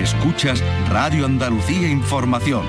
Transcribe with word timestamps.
Escuchas 0.00 0.62
Radio 0.88 1.26
Andalucía 1.26 1.86
Información. 1.86 2.64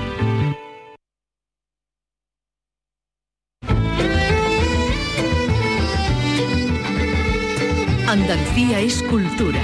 Andalucía 8.06 8.80
es 8.80 9.02
cultura. 9.04 9.58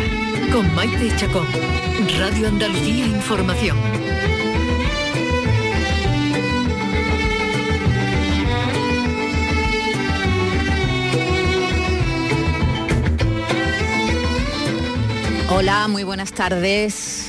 Con 0.50 0.74
Maite 0.74 1.14
Chacón. 1.16 1.46
Radio 2.18 2.48
Andalucía 2.48 3.06
Información. 3.06 3.76
Hola, 15.50 15.86
muy 15.88 16.04
buenas 16.04 16.32
tardes. 16.32 17.27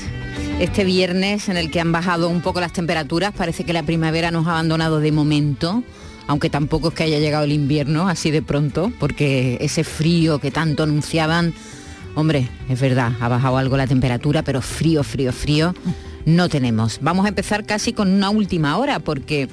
Este 0.60 0.84
viernes 0.84 1.48
en 1.48 1.56
el 1.56 1.72
que 1.72 1.80
han 1.80 1.94
bajado 1.94 2.28
un 2.28 2.42
poco 2.42 2.60
las 2.60 2.74
temperaturas, 2.74 3.34
parece 3.34 3.64
que 3.64 3.72
la 3.72 3.84
primavera 3.84 4.30
nos 4.30 4.46
ha 4.46 4.52
abandonado 4.52 5.00
de 5.00 5.14
momento, 5.14 5.84
aunque 6.28 6.50
tampoco 6.50 6.90
es 6.90 6.96
que 6.96 7.04
haya 7.04 7.18
llegado 7.18 7.46
el 7.46 7.54
invierno 7.54 8.10
así 8.10 8.30
de 8.30 8.42
pronto, 8.42 8.92
porque 9.00 9.58
ese 9.62 9.86
frío 9.86 10.40
que 10.40 10.52
tanto 10.52 10.84
anunciaban, 10.84 11.54
hombre, 12.14 12.50
es 12.68 12.82
verdad, 12.82 13.14
ha 13.22 13.30
bajado 13.30 13.58
algo 13.58 13.78
la 13.78 13.88
temperatura, 13.88 14.44
pero 14.44 14.62
frío, 14.62 15.02
frío, 15.06 15.32
frío 15.32 15.74
no 16.26 16.50
tenemos. 16.50 17.00
Vamos 17.02 17.26
a 17.26 17.30
empezar 17.30 17.66
casi 17.66 17.94
con 17.94 18.12
una 18.12 18.30
última 18.30 18.76
hora, 18.78 19.00
porque 19.00 19.48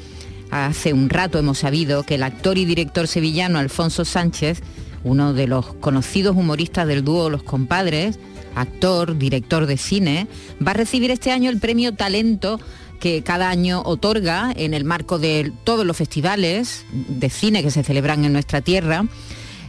hace 0.50 0.92
un 0.92 1.08
rato 1.08 1.38
hemos 1.38 1.58
sabido 1.58 2.02
que 2.02 2.16
el 2.16 2.24
actor 2.24 2.58
y 2.58 2.64
director 2.64 3.06
sevillano 3.06 3.60
Alfonso 3.60 4.04
Sánchez, 4.04 4.60
uno 5.04 5.34
de 5.34 5.46
los 5.46 5.72
conocidos 5.74 6.36
humoristas 6.36 6.88
del 6.88 7.04
dúo 7.04 7.30
Los 7.30 7.44
Compadres, 7.44 8.18
actor, 8.56 9.16
director 9.16 9.66
de 9.66 9.76
cine, 9.76 10.26
va 10.66 10.72
a 10.72 10.74
recibir 10.74 11.10
este 11.10 11.30
año 11.30 11.50
el 11.50 11.60
premio 11.60 11.94
Talento 11.94 12.58
que 12.98 13.22
cada 13.22 13.50
año 13.50 13.82
otorga 13.84 14.52
en 14.56 14.74
el 14.74 14.84
marco 14.84 15.18
de 15.18 15.52
todos 15.64 15.86
los 15.86 15.96
festivales 15.96 16.84
de 16.92 17.30
cine 17.30 17.62
que 17.62 17.70
se 17.70 17.84
celebran 17.84 18.24
en 18.24 18.32
nuestra 18.32 18.62
tierra, 18.62 19.04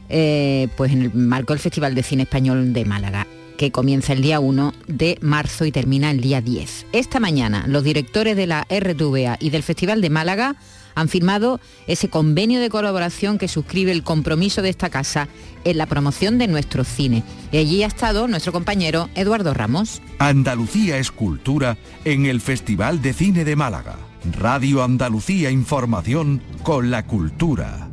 eh, 0.09 0.69
pues 0.77 0.91
en 0.93 1.03
el 1.03 1.13
marco 1.13 1.53
del 1.53 1.59
Festival 1.59 1.93
de 1.93 2.03
Cine 2.03 2.23
Español 2.23 2.73
de 2.73 2.85
Málaga 2.85 3.27
que 3.57 3.71
comienza 3.71 4.13
el 4.13 4.21
día 4.21 4.39
1 4.39 4.73
de 4.87 5.17
marzo 5.21 5.65
y 5.65 5.71
termina 5.71 6.11
el 6.11 6.21
día 6.21 6.41
10. 6.41 6.85
Esta 6.93 7.19
mañana 7.19 7.65
los 7.67 7.83
directores 7.83 8.37
de 8.37 8.47
la 8.47 8.67
RTVA 8.69 9.37
y 9.39 9.49
del 9.49 9.63
Festival 9.63 9.99
de 9.99 10.09
Málaga 10.09 10.55
han 10.97 11.09
firmado 11.09 11.61
ese 11.85 12.09
convenio 12.09 12.59
de 12.59 12.71
colaboración 12.71 13.37
que 13.37 13.47
suscribe 13.47 13.91
el 13.91 14.03
compromiso 14.03 14.63
de 14.63 14.69
esta 14.69 14.89
casa 14.89 15.27
en 15.63 15.77
la 15.77 15.85
promoción 15.85 16.39
de 16.39 16.47
nuestro 16.47 16.83
cine. 16.83 17.23
Y 17.51 17.57
allí 17.57 17.83
ha 17.83 17.87
estado 17.87 18.27
nuestro 18.27 18.51
compañero 18.51 19.07
Eduardo 19.13 19.53
Ramos. 19.53 20.01
Andalucía 20.17 20.97
es 20.97 21.11
cultura 21.11 21.77
en 22.03 22.25
el 22.25 22.41
Festival 22.41 23.01
de 23.03 23.13
Cine 23.13 23.45
de 23.45 23.55
Málaga. 23.55 23.97
Radio 24.39 24.83
Andalucía 24.83 25.51
Información 25.51 26.41
con 26.63 26.89
la 26.89 27.05
cultura. 27.05 27.91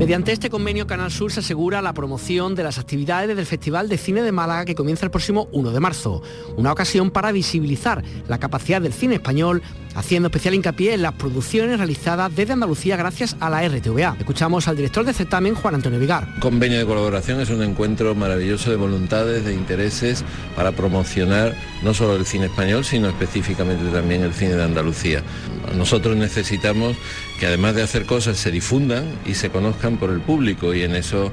Mediante 0.00 0.32
este 0.32 0.48
convenio 0.48 0.86
Canal 0.86 1.10
Sur 1.10 1.30
se 1.30 1.40
asegura 1.40 1.82
la 1.82 1.92
promoción 1.92 2.54
de 2.54 2.62
las 2.62 2.78
actividades 2.78 3.36
del 3.36 3.44
Festival 3.44 3.90
de 3.90 3.98
Cine 3.98 4.22
de 4.22 4.32
Málaga 4.32 4.64
que 4.64 4.74
comienza 4.74 5.04
el 5.04 5.10
próximo 5.10 5.46
1 5.52 5.72
de 5.72 5.78
marzo, 5.78 6.22
una 6.56 6.72
ocasión 6.72 7.10
para 7.10 7.32
visibilizar 7.32 8.02
la 8.26 8.38
capacidad 8.38 8.80
del 8.80 8.94
cine 8.94 9.16
español, 9.16 9.60
haciendo 9.94 10.28
especial 10.28 10.54
hincapié 10.54 10.94
en 10.94 11.02
las 11.02 11.12
producciones 11.12 11.76
realizadas 11.76 12.34
desde 12.34 12.54
Andalucía 12.54 12.96
gracias 12.96 13.36
a 13.40 13.50
la 13.50 13.60
RTVA. 13.68 14.16
Escuchamos 14.18 14.68
al 14.68 14.76
director 14.76 15.04
de 15.04 15.12
certamen, 15.12 15.54
Juan 15.54 15.74
Antonio 15.74 15.98
Vigar. 15.98 16.26
Convenio 16.40 16.78
de 16.78 16.86
colaboración 16.86 17.38
es 17.40 17.50
un 17.50 17.62
encuentro 17.62 18.14
maravilloso 18.14 18.70
de 18.70 18.76
voluntades, 18.76 19.44
de 19.44 19.52
intereses 19.52 20.24
para 20.56 20.72
promocionar 20.72 21.54
no 21.82 21.92
solo 21.92 22.16
el 22.16 22.24
cine 22.24 22.46
español, 22.46 22.86
sino 22.86 23.06
específicamente 23.06 23.84
también 23.90 24.22
el 24.22 24.32
cine 24.32 24.54
de 24.54 24.64
Andalucía. 24.64 25.22
Nosotros 25.76 26.16
necesitamos 26.16 26.96
que 27.40 27.46
además 27.46 27.74
de 27.74 27.82
hacer 27.82 28.04
cosas 28.04 28.36
se 28.36 28.50
difundan 28.50 29.06
y 29.24 29.32
se 29.32 29.48
conozcan 29.48 29.96
por 29.96 30.10
el 30.10 30.20
público 30.20 30.74
y 30.74 30.82
en 30.82 30.94
eso 30.94 31.32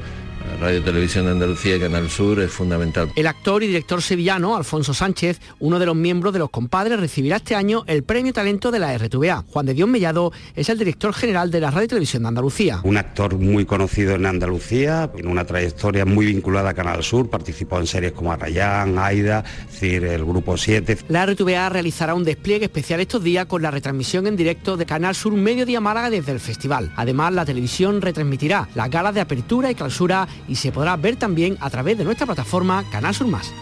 Radio 0.59 0.83
Televisión 0.83 1.25
de 1.25 1.31
Andalucía 1.31 1.75
y 1.75 1.79
Canal 1.79 2.09
Sur 2.09 2.39
es 2.39 2.51
fundamental. 2.51 3.11
El 3.15 3.27
actor 3.27 3.61
y 3.61 3.67
director 3.67 4.01
sevillano 4.01 4.55
Alfonso 4.55 4.93
Sánchez, 4.93 5.39
uno 5.59 5.77
de 5.77 5.85
los 5.85 5.95
miembros 5.95 6.33
de 6.33 6.39
Los 6.39 6.49
Compadres, 6.49 6.99
recibirá 6.99 7.35
este 7.35 7.53
año 7.53 7.83
el 7.85 8.03
Premio 8.03 8.33
Talento 8.33 8.71
de 8.71 8.79
la 8.79 8.97
RTVA. 8.97 9.45
Juan 9.51 9.67
de 9.67 9.75
Dios 9.75 9.87
Mellado 9.87 10.31
es 10.55 10.69
el 10.69 10.79
director 10.79 11.13
general 11.13 11.51
de 11.51 11.59
la 11.59 11.69
Radio 11.69 11.87
Televisión 11.87 12.23
de 12.23 12.29
Andalucía. 12.29 12.81
Un 12.83 12.97
actor 12.97 13.37
muy 13.37 13.65
conocido 13.65 14.15
en 14.15 14.25
Andalucía, 14.25 15.11
en 15.15 15.27
una 15.27 15.45
trayectoria 15.45 16.05
muy 16.05 16.25
vinculada 16.25 16.71
a 16.71 16.73
Canal 16.73 17.03
Sur, 17.03 17.29
participó 17.29 17.79
en 17.79 17.85
series 17.85 18.13
como 18.13 18.31
Arrayán, 18.31 18.97
Aida, 18.97 19.43
decir, 19.69 20.05
el 20.05 20.25
Grupo 20.25 20.57
7. 20.57 20.97
La 21.09 21.25
RTVA 21.25 21.69
realizará 21.69 22.15
un 22.15 22.23
despliegue 22.23 22.65
especial 22.65 22.99
estos 22.99 23.23
días 23.23 23.45
con 23.45 23.61
la 23.61 23.69
retransmisión 23.69 24.25
en 24.25 24.35
directo 24.35 24.75
de 24.75 24.87
Canal 24.87 25.13
Sur 25.13 25.33
Mediodía 25.33 25.79
Málaga 25.81 26.09
desde 26.09 26.31
el 26.31 26.39
festival. 26.39 26.91
Además, 26.95 27.33
la 27.33 27.45
televisión 27.45 28.01
retransmitirá 28.01 28.67
las 28.73 28.89
galas 28.89 29.13
de 29.13 29.21
apertura 29.21 29.69
y 29.69 29.75
clausura 29.75 30.27
y 30.47 30.55
se 30.55 30.71
podrá 30.71 30.95
ver 30.95 31.15
también 31.15 31.57
a 31.59 31.69
través 31.69 31.97
de 31.97 32.03
nuestra 32.03 32.25
plataforma 32.25 32.83
Canal 32.91 33.13
Sur 33.13 33.27
Más. 33.27 33.53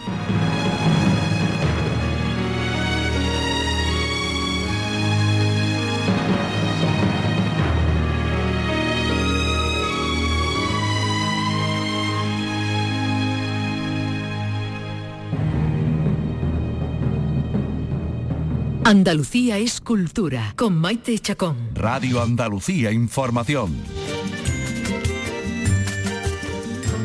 Andalucía 18.86 19.58
es 19.58 19.80
cultura 19.80 20.54
con 20.54 20.78
Maite 20.78 21.18
Chacón. 21.18 21.56
Radio 21.74 22.22
Andalucía 22.22 22.92
Información. 22.92 23.74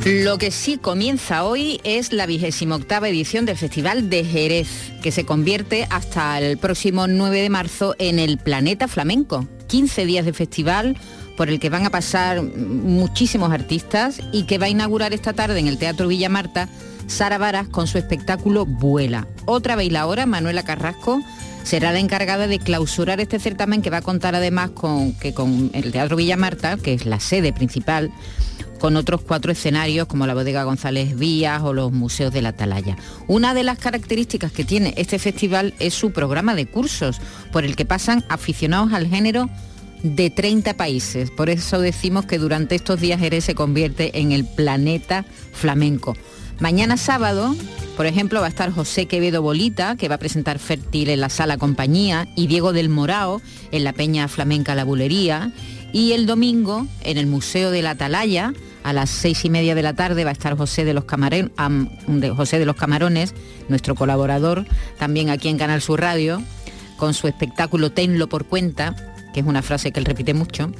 Lo 0.03 0.39
que 0.39 0.49
sí 0.49 0.77
comienza 0.77 1.43
hoy 1.43 1.79
es 1.83 2.11
la 2.11 2.25
vigésima 2.25 2.75
octava 2.75 3.07
edición 3.07 3.45
del 3.45 3.55
Festival 3.55 4.09
de 4.09 4.25
Jerez, 4.25 4.67
que 5.03 5.11
se 5.11 5.25
convierte 5.25 5.85
hasta 5.91 6.39
el 6.39 6.57
próximo 6.57 7.05
9 7.05 7.39
de 7.39 7.49
marzo 7.51 7.95
en 7.99 8.17
el 8.17 8.39
Planeta 8.39 8.87
Flamenco. 8.87 9.47
15 9.67 10.07
días 10.07 10.25
de 10.25 10.33
festival 10.33 10.97
por 11.37 11.49
el 11.49 11.59
que 11.59 11.69
van 11.69 11.85
a 11.85 11.91
pasar 11.91 12.41
muchísimos 12.41 13.51
artistas 13.51 14.19
y 14.31 14.45
que 14.45 14.57
va 14.57 14.65
a 14.65 14.69
inaugurar 14.69 15.13
esta 15.13 15.33
tarde 15.33 15.59
en 15.59 15.67
el 15.67 15.77
Teatro 15.77 16.07
Villa 16.07 16.29
Marta 16.29 16.67
Sara 17.11 17.37
Varas 17.37 17.67
con 17.67 17.87
su 17.87 17.97
espectáculo 17.97 18.65
Vuela. 18.65 19.27
Otra 19.45 19.75
bailadora, 19.75 20.25
Manuela 20.25 20.63
Carrasco, 20.63 21.21
será 21.63 21.91
la 21.91 21.99
encargada 21.99 22.47
de 22.47 22.57
clausurar 22.57 23.19
este 23.19 23.37
certamen 23.37 23.81
que 23.81 23.89
va 23.89 23.97
a 23.97 24.01
contar 24.01 24.33
además 24.33 24.71
con 24.71 25.13
que 25.13 25.33
con 25.33 25.69
el 25.73 25.91
Teatro 25.91 26.15
Villa 26.15 26.37
Marta, 26.37 26.77
que 26.77 26.93
es 26.93 27.05
la 27.05 27.19
sede 27.19 27.51
principal, 27.51 28.11
con 28.79 28.95
otros 28.95 29.21
cuatro 29.21 29.51
escenarios 29.51 30.07
como 30.07 30.25
la 30.25 30.33
Bodega 30.33 30.63
González 30.63 31.17
Vías 31.17 31.61
o 31.63 31.73
los 31.73 31.91
Museos 31.91 32.33
de 32.33 32.41
la 32.41 32.49
Atalaya. 32.49 32.95
Una 33.27 33.53
de 33.53 33.63
las 33.63 33.77
características 33.77 34.53
que 34.53 34.63
tiene 34.63 34.93
este 34.95 35.19
festival 35.19 35.73
es 35.79 35.93
su 35.93 36.11
programa 36.13 36.55
de 36.55 36.65
cursos, 36.65 37.19
por 37.51 37.65
el 37.65 37.75
que 37.75 37.85
pasan 37.85 38.23
aficionados 38.29 38.93
al 38.93 39.07
género 39.07 39.49
de 40.01 40.29
30 40.29 40.75
países. 40.75 41.29
Por 41.29 41.49
eso 41.49 41.81
decimos 41.81 42.25
que 42.25 42.39
durante 42.39 42.75
estos 42.75 43.01
días 43.01 43.19
Jerez 43.19 43.43
se 43.43 43.53
convierte 43.53 44.17
en 44.19 44.31
el 44.31 44.45
planeta 44.45 45.25
flamenco. 45.51 46.15
Mañana 46.61 46.95
sábado, 46.95 47.55
por 47.97 48.05
ejemplo, 48.05 48.39
va 48.39 48.45
a 48.45 48.49
estar 48.49 48.71
José 48.71 49.07
Quevedo 49.07 49.41
Bolita, 49.41 49.97
que 49.97 50.07
va 50.07 50.15
a 50.15 50.19
presentar 50.19 50.59
Fértil 50.59 51.09
en 51.09 51.19
la 51.19 51.29
Sala 51.29 51.57
Compañía, 51.57 52.27
y 52.35 52.45
Diego 52.45 52.71
del 52.71 52.87
Morao 52.87 53.41
en 53.71 53.83
la 53.83 53.93
Peña 53.93 54.27
Flamenca 54.27 54.75
La 54.75 54.83
Bulería. 54.83 55.51
Y 55.91 56.11
el 56.11 56.27
domingo, 56.27 56.85
en 57.03 57.17
el 57.17 57.25
Museo 57.25 57.71
de 57.71 57.81
la 57.81 57.91
Atalaya, 57.91 58.53
a 58.83 58.93
las 58.93 59.09
seis 59.09 59.43
y 59.43 59.49
media 59.49 59.73
de 59.73 59.81
la 59.81 59.95
tarde 59.95 60.23
va 60.23 60.29
a 60.29 60.33
estar 60.33 60.55
José 60.55 60.85
de 60.85 60.93
los, 60.93 61.05
Camarones, 61.05 61.49
nuestro 63.67 63.95
colaborador, 63.95 64.67
también 64.99 65.31
aquí 65.31 65.49
en 65.49 65.57
Canal 65.57 65.81
Sur 65.81 65.99
Radio, 65.99 66.43
con 66.97 67.15
su 67.15 67.27
espectáculo 67.27 67.91
Tenlo 67.91 68.29
por 68.29 68.45
cuenta, 68.45 68.95
que 69.33 69.39
es 69.39 69.47
una 69.47 69.63
frase 69.63 69.91
que 69.91 69.99
él 69.99 70.05
repite 70.05 70.35
mucho. 70.35 70.71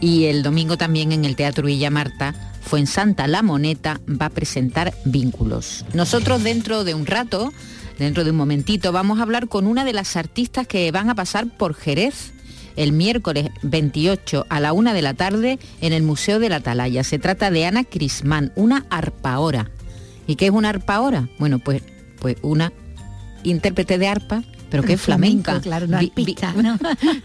Y 0.00 0.24
el 0.24 0.42
domingo 0.42 0.76
también 0.76 1.12
en 1.12 1.24
el 1.24 1.36
Teatro 1.36 1.66
Villa 1.66 1.90
Marta, 1.90 2.34
Santa 2.84 3.26
La 3.26 3.42
Moneta 3.42 4.00
va 4.08 4.26
a 4.26 4.30
presentar 4.30 4.92
Vínculos. 5.04 5.84
Nosotros 5.94 6.42
dentro 6.42 6.84
de 6.84 6.94
un 6.94 7.06
rato, 7.06 7.52
dentro 7.98 8.24
de 8.24 8.30
un 8.30 8.36
momentito, 8.36 8.92
vamos 8.92 9.18
a 9.18 9.22
hablar 9.22 9.48
con 9.48 9.66
una 9.66 9.84
de 9.84 9.92
las 9.92 10.16
artistas 10.16 10.66
que 10.66 10.90
van 10.90 11.08
a 11.08 11.14
pasar 11.14 11.46
por 11.56 11.74
Jerez 11.74 12.32
el 12.74 12.92
miércoles 12.92 13.48
28 13.62 14.46
a 14.50 14.60
la 14.60 14.74
una 14.74 14.92
de 14.92 15.00
la 15.00 15.14
tarde 15.14 15.58
en 15.80 15.92
el 15.92 16.02
Museo 16.02 16.38
de 16.38 16.50
la 16.50 16.56
Atalaya. 16.56 17.04
Se 17.04 17.18
trata 17.18 17.50
de 17.50 17.64
Ana 17.64 17.84
Crismán, 17.84 18.52
una 18.56 18.84
arpaora. 18.90 19.70
¿Y 20.26 20.36
qué 20.36 20.46
es 20.46 20.52
una 20.52 20.68
arpaora? 20.70 21.28
Bueno, 21.38 21.58
pues, 21.58 21.82
pues 22.20 22.36
una 22.42 22.72
intérprete 23.44 23.96
de 23.96 24.08
arpa 24.08 24.42
pero 24.70 24.82
qué 24.82 24.96
flamenca. 24.96 25.60
claro, 25.60 25.86
no 25.86 25.96
arpista, 25.96 26.52
¿no? 26.62 26.78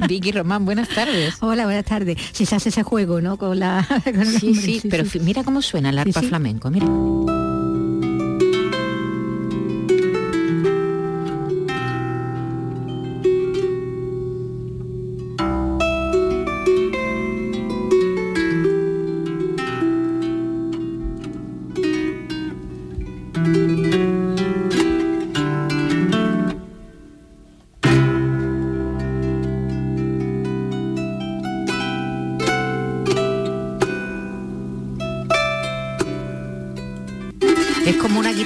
Vicky 0.08 0.32
Román, 0.32 0.66
buenas 0.66 0.90
tardes. 0.90 1.36
Hola, 1.42 1.66
buenas 1.66 1.86
tardes. 1.86 2.18
Si 2.32 2.46
se 2.46 2.56
hace 2.56 2.70
ese 2.70 2.84
juego, 2.84 3.22
¿no? 3.22 3.38
Con 3.38 3.60
la. 3.60 3.88
sí, 4.40 4.56
sí, 4.56 4.82
pero 4.90 5.04
mira 5.22 5.44
cómo 5.44 5.62
suena 5.62 5.90
el 5.90 6.00
arpa 6.00 6.22
flamenco, 6.22 6.70
mira. 6.70 6.88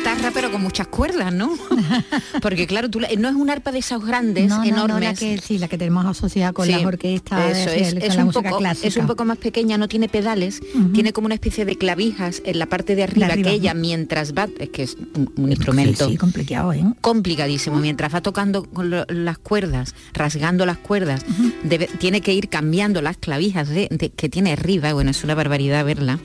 Guitarra 0.06 0.32
pero 0.34 0.52
con 0.52 0.62
muchas 0.62 0.88
cuerdas, 0.88 1.34
¿no? 1.34 1.52
Porque 2.42 2.68
claro, 2.68 2.90
tú, 2.90 3.00
no 3.18 3.28
es 3.30 3.36
un 3.36 3.50
arpa 3.50 3.72
de 3.72 3.80
esas 3.80 4.04
grandes, 4.06 4.48
no, 4.50 4.58
no, 4.58 4.64
enormes. 4.64 4.94
No, 4.94 5.00
la 5.00 5.14
que, 5.16 5.38
sí, 5.40 5.58
la 5.58 5.68
que 5.68 5.78
tenemos 5.78 6.06
asociada 6.06 6.54
con 6.54 6.66
Sí, 6.68 6.72
las 6.74 6.86
orquestas, 6.86 7.58
eso 7.58 7.70
es, 7.72 8.16
la 8.16 8.22
un 8.22 8.26
música 8.28 8.50
poco, 8.50 8.60
clásica. 8.60 8.88
es 8.88 8.98
un 8.98 9.08
poco 9.08 9.26
más 9.26 9.38
pequeña, 9.38 9.78
no 9.78 9.88
tiene 9.88 10.08
pedales, 10.08 10.62
tiene 10.94 11.12
como 11.14 11.26
una 11.26 11.34
especie 11.36 11.66
de 11.66 11.78
clavijas 11.78 12.42
en 12.46 12.60
la 12.60 12.68
parte 12.68 12.96
de 12.96 13.04
arriba, 13.04 13.28
arriba, 13.28 13.50
que 13.50 13.56
ella 13.56 13.74
¿no? 13.74 13.82
mientras 13.82 14.34
va, 14.34 14.48
es 14.60 14.70
que 14.70 14.84
es 14.84 14.96
un, 15.16 15.32
un 15.38 15.50
instrumento 15.52 16.06
Sí, 16.06 16.12
sí, 16.14 16.18
complicado, 16.18 16.74
¿eh? 16.74 16.84
complicadísimo, 17.02 17.78
mientras 17.80 18.14
va 18.14 18.22
tocando 18.22 18.64
con 18.64 18.90
lo- 18.92 19.06
las 19.10 19.38
cuerdas, 19.40 19.96
rasgando 20.14 20.66
las 20.66 20.78
cuerdas, 20.78 21.26
debe- 21.64 21.90
tiene 21.98 22.22
que 22.22 22.34
ir 22.34 22.50
cambiando 22.50 23.02
las 23.02 23.18
clavijas 23.18 23.70
de- 23.70 23.88
de- 23.92 24.10
que 24.12 24.30
tiene 24.30 24.54
arriba, 24.54 24.94
bueno, 24.94 25.12
es 25.12 25.24
una 25.24 25.36
barbaridad 25.36 25.84
verla. 25.86 26.20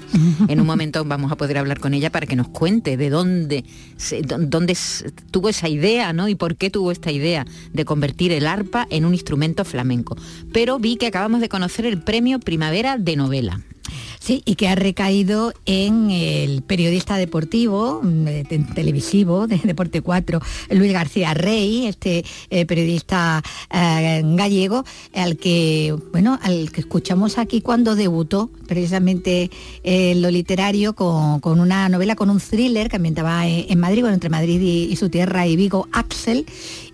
En 0.48 0.60
un 0.60 0.66
momento 0.66 1.04
vamos 1.04 1.32
a 1.32 1.36
poder 1.36 1.58
hablar 1.58 1.80
con 1.80 1.94
ella 1.94 2.10
para 2.10 2.26
que 2.26 2.36
nos 2.36 2.48
cuente 2.48 2.96
de 2.96 3.10
dónde, 3.10 3.64
dónde 4.22 4.76
tuvo 5.30 5.48
esa 5.48 5.68
idea, 5.68 6.12
¿no? 6.12 6.28
Y 6.28 6.34
por 6.34 6.56
qué 6.56 6.70
tuvo 6.70 6.90
esta 6.90 7.10
idea 7.10 7.46
de 7.72 7.84
convertir 7.84 8.32
el 8.32 8.46
arpa 8.46 8.86
en 8.90 9.04
un 9.04 9.14
instrumento 9.14 9.64
flamenco. 9.64 10.16
Pero 10.52 10.78
vi 10.78 10.96
que 10.96 11.06
acabamos 11.06 11.40
de 11.40 11.48
conocer 11.48 11.86
el 11.86 12.00
premio 12.00 12.40
Primavera 12.40 12.96
de 12.96 13.16
Novela. 13.16 13.60
Sí, 14.22 14.42
y 14.44 14.54
que 14.56 14.68
ha 14.68 14.74
recaído 14.74 15.54
en 15.64 16.10
el 16.10 16.60
periodista 16.60 17.16
deportivo, 17.16 18.00
mm, 18.02 18.28
eh, 18.28 18.44
te- 18.46 18.58
televisivo 18.58 19.46
de 19.46 19.56
Deporte 19.64 20.02
4, 20.02 20.40
Luis 20.72 20.92
García 20.92 21.32
Rey, 21.32 21.86
este 21.86 22.22
eh, 22.50 22.66
periodista 22.66 23.42
eh, 23.72 24.20
gallego, 24.22 24.84
al 25.14 25.38
que, 25.38 25.96
bueno, 26.12 26.38
al 26.42 26.70
que 26.70 26.80
escuchamos 26.82 27.38
aquí 27.38 27.62
cuando 27.62 27.94
debutó 27.96 28.50
precisamente 28.68 29.50
en 29.84 30.20
lo 30.20 30.30
literario 30.30 30.92
con, 30.94 31.40
con 31.40 31.58
una 31.58 31.88
novela, 31.88 32.14
con 32.14 32.28
un 32.28 32.40
thriller 32.40 32.90
que 32.90 32.96
ambientaba 32.96 33.46
en, 33.48 33.64
en 33.72 33.80
Madrid, 33.80 34.02
bueno, 34.02 34.14
entre 34.14 34.28
Madrid 34.28 34.60
y, 34.60 34.92
y 34.92 34.96
su 34.96 35.08
tierra 35.08 35.46
y 35.46 35.56
Vigo, 35.56 35.88
Axel, 35.92 36.44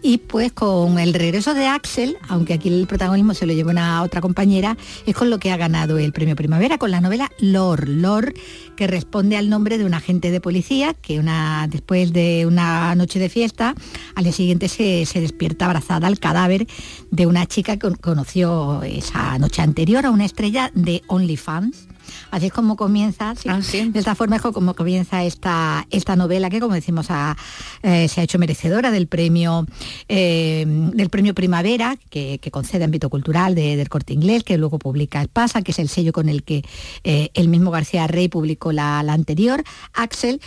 y 0.01 0.19
pues 0.19 0.53
con 0.53 1.01
el 1.01 1.13
regreso 1.13 1.55
de 1.55 1.67
Axel, 1.67 2.17
aunque 2.29 2.55
aquí 2.55 2.69
el 2.69 2.87
protagonismo 2.87 3.35
se 3.35 3.47
lo 3.47 3.53
lleva 3.53 3.73
una 3.73 4.03
otra 4.05 4.21
compañera, 4.21 4.77
es 5.07 5.15
con 5.17 5.29
lo 5.29 5.41
que 5.41 5.51
ha 5.51 5.57
ganado 5.57 5.99
el 5.99 6.13
premio 6.13 6.37
Primavera, 6.37 6.79
con 6.79 6.93
la 6.93 7.01
novela 7.01 7.16
Lor, 7.41 7.89
Lor, 7.89 8.35
que 8.77 8.87
responde 8.87 9.37
al 9.37 9.49
nombre 9.49 9.79
de 9.79 9.85
un 9.85 9.95
agente 9.95 10.31
de 10.31 10.41
policía 10.41 10.95
que 10.95 11.19
una, 11.19 11.67
después 11.69 12.13
de 12.13 12.47
una 12.47 12.95
noche 12.95 13.19
de 13.19 13.29
fiesta, 13.29 13.75
al 14.15 14.25
día 14.25 14.33
siguiente 14.33 14.69
se 14.69 15.21
despierta 15.21 15.67
abrazada 15.67 16.07
al 16.07 16.19
cadáver 16.19 16.67
de 17.11 17.27
una 17.27 17.47
chica 17.47 17.77
que 17.77 17.91
conoció 17.93 18.83
esa 18.83 19.39
noche 19.39 19.63
anterior 19.63 20.07
a 20.07 20.11
una 20.11 20.25
estrella 20.25 20.71
de 20.75 21.03
OnlyFans. 21.07 21.89
Así 22.31 22.47
es 22.47 22.53
como 22.53 22.77
comienza, 22.77 23.35
sí, 23.35 23.49
Ah, 23.51 23.63
sí. 23.63 23.89
de 23.91 23.99
esta 23.99 24.15
forma 24.15 24.37
es 24.37 24.43
como 24.43 24.75
comienza 24.75 25.25
esta, 25.25 25.87
esta 25.91 26.17
novela 26.17 26.51
que, 26.51 26.61
como 26.61 26.75
decimos, 26.75 27.07
ha, 27.11 27.37
eh, 27.83 28.09
se 28.09 28.21
ha 28.21 28.25
hecho 28.25 28.39
merecedora 28.39 28.91
del 28.91 29.07
premio, 29.07 29.67
eh, 30.09 30.65
del 30.67 31.09
premio 31.11 31.35
Primavera 31.35 31.97
que, 32.11 32.39
que 32.41 32.51
concede 32.51 32.85
Ámbito 32.85 33.11
Cultural 33.11 33.55
de- 33.55 33.77
del 33.77 33.89
Corte 33.89 34.13
Inglés, 34.13 34.45
que 34.45 34.59
luego 34.59 34.79
publica 34.79 35.21
El 35.21 35.29
Pasa, 35.29 35.63
que 35.63 35.73
es 35.73 35.79
el 35.79 35.89
sello 35.89 36.13
con 36.13 36.29
el 36.29 36.43
que 36.43 36.63
eh, 37.05 37.31
el 37.35 37.49
mismo 37.49 37.71
García 37.71 38.07
Rey 38.07 38.29
publicó 38.29 38.73
la, 38.73 39.03
la 39.03 39.13
anterior. 39.13 39.63
Axel, 39.95 40.41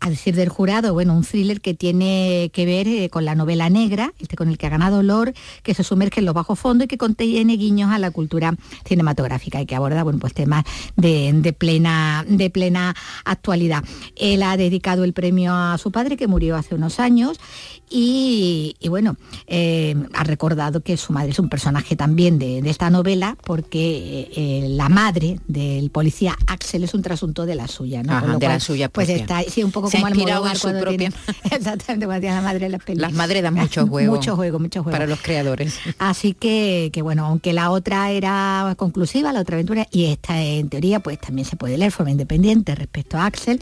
a 0.00 0.10
decir 0.10 0.34
del 0.36 0.48
jurado, 0.48 0.92
bueno, 0.92 1.14
un 1.14 1.24
thriller 1.24 1.60
que 1.60 1.74
tiene 1.74 2.50
que 2.52 2.64
ver 2.66 3.10
con 3.10 3.24
la 3.24 3.34
novela 3.34 3.68
negra, 3.70 4.12
este 4.20 4.36
con 4.36 4.48
el 4.48 4.58
que 4.58 4.66
ha 4.66 4.70
ganado 4.70 5.02
Lor, 5.02 5.32
que 5.62 5.74
se 5.74 5.82
sumerge 5.84 6.20
en 6.20 6.26
los 6.26 6.34
bajos 6.34 6.58
fondos 6.58 6.84
y 6.86 6.88
que 6.88 6.98
contiene 6.98 7.56
guiños 7.56 7.90
a 7.90 7.98
la 7.98 8.10
cultura 8.10 8.54
cinematográfica 8.86 9.60
y 9.60 9.66
que 9.66 9.74
aborda 9.76 10.02
bueno, 10.02 10.18
pues 10.18 10.32
temas 10.34 10.64
de, 10.96 11.32
de 11.34 11.52
plena, 11.52 12.24
de 12.28 12.50
plena 12.50 12.94
actualidad. 13.24 13.84
Él 14.16 14.42
ha 14.42 14.56
dedicado 14.56 15.04
el 15.04 15.12
premio 15.12 15.54
a 15.54 15.78
su 15.78 15.90
padre, 15.90 16.16
que 16.16 16.26
murió 16.26 16.56
hace 16.56 16.74
unos 16.74 17.00
años, 17.00 17.38
y, 17.88 18.74
y 18.80 18.88
bueno, 18.88 19.16
eh, 19.46 19.94
ha 20.14 20.24
recordado 20.24 20.80
que 20.80 20.96
su 20.96 21.12
madre 21.12 21.30
es 21.30 21.38
un 21.38 21.48
personaje 21.48 21.94
también 21.94 22.38
de, 22.38 22.60
de 22.60 22.70
esta 22.70 22.90
novela, 22.90 23.36
porque 23.44 24.28
eh, 24.36 24.66
la 24.70 24.88
madre 24.88 25.38
del 25.46 25.90
policía 25.90 26.36
Axel 26.48 26.82
es 26.84 26.94
un 26.94 27.02
trasunto 27.02 27.46
de 27.46 27.54
la 27.54 27.68
suya, 27.68 28.02
¿no? 28.02 28.12
Ajá, 28.16 28.36
de 28.38 28.48
la 28.48 28.58
suya 28.60 28.88
Pues 28.88 29.06
propia. 29.06 29.22
está, 29.22 29.50
sí, 29.50 29.62
un 29.62 29.70
poco 29.70 29.88
Se 29.88 29.98
como 29.98 30.06
Almodóvar 30.08 30.58
cuando 30.58 30.80
propia 30.80 30.98
tiene- 31.10 31.14
exactamente, 31.56 32.06
tiene 32.20 32.34
la 32.34 32.42
madre 32.42 32.66
en 32.66 32.72
las 32.72 32.82
películas. 32.82 33.10
Las 33.12 33.16
madres 33.16 33.42
dan 33.42 33.54
mucho 33.54 33.86
juego. 33.88 34.14
mucho 34.16 34.34
juego, 34.36 34.58
mucho 34.58 34.82
juego. 34.82 34.92
Para 34.96 35.06
los 35.06 35.20
creadores. 35.20 35.78
Así 35.98 36.34
que, 36.34 36.90
que 36.92 37.02
bueno, 37.02 37.26
aunque 37.26 37.52
la 37.52 37.70
otra 37.70 38.10
era 38.10 38.74
conclusiva, 38.76 39.32
la 39.32 39.40
otra 39.40 39.56
aventura, 39.56 39.86
y 39.92 40.06
esta 40.06 40.42
en 40.58 40.68
teoría 40.68 41.00
pues 41.00 41.18
también 41.18 41.46
se 41.46 41.56
puede 41.56 41.78
leer 41.78 41.92
de 41.92 41.96
forma 41.96 42.10
independiente 42.10 42.74
respecto 42.74 43.16
a 43.16 43.26
Axel, 43.26 43.60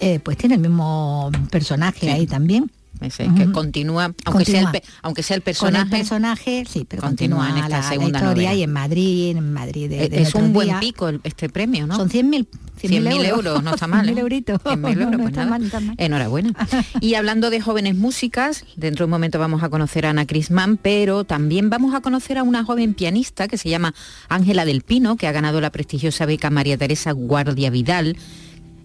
eh, 0.00 0.20
pues 0.20 0.36
tiene 0.36 0.56
el 0.56 0.60
mismo 0.60 1.30
personaje 1.50 2.10
ahí 2.10 2.26
también. 2.26 2.70
Ese, 3.00 3.28
que 3.36 3.50
continúa, 3.50 4.12
aunque, 4.26 4.44
Sea 4.44 4.70
el, 4.72 4.82
aunque 5.02 5.22
sea 5.22 5.36
el 5.36 5.40
Con 5.42 5.44
personaje. 5.46 5.84
el 5.84 5.90
personaje, 5.90 6.64
sí, 6.68 6.84
pero 6.88 7.02
continúa 7.02 7.38
continúa, 7.46 7.50
en 7.58 7.64
esta 7.64 7.68
la, 7.68 7.82
la 7.84 7.88
segunda 7.88 8.18
historia 8.18 8.48
novela. 8.50 8.54
y 8.54 8.62
en 8.62 8.72
Madrid, 8.72 9.36
en 9.36 9.52
Madrid 9.52 9.88
de, 9.88 10.04
Eh, 10.04 10.08
de 10.10 10.22
es 10.22 10.34
un 10.34 10.52
buen 10.52 10.78
pico 10.80 11.08
el- 11.08 11.20
este 11.24 11.48
premio, 11.48 11.86
¿no? 11.86 11.96
Son 11.96 12.08
100.000 12.10 12.46
100.000 12.82 13.24
euros, 13.26 13.62
no 13.62 13.74
está 13.74 13.86
mal. 13.86 14.06
100.000 14.06 14.16
¿eh? 14.16 14.20
euritos. 14.20 14.60
100.000 14.62 14.92
euros, 14.92 15.04
No, 15.04 15.10
no 15.12 15.16
pues 15.18 15.28
está 15.30 15.40
nada. 15.44 15.50
mal, 15.50 15.60
no 15.60 15.66
está 15.66 15.80
mal. 15.80 15.94
Enhorabuena. 15.98 16.52
Y 17.00 17.14
hablando 17.14 17.50
de 17.50 17.60
jóvenes 17.60 17.94
músicas, 17.96 18.64
dentro 18.76 19.04
de 19.04 19.06
un 19.06 19.10
momento 19.10 19.38
vamos 19.38 19.62
a 19.62 19.68
conocer 19.70 20.06
a 20.06 20.10
Ana 20.10 20.26
Crisman, 20.26 20.76
pero 20.76 21.24
también 21.24 21.70
vamos 21.70 21.94
a 21.94 22.00
conocer 22.00 22.38
a 22.38 22.42
una 22.42 22.64
joven 22.64 22.94
pianista 22.94 23.48
que 23.48 23.56
se 23.58 23.68
llama 23.68 23.94
Ángela 24.28 24.64
del 24.64 24.82
Pino, 24.82 25.16
que 25.16 25.26
ha 25.26 25.32
ganado 25.32 25.60
la 25.60 25.70
prestigiosa 25.70 26.26
beca 26.26 26.50
María 26.50 26.76
Teresa 26.78 27.12
Guardia 27.12 27.70
Vidal. 27.70 28.16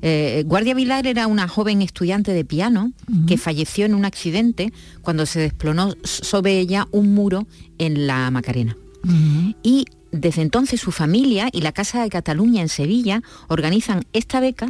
Eh, 0.08 0.44
Guardia 0.46 0.76
Vidal 0.76 1.08
era 1.08 1.26
una 1.26 1.48
joven 1.48 1.82
estudiante 1.82 2.32
de 2.32 2.46
piano 2.46 2.92
que 3.26 3.40
falleció 3.40 3.88
en 3.88 3.96
un 3.96 4.06
accidente 4.06 4.72
cuando 5.02 5.26
se 5.26 5.40
desplonó 5.40 5.96
sobre 6.04 6.60
ella 6.60 6.88
un 6.92 7.16
muro 7.16 7.48
en 7.80 8.06
la 8.06 8.30
Macarena. 8.30 8.78
Y 9.64 9.86
desde 10.12 10.44
entonces 10.44 10.80
su 10.80 10.92
familia 10.92 11.50
y 11.52 11.62
la 11.62 11.72
Casa 11.72 12.04
de 12.04 12.10
Cataluña 12.10 12.62
en 12.62 12.70
Sevilla 12.70 13.24
organizan 13.48 14.06
esta 14.14 14.40
beca 14.40 14.70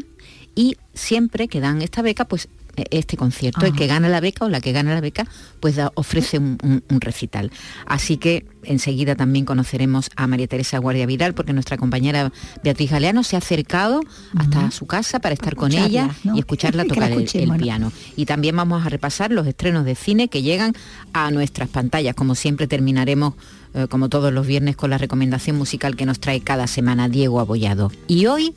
y 0.55 0.77
siempre 0.93 1.49
que 1.49 1.59
dan 1.59 1.81
esta 1.81 2.01
beca, 2.01 2.23
pues 2.23 2.47
este 2.91 3.17
concierto, 3.17 3.61
el 3.65 3.71
Ajá. 3.71 3.77
que 3.77 3.87
gana 3.87 4.09
la 4.09 4.19
beca 4.19 4.45
o 4.45 4.49
la 4.49 4.61
que 4.61 4.71
gana 4.71 4.93
la 4.93 5.01
beca, 5.01 5.25
pues 5.59 5.75
da- 5.75 5.91
ofrece 5.95 6.37
un, 6.37 6.57
un- 6.63 6.83
un 6.89 7.01
recital. 7.01 7.51
Así 7.85 8.17
que 8.17 8.45
enseguida 8.63 9.15
también 9.15 9.45
conoceremos 9.45 10.09
a 10.15 10.27
María 10.27 10.47
Teresa 10.47 10.77
Guardia 10.79 11.05
Vidal, 11.05 11.33
porque 11.33 11.53
nuestra 11.53 11.77
compañera 11.77 12.31
Beatriz 12.63 12.91
Galeano 12.91 13.23
se 13.23 13.35
ha 13.35 13.39
acercado 13.39 14.01
hasta 14.37 14.71
su 14.71 14.85
casa 14.87 15.19
para 15.19 15.33
estar 15.33 15.55
con 15.55 15.71
ella 15.71 16.09
¿no? 16.23 16.35
y 16.35 16.39
escucharla 16.39 16.85
tocar 16.87 17.11
el- 17.11 17.27
el, 17.33 17.51
piano. 17.57 17.91
Y 18.15 18.25
también 18.25 18.55
vamos 18.55 18.85
a 18.85 18.89
repasar 18.89 19.31
los 19.31 19.45
estrenos 19.47 19.85
de 19.85 19.95
cine 19.95 20.27
que 20.27 20.41
llegan 20.41 20.73
a 21.13 21.29
nuestras 21.31 21.69
pantallas. 21.69 22.15
Como 22.15 22.35
siempre 22.35 22.67
terminaremos, 22.67 23.33
eh, 23.73 23.87
como 23.89 24.09
todos 24.09 24.33
los 24.33 24.47
viernes, 24.47 24.75
con 24.75 24.89
la 24.89 24.97
recomendación 24.97 25.55
musical 25.57 25.95
que 25.95 26.05
nos 26.05 26.19
trae 26.19 26.41
cada 26.41 26.65
semana 26.67 27.07
Diego 27.09 27.39
Abollado. 27.39 27.91
Y 28.07 28.25
hoy, 28.25 28.53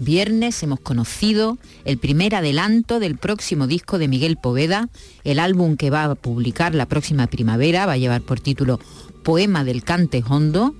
viernes, 0.00 0.60
hemos 0.64 0.80
conocido 0.80 1.58
el 1.84 1.98
primer 1.98 2.34
adelanto 2.34 2.98
del 2.98 3.16
próximo 3.16 3.66
disco 3.68 3.98
de 3.98 4.08
Miguel 4.08 4.36
Poveda, 4.36 4.88
el 5.24 5.38
álbum 5.38 5.76
que 5.76 5.90
va 5.90 6.04
a 6.04 6.14
publicar 6.16 6.74
la 6.74 6.86
próxima 6.86 7.26
primavera, 7.28 7.86
va 7.86 7.92
a 7.92 7.96
llevar 7.98 8.22
por 8.22 8.40
título 8.40 8.80
Poema 9.22 9.62
del 9.62 9.84
Cante 9.84 10.24
Hondo 10.28 10.74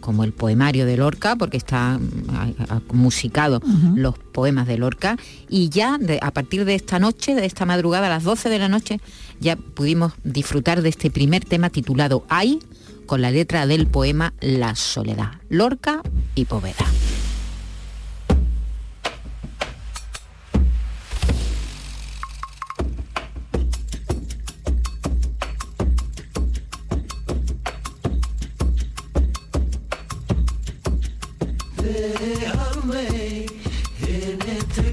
como 0.00 0.22
el 0.24 0.32
poemario 0.34 0.84
de 0.84 0.98
Lorca, 0.98 1.34
porque 1.36 1.56
está 1.56 1.98
mm, 1.98 2.30
a- 2.68 2.74
a- 2.74 2.82
musicado 2.92 3.62
los 3.94 4.18
poemas 4.18 4.66
de 4.66 4.76
Lorca, 4.76 5.16
y 5.48 5.70
ya 5.70 5.96
de- 5.96 6.18
a 6.20 6.30
partir 6.30 6.66
de 6.66 6.74
esta 6.74 6.98
noche, 6.98 7.34
de 7.34 7.46
esta 7.46 7.64
madrugada, 7.64 8.08
a 8.08 8.10
las 8.10 8.22
12 8.22 8.50
de 8.50 8.58
la 8.58 8.68
noche, 8.68 9.00
ya 9.40 9.56
pudimos 9.56 10.12
disfrutar 10.22 10.82
de 10.82 10.90
este 10.90 11.10
primer 11.10 11.46
tema 11.46 11.70
titulado 11.70 12.26
Ay, 12.28 12.58
con 13.06 13.22
la 13.22 13.30
letra 13.30 13.66
del 13.66 13.86
poema 13.86 14.34
La 14.42 14.74
Soledad, 14.74 15.32
Lorca 15.48 16.02
y 16.34 16.44
Poveda. 16.44 16.84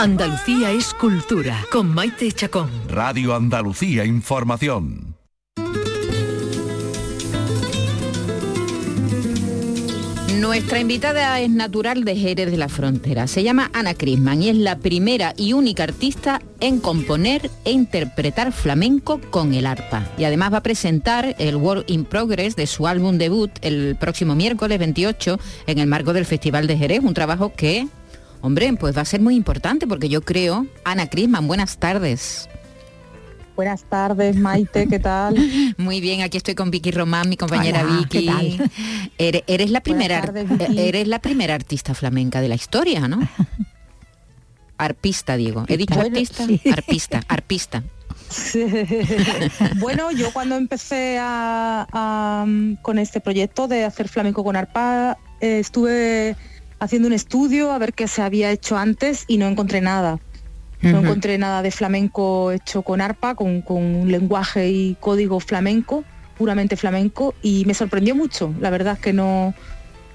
Andalucía 0.00 0.70
es 0.70 0.94
cultura 0.94 1.62
con 1.70 1.92
Maite 1.92 2.32
Chacón. 2.32 2.70
Radio 2.88 3.34
Andalucía 3.34 4.06
Información. 4.06 5.14
Nuestra 10.38 10.80
invitada 10.80 11.38
es 11.40 11.50
natural 11.50 12.04
de 12.04 12.16
Jerez 12.16 12.50
de 12.50 12.56
la 12.56 12.70
Frontera. 12.70 13.26
Se 13.26 13.42
llama 13.42 13.70
Ana 13.74 13.92
Crisman 13.92 14.42
y 14.42 14.48
es 14.48 14.56
la 14.56 14.78
primera 14.78 15.34
y 15.36 15.52
única 15.52 15.84
artista 15.84 16.40
en 16.60 16.80
componer 16.80 17.50
e 17.66 17.72
interpretar 17.72 18.52
flamenco 18.52 19.20
con 19.28 19.52
el 19.52 19.66
arpa. 19.66 20.08
Y 20.16 20.24
además 20.24 20.54
va 20.54 20.56
a 20.56 20.62
presentar 20.62 21.36
el 21.38 21.56
Work 21.56 21.84
in 21.88 22.06
Progress 22.06 22.56
de 22.56 22.66
su 22.66 22.86
álbum 22.86 23.18
debut 23.18 23.50
el 23.60 23.96
próximo 24.00 24.34
miércoles 24.34 24.78
28 24.78 25.38
en 25.66 25.78
el 25.78 25.86
marco 25.88 26.14
del 26.14 26.24
Festival 26.24 26.66
de 26.66 26.78
Jerez. 26.78 27.00
Un 27.00 27.12
trabajo 27.12 27.52
que, 27.54 27.86
hombre, 28.40 28.72
pues 28.78 28.96
va 28.96 29.02
a 29.02 29.04
ser 29.04 29.20
muy 29.20 29.34
importante 29.36 29.86
porque 29.86 30.08
yo 30.08 30.22
creo... 30.22 30.66
Ana 30.84 31.08
Crisman, 31.08 31.46
buenas 31.46 31.78
tardes. 31.78 32.48
Buenas 33.56 33.84
tardes, 33.84 34.36
Maite, 34.36 34.88
¿qué 34.88 34.98
tal? 34.98 35.34
Muy 35.76 36.00
bien, 36.00 36.22
aquí 36.22 36.38
estoy 36.38 36.54
con 36.54 36.70
Vicky 36.70 36.92
Román, 36.92 37.28
mi 37.28 37.36
compañera 37.36 37.82
Hola, 37.84 37.98
Vicky. 37.98 38.20
¿qué 38.20 38.26
tal? 38.26 38.70
Eres, 39.18 39.42
eres 39.46 39.70
la 39.70 39.82
primera 39.82 40.20
tardes, 40.22 40.48
Vicky. 40.48 40.78
eres 40.80 41.06
la 41.08 41.18
primera 41.18 41.54
artista 41.56 41.92
flamenca 41.94 42.40
de 42.40 42.48
la 42.48 42.54
historia, 42.54 43.06
¿no? 43.06 43.20
Arpista, 44.78 45.36
digo. 45.36 45.66
He 45.68 45.76
dicho 45.76 45.94
Bueno, 45.94 46.16
artista, 46.16 46.46
sí. 46.46 46.58
arpista, 46.72 47.20
arpista. 47.28 47.82
bueno, 49.78 50.10
yo 50.12 50.32
cuando 50.32 50.56
empecé 50.56 51.18
a- 51.20 51.86
a, 51.92 52.46
con 52.80 52.98
este 52.98 53.20
proyecto 53.20 53.68
de 53.68 53.84
hacer 53.84 54.08
flamenco 54.08 54.42
con 54.42 54.56
arpa, 54.56 55.18
eh, 55.42 55.58
estuve 55.58 56.34
haciendo 56.80 57.06
un 57.08 57.14
estudio 57.14 57.70
a 57.72 57.78
ver 57.78 57.92
qué 57.92 58.08
se 58.08 58.22
había 58.22 58.50
hecho 58.50 58.76
antes 58.76 59.24
y 59.28 59.36
no 59.38 59.46
encontré 59.46 59.80
nada. 59.80 60.18
No 60.82 61.00
encontré 61.00 61.36
nada 61.36 61.60
de 61.60 61.70
flamenco 61.70 62.52
hecho 62.52 62.80
con 62.80 63.02
arpa, 63.02 63.34
con, 63.34 63.60
con 63.60 63.76
un 63.82 64.10
lenguaje 64.10 64.70
y 64.70 64.96
código 64.98 65.38
flamenco, 65.38 66.04
puramente 66.38 66.74
flamenco, 66.74 67.34
y 67.42 67.64
me 67.66 67.74
sorprendió 67.74 68.14
mucho. 68.14 68.54
La 68.60 68.70
verdad 68.70 68.94
es 68.94 69.00
que 69.00 69.12
no 69.12 69.52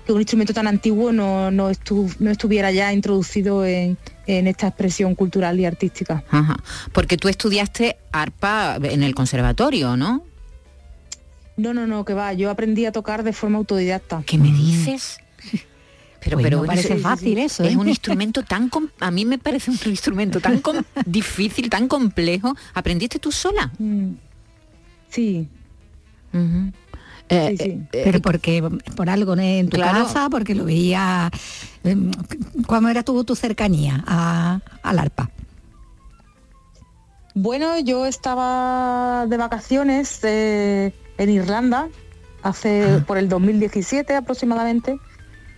que 0.08 0.12
un 0.14 0.22
instrumento 0.22 0.54
tan 0.54 0.68
antiguo 0.68 1.12
no, 1.12 1.50
no, 1.52 1.70
estu- 1.72 2.16
no 2.20 2.30
estuviera 2.32 2.72
ya 2.72 2.94
introducido 2.94 3.66
en, 3.66 3.98
en 4.28 4.46
esta 4.48 4.68
expresión 4.68 5.16
cultural 5.16 5.60
y 5.60 5.66
artística. 5.66 6.24
Ajá. 6.30 6.58
Porque 6.94 7.18
tú 7.18 7.28
estudiaste 7.28 7.98
arpa 8.12 8.78
en 8.82 9.02
el 9.02 9.16
conservatorio, 9.16 9.98
¿no? 9.98 10.24
No, 11.58 11.74
no, 11.74 11.88
no, 11.88 12.06
que 12.06 12.14
va. 12.14 12.34
Yo 12.34 12.50
aprendí 12.52 12.86
a 12.86 12.92
tocar 12.92 13.24
de 13.24 13.34
forma 13.34 13.58
autodidacta. 13.60 14.24
¿Qué 14.26 14.38
me 14.38 14.52
dices? 14.52 15.18
Pero, 16.26 16.38
Pues 16.38 16.44
pero 16.48 16.66
parece 16.66 16.96
es- 16.96 17.02
fácil 17.04 17.38
eso, 17.38 17.64
Es 17.64 17.74
¿eh? 17.74 17.78
un 17.78 17.88
instrumento 17.88 18.42
tan 18.42 18.72
a 19.00 19.12
mí 19.12 19.26
me 19.26 19.38
parece 19.38 19.70
un 19.70 19.78
instrumento 19.86 20.42
tan 20.42 20.60
difícil, 21.06 21.70
tan 21.70 21.88
complejo. 21.88 22.56
¿Aprendiste 22.74 23.20
tú 23.20 23.32
sola? 23.32 23.72
Mm. 23.78 24.10
Sí. 25.10 25.48
Eh, 27.30 27.50
sí, 27.52 27.58
sí. 27.58 27.70
eh, 27.70 27.88
eh, 27.94 28.02
Pero 28.06 28.22
porque 28.22 28.62
por 28.96 29.10
algo 29.10 29.36
¿no? 29.36 29.42
en 29.44 29.70
tu 29.70 29.78
Claro. 29.78 30.04
casa, 30.06 30.30
porque 30.32 30.56
lo 30.56 30.66
veía. 30.66 31.30
em, 31.84 32.12
¿Cómo 32.66 32.90
era 32.90 33.04
tu, 33.04 33.24
tu 33.24 33.36
cercanía 33.36 34.04
a- 34.08 34.60
al 34.82 34.98
arpa? 35.00 35.30
Bueno, 37.36 37.80
yo 37.80 38.06
estaba 38.06 39.26
de 39.28 39.38
vacaciones 39.38 40.20
eh, 40.24 40.94
en 41.18 41.30
Irlanda 41.30 41.90
hace 42.44 43.04
por 43.06 43.18
el 43.18 43.28
2017 43.30 44.16
aproximadamente 44.16 44.98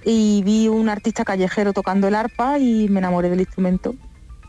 y 0.04 0.42
vi 0.44 0.68
un 0.68 0.90
artista 0.90 1.24
callejero 1.26 1.74
tocando 1.74 2.08
el 2.08 2.16
arpa 2.16 2.60
y 2.60 2.88
me 2.90 3.00
enamoré 3.00 3.30
del 3.30 3.40
instrumento. 3.42 3.96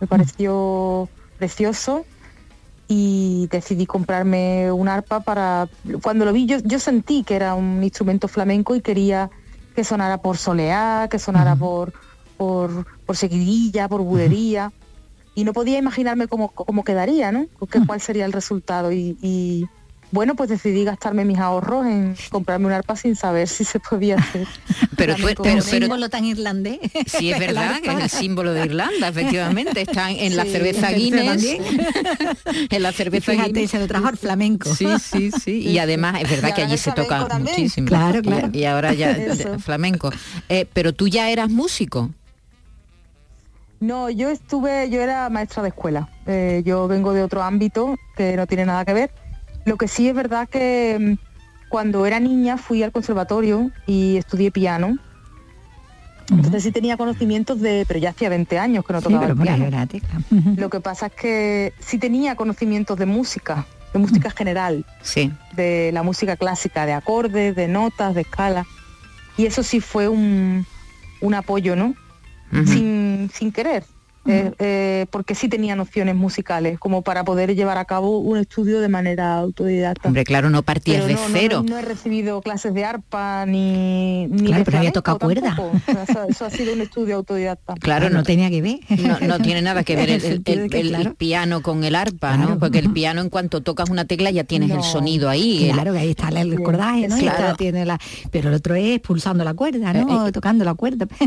Me 0.01 0.07
pareció 0.07 1.09
precioso 1.39 2.05
y 2.87 3.49
decidí 3.51 3.85
comprarme 3.87 4.71
un 4.73 4.89
arpa 4.89 5.21
para 5.21 5.69
cuando 6.03 6.25
lo 6.25 6.33
vi 6.33 6.47
yo, 6.47 6.59
yo 6.65 6.79
sentí 6.79 7.23
que 7.23 7.37
era 7.37 7.55
un 7.55 7.83
instrumento 7.83 8.29
flamenco 8.29 8.75
y 8.75 8.81
quería 8.81 9.31
que 9.75 9.85
sonara 9.85 10.19
por 10.19 10.37
soleá, 10.39 11.07
que 11.11 11.19
sonara 11.19 11.55
por, 11.57 11.93
por 12.37 12.87
por 13.05 13.17
seguidilla, 13.17 13.89
por 13.89 14.03
bulería 14.03 14.73
y 15.35 15.45
no 15.45 15.53
podía 15.53 15.79
imaginarme 15.79 16.29
cómo, 16.29 16.49
cómo 16.51 16.83
quedaría, 16.85 17.31
¿no? 17.33 17.47
Que- 17.71 17.81
¿Cuál 17.87 18.01
sería 18.01 18.25
el 18.25 18.33
resultado? 18.33 18.91
Y, 18.93 19.17
y, 19.23 19.67
bueno, 20.11 20.35
pues 20.37 20.49
decidí 20.49 20.85
gastarme 20.85 21.25
mis 21.25 21.39
ahorros 21.39 21.85
en 21.87 22.17
comprarme 22.31 22.67
un 22.67 22.73
arpa 22.73 22.97
sin 22.97 23.15
saber 23.15 23.47
si 23.49 23.65
se 23.65 23.79
podía 23.79 24.17
hacer. 24.17 24.47
pero 24.97 25.15
tú, 25.17 25.23
pero, 25.27 25.43
pero- 25.43 25.63
símbolo 25.63 26.09
tan 26.09 26.25
irlandés. 26.25 26.79
Sí, 27.07 27.31
es 27.33 27.39
verdad, 27.47 27.81
que 27.83 27.91
es 27.93 27.99
el 28.01 28.09
símbolo 28.11 28.53
de 28.53 28.65
Irlanda, 28.65 29.09
efectivamente. 29.09 29.83
Está 29.83 30.11
en 30.11 30.37
la 30.37 30.45
cerveza 30.45 30.91
Guinness. 30.93 31.45
en 32.71 32.83
la 32.83 32.91
Y 32.91 32.95
cerveza 32.95 33.33
Fíjate, 33.33 33.49
Guinness. 33.53 33.71
se 33.71 33.79
lo 33.79 33.87
trajo 33.87 34.07
al 34.09 34.17
flamenco. 34.17 34.75
Sí, 34.75 34.87
sí, 35.03 35.31
sí. 35.31 35.61
Y 35.69 35.79
además 35.79 36.23
es 36.23 36.31
verdad 36.31 36.49
Y 36.51 36.53
que 36.55 36.63
allí 36.63 36.79
se 36.79 36.93
toca 36.93 37.27
también. 37.29 37.55
muchísimo. 37.57 37.87
Claro, 37.89 38.19
Y- 38.21 38.23
claro. 38.23 38.51
Y, 38.53 38.65
ahora 38.65 38.95
ya 38.95 39.11
Eso. 39.13 39.59
flamenco. 39.59 40.11
Eh, 40.49 40.67
pero 40.73 40.93
tú 40.95 41.07
ya 41.09 41.31
eras 41.31 41.51
músico. 41.51 42.11
No, 43.81 44.11
yo 44.11 44.29
estuve, 44.31 44.91
yo 44.91 45.01
era 45.01 45.29
maestra 45.29 45.63
de 45.63 45.69
escuela. 45.69 46.09
Eh, 46.27 46.63
yo 46.65 46.89
vengo 46.89 47.13
de 47.13 47.23
otro 47.23 47.43
ámbito 47.43 47.95
que 48.17 48.37
no 48.37 48.47
tiene 48.47 48.67
nada 48.67 48.85
que 48.85 48.93
ver. 48.93 49.11
Lo 49.69 49.77
que 49.77 49.89
sí 49.89 50.09
es 50.09 50.15
verdad 50.15 50.49
que 50.49 51.17
mm, 51.19 51.69
cuando 51.69 52.07
era 52.07 52.19
niña 52.21 52.57
fui 52.57 52.83
al 52.83 52.93
conservatorio 52.93 53.71
y 53.87 54.17
estudié 54.17 54.51
piano. 54.51 54.97
Entonces 56.31 56.63
sí 56.63 56.73
tenía 56.73 56.97
conocimientos 56.99 57.61
de, 57.61 57.85
pero 57.89 57.99
ya 58.01 58.11
hacía 58.11 58.29
20 58.29 58.59
años 58.59 58.85
que 58.85 58.93
no 58.93 59.01
Sí, 59.01 59.05
tocaba 59.05 59.23
pero 59.23 59.33
el 59.35 59.41
piano. 59.41 59.89
Lo 60.57 60.69
que 60.69 60.81
pasa 60.81 61.07
es 61.07 61.13
que 61.13 61.73
sí 61.81 61.99
tenía 61.99 62.37
conocimientos 62.37 62.99
de 62.99 63.07
música. 63.07 63.67
De 63.95 63.99
música 63.99 64.29
general, 64.31 64.85
Sí. 65.01 65.33
de 65.57 65.91
la 65.95 66.03
música 66.03 66.37
clásica, 66.37 66.85
de 66.85 66.93
acordes, 66.93 67.57
de 67.57 67.69
notas, 67.69 68.15
de 68.15 68.21
escala. 68.21 68.67
Y 69.39 69.47
eso 69.47 69.63
sí 69.63 69.81
fue 69.81 70.09
un, 70.09 70.67
un 71.23 71.35
apoyo, 71.35 71.75
¿no? 71.75 71.95
Sin, 72.67 73.31
sin 73.33 73.51
querer, 73.53 73.85
eh, 74.29 74.53
eh, 74.59 75.07
porque 75.11 75.35
sí 75.35 75.49
tenía 75.49 75.75
nociones 75.75 76.15
musicales, 76.15 76.79
como 76.79 77.03
para 77.03 77.25
poder 77.25 77.55
llevar 77.57 77.79
a 77.79 77.85
cabo 77.85 78.19
un 78.19 78.39
estudio 78.39 78.81
de 78.81 78.89
manera 78.89 79.35
autodidacta. 79.39 80.09
Hombre, 80.09 80.25
claro, 80.25 80.51
no 80.51 80.63
partías 80.63 81.03
Pero 81.05 81.09
de 81.09 81.15
no, 81.15 81.21
cero. 81.33 81.63
No, 81.65 81.71
no 81.71 81.79
he 81.79 81.83
recibido 81.83 82.41
clases 82.43 82.75
de 82.75 82.85
arpa 82.85 83.47
ni, 83.47 84.27
ni 84.27 84.45
Claro, 84.47 84.59
de 84.59 84.65
pero 84.65 84.79
había 84.79 84.93
tocado 84.93 85.19
cuerda. 85.19 85.55
tampoco. 85.57 85.77
O 85.77 85.93
sea, 85.93 86.03
eso, 86.05 86.25
eso 86.29 86.45
ha 86.47 86.51
sido 86.51 86.73
un 86.75 86.81
estudio 86.83 87.17
autodidacta. 87.17 87.75
Claro, 87.81 88.11
no, 88.11 88.23
tenía 88.23 88.51
que 88.51 88.63
ver. 88.63 88.79
No, 89.01 89.19
no 89.27 89.39
tiene 89.43 89.63
nada 89.63 89.83
que 89.85 89.97
ver 89.97 90.09
el, 90.11 90.15
el 90.17 90.21
sentido 90.21 90.57
el- 90.59 90.63
de 90.65 90.69
que, 90.71 90.81
el- 90.81 90.87
el 90.89 90.95
claro. 91.03 91.15
piano 91.17 91.63
con 91.63 91.85
el 91.85 91.95
arpa, 91.95 92.37
¿no? 92.37 92.59
Porque 92.59 92.79
el 92.79 92.93
piano 92.93 93.21
en 93.21 93.31
cuanto 93.31 93.63
tocas 93.63 93.91
una 93.91 94.05
tecla 94.05 94.31
ya 94.31 94.45
tienes 94.45 94.71
el 94.71 94.83
sonido 94.83 95.29
ahí. 95.29 95.71
Claro, 95.73 95.93
que 95.93 95.99
ahí 96.01 96.11
está 96.11 96.29
el 96.29 96.63
cordaje, 96.63 97.09
¿no? 97.09 97.17
Y 97.17 97.21
Claro. 97.23 97.39
está- 97.45 97.55
tiene 97.57 97.85
la, 97.85 97.99
pero 98.31 98.49
el 98.51 98.55
otro 98.55 98.75
es 98.75 99.01
pulsando 99.01 99.45
la 99.45 99.55
cuerda, 99.55 99.93
¿no? 99.93 100.27
Eh, 100.27 100.29
eh, 100.29 100.33
Tocando 100.33 100.65
la 100.65 100.75
cuerda. 100.75 101.07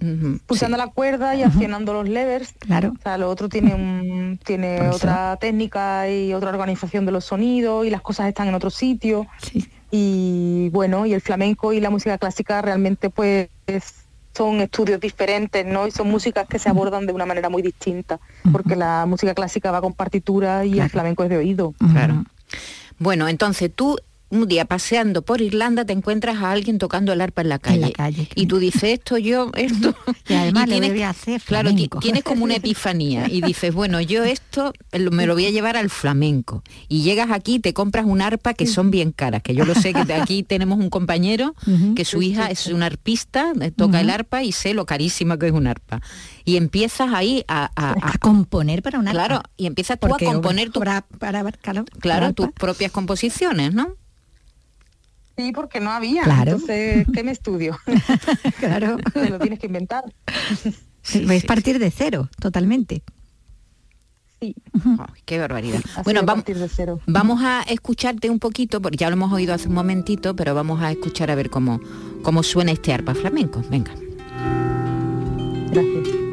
Ujú, 0.00 0.38
Pulsando 0.46 0.76
la 0.76 0.86
cuerda 0.88 1.34
y 1.36 1.42
accionando 1.42 1.92
los 1.92 2.08
levers. 2.08 2.52
Claro. 2.58 2.92
O 2.98 3.02
sea, 3.02 3.18
lo 3.18 3.28
otro 3.28 3.48
tiene 3.48 3.74
un, 3.74 4.38
tiene 4.44 4.78
Por 4.78 4.86
eso. 4.86 4.96
otra 4.96 5.36
técnica 5.40 6.08
y 6.10 6.32
otra 6.32 6.50
organización 6.50 7.04
de 7.06 7.12
los 7.12 7.24
sonidos 7.26 7.86
y 7.86 7.90
las 7.90 8.00
cosas 8.00 8.26
están 8.28 8.48
en 8.48 8.54
otro 8.54 8.70
sitio. 8.70 9.26
Sí. 9.42 9.68
y 9.92 10.68
bueno 10.70 11.04
y 11.04 11.12
el 11.14 11.20
flamenco 11.20 11.72
y 11.72 11.80
la 11.80 11.90
música 11.90 12.16
clásica 12.16 12.62
realmente 12.62 13.10
pues 13.10 13.48
son 14.36 14.60
estudios 14.60 15.00
diferentes 15.00 15.66
no 15.66 15.86
y 15.88 15.90
son 15.90 16.08
músicas 16.08 16.46
que 16.46 16.60
se 16.60 16.68
abordan 16.68 17.06
de 17.06 17.12
una 17.12 17.26
manera 17.26 17.48
muy 17.48 17.60
distinta 17.60 18.20
porque 18.52 18.76
la 18.76 19.04
música 19.06 19.34
clásica 19.34 19.72
va 19.72 19.80
con 19.80 19.92
partitura 19.92 20.64
y 20.64 20.78
el 20.78 20.88
flamenco 20.88 21.24
es 21.24 21.30
de 21.30 21.38
oído 21.38 21.74
Claro. 21.92 22.24
Bueno, 22.98 23.26
entonces 23.28 23.72
tú 23.74 23.96
un 24.30 24.46
día 24.48 24.64
paseando 24.64 25.22
por 25.22 25.40
Irlanda 25.40 25.84
te 25.84 25.92
encuentras 25.92 26.36
a 26.38 26.52
alguien 26.52 26.78
tocando 26.78 27.12
el 27.12 27.20
arpa 27.20 27.42
en 27.42 27.48
la 27.48 27.58
calle. 27.58 27.76
En 27.76 27.82
la 27.82 27.90
calle. 27.90 28.28
Y 28.34 28.46
tú 28.46 28.58
dices, 28.58 28.84
esto 28.84 29.18
yo, 29.18 29.50
esto... 29.56 29.94
Y 30.28 30.34
además 30.34 30.68
le 30.68 30.80
tienes- 30.80 31.02
hacer 31.04 31.40
Claro, 31.42 31.70
tienes 32.00 32.22
como 32.22 32.44
una 32.44 32.54
epifanía 32.56 33.28
y 33.28 33.40
dices, 33.40 33.74
bueno, 33.74 34.00
yo 34.00 34.22
esto 34.24 34.72
me 35.10 35.26
lo 35.26 35.34
voy 35.34 35.46
a 35.46 35.50
llevar 35.50 35.76
al 35.76 35.90
flamenco. 35.90 36.62
Y 36.88 37.02
llegas 37.02 37.30
aquí 37.32 37.54
y 37.56 37.58
te 37.58 37.74
compras 37.74 38.04
un 38.06 38.22
arpa 38.22 38.54
que 38.54 38.66
son 38.66 38.90
bien 38.90 39.10
caras, 39.12 39.42
que 39.42 39.54
yo 39.54 39.64
lo 39.64 39.74
sé 39.74 39.92
que 39.92 40.04
de 40.04 40.14
aquí 40.14 40.42
tenemos 40.44 40.78
un 40.78 40.90
compañero 40.90 41.54
que 41.96 42.04
su 42.04 42.22
hija 42.22 42.46
es 42.46 42.66
una 42.68 42.86
arpista, 42.86 43.52
eh, 43.60 43.70
toca 43.72 44.00
el 44.00 44.10
arpa 44.10 44.42
y 44.44 44.52
sé 44.52 44.74
lo 44.74 44.86
carísima 44.86 45.38
que 45.38 45.46
es 45.48 45.52
un 45.52 45.66
arpa. 45.66 46.00
Y 46.44 46.56
empiezas 46.56 47.12
ahí 47.12 47.44
a... 47.48 47.70
a- 47.74 47.90
a- 47.90 48.10
a 48.14 48.18
componer 48.18 48.82
para 48.82 48.98
una 48.98 49.10
claro, 49.10 49.42
y 49.56 49.66
empiezas 49.66 49.98
tú 49.98 50.06
Porque 50.08 50.26
a 50.28 50.32
componer 50.32 50.70
tu, 50.70 50.78
para, 50.80 51.02
para, 51.02 51.42
claro, 51.52 51.84
claro, 52.00 52.20
para- 52.20 52.32
tus 52.32 52.52
propias 52.52 52.92
composiciones, 52.92 53.72
¿no? 53.74 53.96
Sí 55.40 55.52
porque 55.52 55.80
no 55.80 55.90
había 55.90 56.22
Claro. 56.22 56.52
entonces 56.52 57.06
qué 57.12 57.24
me 57.24 57.30
estudio 57.32 57.78
claro. 58.60 58.96
Te 59.14 59.30
lo 59.30 59.38
tienes 59.38 59.58
que 59.58 59.66
inventar 59.66 60.04
Sí, 61.02 61.26
es 61.30 61.40
sí, 61.40 61.46
partir 61.46 61.78
de 61.78 61.90
cero, 61.90 62.28
totalmente. 62.40 63.02
sí 64.40 64.54
qué 65.24 65.38
barbaridad. 65.38 65.80
así 65.94 66.02
Bueno, 66.04 66.20
vamos, 66.24 66.44
partir 66.44 66.58
de 66.58 66.68
cero 66.68 67.00
vamos 67.06 67.40
a 67.42 67.62
escucharte 67.62 68.28
un 68.28 68.38
poquito, 68.38 68.80
porque 68.82 68.98
ya 68.98 69.08
lo 69.08 69.14
hemos 69.14 69.32
oído 69.32 69.54
hace 69.54 69.68
un 69.68 69.74
momentito, 69.74 70.36
pero 70.36 70.54
vamos 70.54 70.82
a 70.82 70.90
escuchar 70.90 71.30
a 71.30 71.34
ver 71.34 71.48
cómo, 71.48 71.80
cómo 72.22 72.42
suena 72.42 72.72
este 72.72 72.92
arpa 72.92 73.14
flamenco. 73.14 73.62
Venga. 73.70 73.92
gracias 75.70 76.29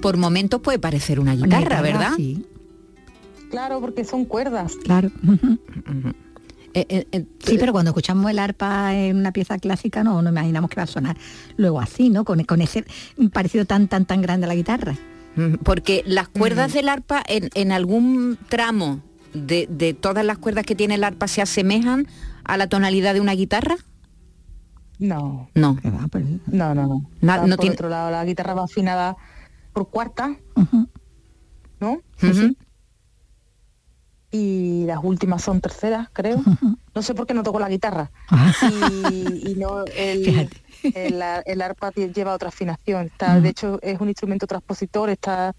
por 0.00 0.16
momentos 0.16 0.60
puede 0.60 0.78
parecer 0.78 1.20
una 1.20 1.32
Una 1.32 1.44
guitarra, 1.44 1.60
guitarra, 1.62 1.82
¿verdad? 1.82 2.12
Sí, 2.16 2.44
claro 3.50 3.80
porque 3.80 4.04
son 4.04 4.24
cuerdas 4.24 4.74
claro. 4.84 5.10
Eh, 6.72 6.86
eh, 6.88 7.06
eh, 7.10 7.26
Sí, 7.44 7.56
pero 7.58 7.72
cuando 7.72 7.90
escuchamos 7.90 8.30
el 8.30 8.38
arpa 8.38 8.94
en 8.94 9.16
una 9.16 9.32
pieza 9.32 9.58
clásica 9.58 10.04
no 10.04 10.22
no 10.22 10.30
imaginamos 10.30 10.70
que 10.70 10.76
va 10.76 10.84
a 10.84 10.86
sonar 10.86 11.16
luego 11.56 11.80
así, 11.80 12.10
¿no? 12.10 12.24
Con, 12.24 12.44
con 12.44 12.60
ese 12.60 12.84
parecido 13.32 13.64
tan 13.64 13.88
tan 13.88 14.04
tan 14.06 14.22
grande 14.22 14.44
a 14.46 14.48
la 14.48 14.54
guitarra. 14.54 14.94
mm, 15.34 15.54
Porque 15.64 16.04
las 16.06 16.28
cuerdas 16.28 16.72
del 16.72 16.88
arpa 16.88 17.24
en, 17.26 17.50
en 17.54 17.72
algún 17.72 18.38
tramo 18.48 19.00
de, 19.34 19.66
de 19.68 19.94
todas 19.94 20.24
las 20.24 20.38
cuerdas 20.38 20.64
que 20.64 20.76
tiene 20.76 20.94
el 20.94 21.02
arpa 21.02 21.26
se 21.26 21.42
asemejan 21.42 22.06
a 22.44 22.56
la 22.56 22.68
tonalidad 22.68 23.14
de 23.14 23.20
una 23.20 23.32
guitarra. 23.32 23.74
no 25.00 25.48
No. 25.56 25.74
Va, 25.84 26.06
pues, 26.08 26.24
no 26.46 26.72
no 26.74 26.86
no 26.86 27.02
Na- 27.20 27.38
Va 27.38 27.46
no 27.48 27.56
por 27.56 27.62
tiene- 27.62 27.74
otro 27.74 27.88
lado 27.88 28.12
la 28.12 28.24
guitarra 28.24 28.54
va 28.54 28.62
afinada 28.64 29.16
por 29.72 29.88
cuarta. 29.90 30.36
¿no? 31.80 32.00
Y 34.32 34.84
las 34.86 34.98
últimas 35.02 35.42
son 35.42 35.60
terceras, 35.60 36.08
creo. 36.12 36.40
No 36.94 37.02
sé 37.02 37.14
por 37.14 37.26
qué 37.26 37.34
no 37.34 37.42
toco 37.42 37.58
la 37.58 37.68
guitarra. 37.68 38.12
Ah. 38.28 38.52
Y, 39.10 39.50
y 39.50 39.54
no, 39.56 39.84
el, 39.96 40.48
el, 40.94 41.20
ar- 41.22 41.42
el 41.46 41.60
arpa 41.62 41.90
lleva 41.90 42.34
otra 42.34 42.48
afinación. 42.48 43.06
Está, 43.06 43.40
De 43.40 43.48
hecho, 43.48 43.80
es 43.82 44.00
un 44.00 44.08
instrumento 44.08 44.46
transpositor, 44.46 45.10
está 45.10 45.54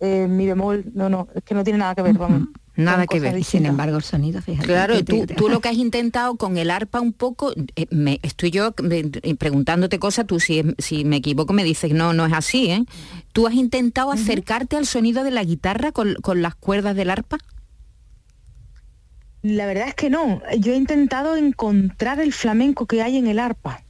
en 0.00 0.36
mi 0.36 0.46
bemol. 0.46 0.84
No, 0.92 1.08
no, 1.08 1.28
es 1.34 1.44
que 1.44 1.54
no 1.54 1.62
tiene 1.62 1.78
nada 1.78 1.94
que 1.94 2.02
ver. 2.02 2.18
Vamos, 2.18 2.48
Nada 2.76 3.06
que 3.06 3.20
ver. 3.20 3.44
Sin 3.44 3.66
embargo 3.66 3.96
el 3.98 4.02
sonido, 4.02 4.42
fíjate. 4.42 4.66
Claro, 4.66 5.04
tú, 5.04 5.26
te- 5.26 5.34
tú 5.34 5.48
lo 5.48 5.60
que 5.62 5.68
has 5.68 5.76
intentado 5.76 6.36
con 6.36 6.56
el 6.58 6.70
arpa 6.70 7.00
un 7.00 7.12
poco, 7.12 7.52
eh, 7.76 7.86
me, 7.90 8.18
estoy 8.22 8.50
yo 8.50 8.74
eh, 8.90 9.34
preguntándote 9.36 9.98
cosas, 10.00 10.26
tú 10.26 10.40
si, 10.40 10.62
si 10.78 11.04
me 11.04 11.16
equivoco 11.16 11.52
me 11.52 11.62
dices, 11.62 11.92
no, 11.92 12.12
no 12.12 12.26
es 12.26 12.32
así, 12.32 12.70
¿eh? 12.70 12.84
¿Tú 13.32 13.46
has 13.46 13.54
intentado 13.54 14.10
acercarte 14.10 14.76
al 14.76 14.86
sonido 14.86 15.22
de 15.22 15.30
la 15.30 15.44
guitarra 15.44 15.92
con, 15.92 16.14
con 16.16 16.42
las 16.42 16.54
cuerdas 16.56 16.96
del 16.96 17.10
arpa? 17.10 17.38
La 19.42 19.66
verdad 19.66 19.88
es 19.88 19.94
que 19.94 20.08
no. 20.10 20.40
Yo 20.58 20.72
he 20.72 20.76
intentado 20.76 21.36
encontrar 21.36 22.18
el 22.20 22.32
flamenco 22.32 22.86
que 22.86 23.02
hay 23.02 23.18
en 23.18 23.26
el 23.26 23.38
arpa. 23.38 23.82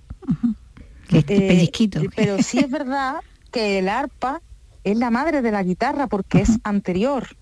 que 1.09 1.19
este 1.19 1.37
Eh, 1.37 1.49
pellizquito. 1.49 2.01
Pero 2.17 2.43
sí 2.43 2.59
es 2.59 2.71
verdad 2.71 3.17
que 3.53 3.79
el 3.79 3.89
arpa 3.89 4.43
es 4.83 4.99
la 4.99 5.11
madre 5.11 5.43
de 5.43 5.53
la 5.53 5.63
guitarra 5.63 6.09
porque 6.09 6.41
es 6.43 6.51
anterior. 6.65 7.37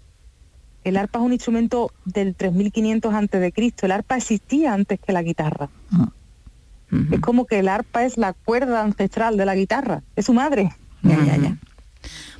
El 0.85 0.97
arpa 0.97 1.19
es 1.21 1.25
un 1.25 1.33
instrumento 1.33 1.93
del 2.05 2.35
3500 2.35 3.15
antes 3.15 3.41
de 3.41 3.53
Cristo. 3.53 3.87
El 3.87 3.93
arpa 3.93 4.17
existía 4.17 4.73
antes 4.75 4.99
que 5.01 5.13
la 5.13 5.23
guitarra. 5.23 5.69
Ujú. 6.91 7.15
Es 7.15 7.21
como 7.21 7.47
que 7.47 7.59
el 7.61 7.69
arpa 7.69 8.05
es 8.05 8.17
la 8.19 8.33
cuerda 8.33 8.83
ancestral 8.83 9.37
de 9.37 9.47
la 9.47 9.55
guitarra. 9.55 10.03
Es 10.17 10.27
su 10.27 10.33
madre. 10.35 10.73
Ya, 11.03 11.25
ya, 11.25 11.37
ya. 11.37 11.57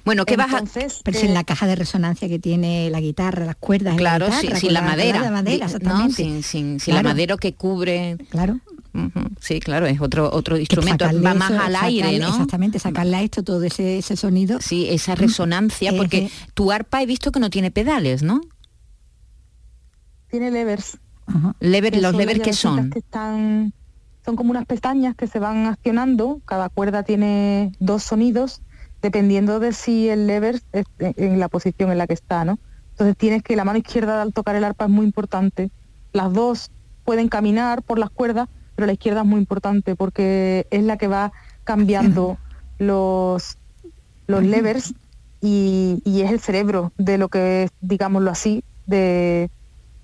Bueno, 0.05 0.25
¿qué 0.25 0.37
vas 0.37 0.53
a...? 0.53 0.59
Entonces, 0.59 1.01
Pero 1.05 1.17
es 1.17 1.23
eh, 1.25 1.29
en 1.29 1.35
la 1.35 1.45
caja 1.45 1.67
de 1.69 1.77
resonancia 1.77 2.29
que 2.29 2.41
tiene 2.41 2.91
la 2.91 3.01
guitarra, 3.01 3.45
las 3.47 3.55
cuerdas. 3.57 3.97
Claro, 3.97 4.27
la 4.29 4.33
sin, 4.33 4.41
guitarra, 4.49 4.61
sin 4.61 4.73
la 4.73 4.83
madera. 4.83 5.23
de 5.23 5.31
madera, 5.31 5.67
no, 5.81 6.11
sin, 6.11 6.43
sin- 6.43 6.81
sin 6.81 6.95
la 6.95 7.03
madera 7.05 7.37
que 7.37 7.55
cubre... 7.55 8.17
Claro. 8.31 8.59
Sí, 9.41 9.59
claro, 9.61 9.87
es 9.87 10.01
otro 10.01 10.31
otro 10.33 10.59
instrumento, 10.59 11.07
va 11.07 11.35
más 11.35 11.51
eso, 11.51 11.61
al 11.63 11.77
aire, 11.77 12.09
sacarle- 12.09 12.19
¿no? 12.21 12.29
Exactamente, 12.29 12.79
sacarle 12.79 13.17
a 13.17 13.23
esto 13.23 13.43
todo 13.43 13.63
ese, 13.63 13.99
ese 13.99 14.17
sonido. 14.17 14.61
Sí, 14.61 14.87
esa 14.91 15.15
resonancia, 15.15 15.93
porque 15.97 16.27
Ejé. 16.27 16.51
tu 16.55 16.71
arpa 16.73 17.03
he 17.03 17.07
visto 17.07 17.33
que 17.33 17.41
no 17.41 17.49
tiene 17.51 17.71
pedales, 17.71 18.23
¿no? 18.23 18.41
tiene 20.29 20.51
levers. 20.51 20.99
Ajá. 21.27 21.55
Lever, 21.61 21.93
que 21.93 22.01
los 22.01 22.13
levers 22.15 22.39
llavecitas 22.39 22.59
son. 22.59 22.91
que 22.91 22.99
están 22.99 23.73
son 24.25 24.37
como 24.37 24.51
unas 24.51 24.65
pestañas 24.67 25.15
que 25.17 25.27
se 25.27 25.39
van 25.39 25.67
accionando 25.67 26.41
cada 26.45 26.69
cuerda 26.69 27.03
tiene 27.03 27.73
dos 27.81 28.03
sonidos 28.05 28.63
dependiendo 29.03 29.59
de 29.61 29.73
si 29.73 30.09
el 30.09 30.27
lever 30.27 30.61
es 30.73 30.85
en 30.99 31.39
la 31.39 31.49
posición 31.49 31.91
en 31.93 31.99
la 31.99 32.07
que 32.07 32.15
está 32.15 32.45
no 32.45 32.59
entonces 32.93 33.17
tienes 33.17 33.43
que 33.43 33.57
la 33.57 33.65
mano 33.65 33.79
izquierda 33.79 34.23
al 34.23 34.33
tocar 34.33 34.55
el 34.57 34.65
arpa 34.65 34.85
es 34.85 34.91
muy 34.91 35.05
importante 35.05 35.71
las 36.13 36.33
dos 36.33 36.71
pueden 37.05 37.29
caminar 37.29 37.83
por 37.83 37.99
las 37.99 38.11
cuerdas 38.11 38.49
pero 38.75 38.87
la 38.87 38.93
izquierda 38.93 39.21
es 39.21 39.27
muy 39.27 39.41
importante 39.41 39.95
porque 39.97 40.67
es 40.71 40.83
la 40.83 40.97
que 40.97 41.09
va 41.09 41.33
cambiando 41.65 42.39
los 42.79 43.57
los 44.27 44.45
levers 44.45 44.95
y, 45.41 46.01
y 46.05 46.23
es 46.23 46.31
el 46.31 46.41
cerebro 46.41 46.93
de 46.97 47.19
lo 47.19 47.29
que 47.29 47.65
es, 47.65 47.71
digámoslo 47.81 48.31
así 48.31 48.63
de, 48.87 49.49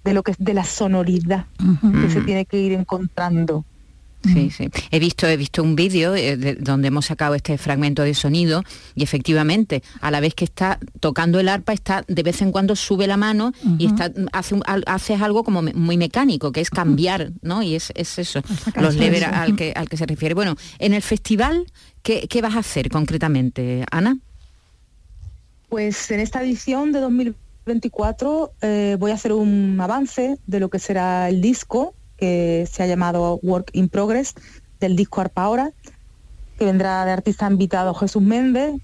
de 0.04 0.12
lo 0.12 0.22
que 0.22 0.33
es 0.33 0.37
de 0.38 0.54
la 0.54 0.64
sonoridad 0.64 1.46
que 1.59 2.11
se 2.11 2.18
Ujú. 2.18 2.26
tiene 2.26 2.44
que 2.44 2.59
ir 2.59 2.72
encontrando. 2.72 3.64
Sí, 4.24 4.50
sí. 4.50 4.68
He 4.90 4.98
visto, 4.98 5.26
he 5.26 5.37
visto 5.37 5.62
un 5.62 5.76
vídeo 5.76 6.14
eh, 6.16 6.57
donde 6.59 6.88
hemos 6.88 7.07
sacado 7.07 7.35
este 7.35 7.57
fragmento 7.57 8.02
de 8.02 8.14
sonido 8.14 8.64
y 8.94 9.02
efectivamente, 9.02 9.83
a 10.00 10.11
la 10.11 10.20
vez 10.20 10.35
que 10.35 10.44
está 10.44 10.78
tocando 11.00 11.38
el 11.38 11.48
arpa, 11.48 11.72
está 11.72 12.04
de 12.09 12.22
vez 12.22 12.42
en 12.42 12.50
cuando 12.50 12.74
sube 12.74 13.07
la 13.07 13.16
mano 13.16 13.52
y 13.78 13.87
está 13.87 14.12
hace, 14.33 14.57
hace 14.87 15.14
algo 15.14 15.44
como 15.44 15.62
muy 15.62 15.96
mecánico, 15.96 16.50
que 16.50 16.61
es 16.61 16.70
cambiar, 16.70 17.33
¿no? 17.42 17.62
Y 17.62 17.76
es, 17.76 17.92
eso, 17.94 18.42
los 18.74 18.96
levers 18.96 19.26
al 19.26 19.54
que, 19.54 19.72
al 19.74 19.88
que 19.88 19.96
se 19.96 20.07
refiere. 20.07 20.35
Bueno, 20.35 20.57
en 20.78 20.94
el 20.94 21.02
festival, 21.02 21.66
¿qué, 22.02 22.26
qué 22.28 22.42
vas 22.42 22.57
a 22.57 22.61
hacer 22.61 22.90
concretamente, 22.90 23.85
Ana? 23.90 24.18
Pues 25.68 26.11
en 26.11 26.20
esta 26.20 26.42
edición 26.42 26.92
de 26.92 27.00
2024 27.00 28.52
eh, 28.62 28.96
voy 28.98 29.11
a 29.11 29.14
hacer 29.14 29.33
un 29.33 29.78
avance 29.81 30.38
de 30.46 30.61
lo 30.61 30.70
que 30.70 30.78
será 30.78 31.28
el 31.28 31.40
disco 31.40 31.94
que 32.18 32.68
se 32.70 32.83
ha 32.83 32.87
llamado 32.87 33.38
Work 33.42 33.70
in 33.72 33.88
Progress 33.88 34.35
del 34.81 34.96
disco 34.96 35.20
Arpa 35.20 35.42
Ahora, 35.42 35.72
que 36.59 36.64
vendrá 36.64 37.04
de 37.04 37.12
artista 37.12 37.50
invitado 37.50 37.94
Jesús 37.94 38.22
Méndez. 38.22 38.74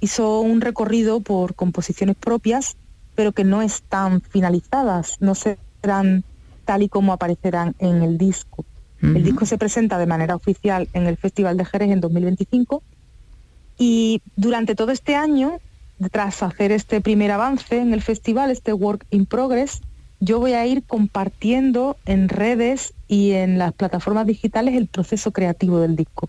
Hizo 0.00 0.40
un 0.40 0.60
recorrido 0.60 1.20
por 1.20 1.54
composiciones 1.54 2.16
propias, 2.16 2.76
pero 3.14 3.32
que 3.32 3.44
no 3.44 3.62
están 3.62 4.20
finalizadas, 4.22 5.16
no 5.20 5.34
serán 5.34 6.24
tal 6.64 6.82
y 6.82 6.88
como 6.88 7.12
aparecerán 7.12 7.74
en 7.78 8.02
el 8.02 8.18
disco. 8.18 8.64
El 9.02 9.24
disco 9.24 9.46
se 9.46 9.56
presenta 9.56 9.96
de 9.96 10.06
manera 10.06 10.36
oficial 10.36 10.88
en 10.92 11.06
el 11.06 11.16
Festival 11.16 11.56
de 11.56 11.64
Jerez 11.64 11.90
en 11.90 12.00
2025 12.02 12.82
y 13.80 14.20
durante 14.36 14.74
todo 14.74 14.92
este 14.92 15.16
año, 15.16 15.58
tras 16.10 16.42
hacer 16.42 16.70
este 16.70 17.00
primer 17.00 17.30
avance 17.30 17.78
en 17.78 17.94
el 17.94 18.02
festival, 18.02 18.50
este 18.50 18.74
Work 18.74 19.06
in 19.10 19.24
Progress, 19.24 19.80
yo 20.20 20.38
voy 20.38 20.52
a 20.52 20.66
ir 20.66 20.84
compartiendo 20.84 21.96
en 22.04 22.28
redes 22.28 22.92
y 23.08 23.32
en 23.32 23.58
las 23.58 23.72
plataformas 23.72 24.26
digitales 24.26 24.76
el 24.76 24.86
proceso 24.86 25.32
creativo 25.32 25.80
del 25.80 25.96
disco. 25.96 26.28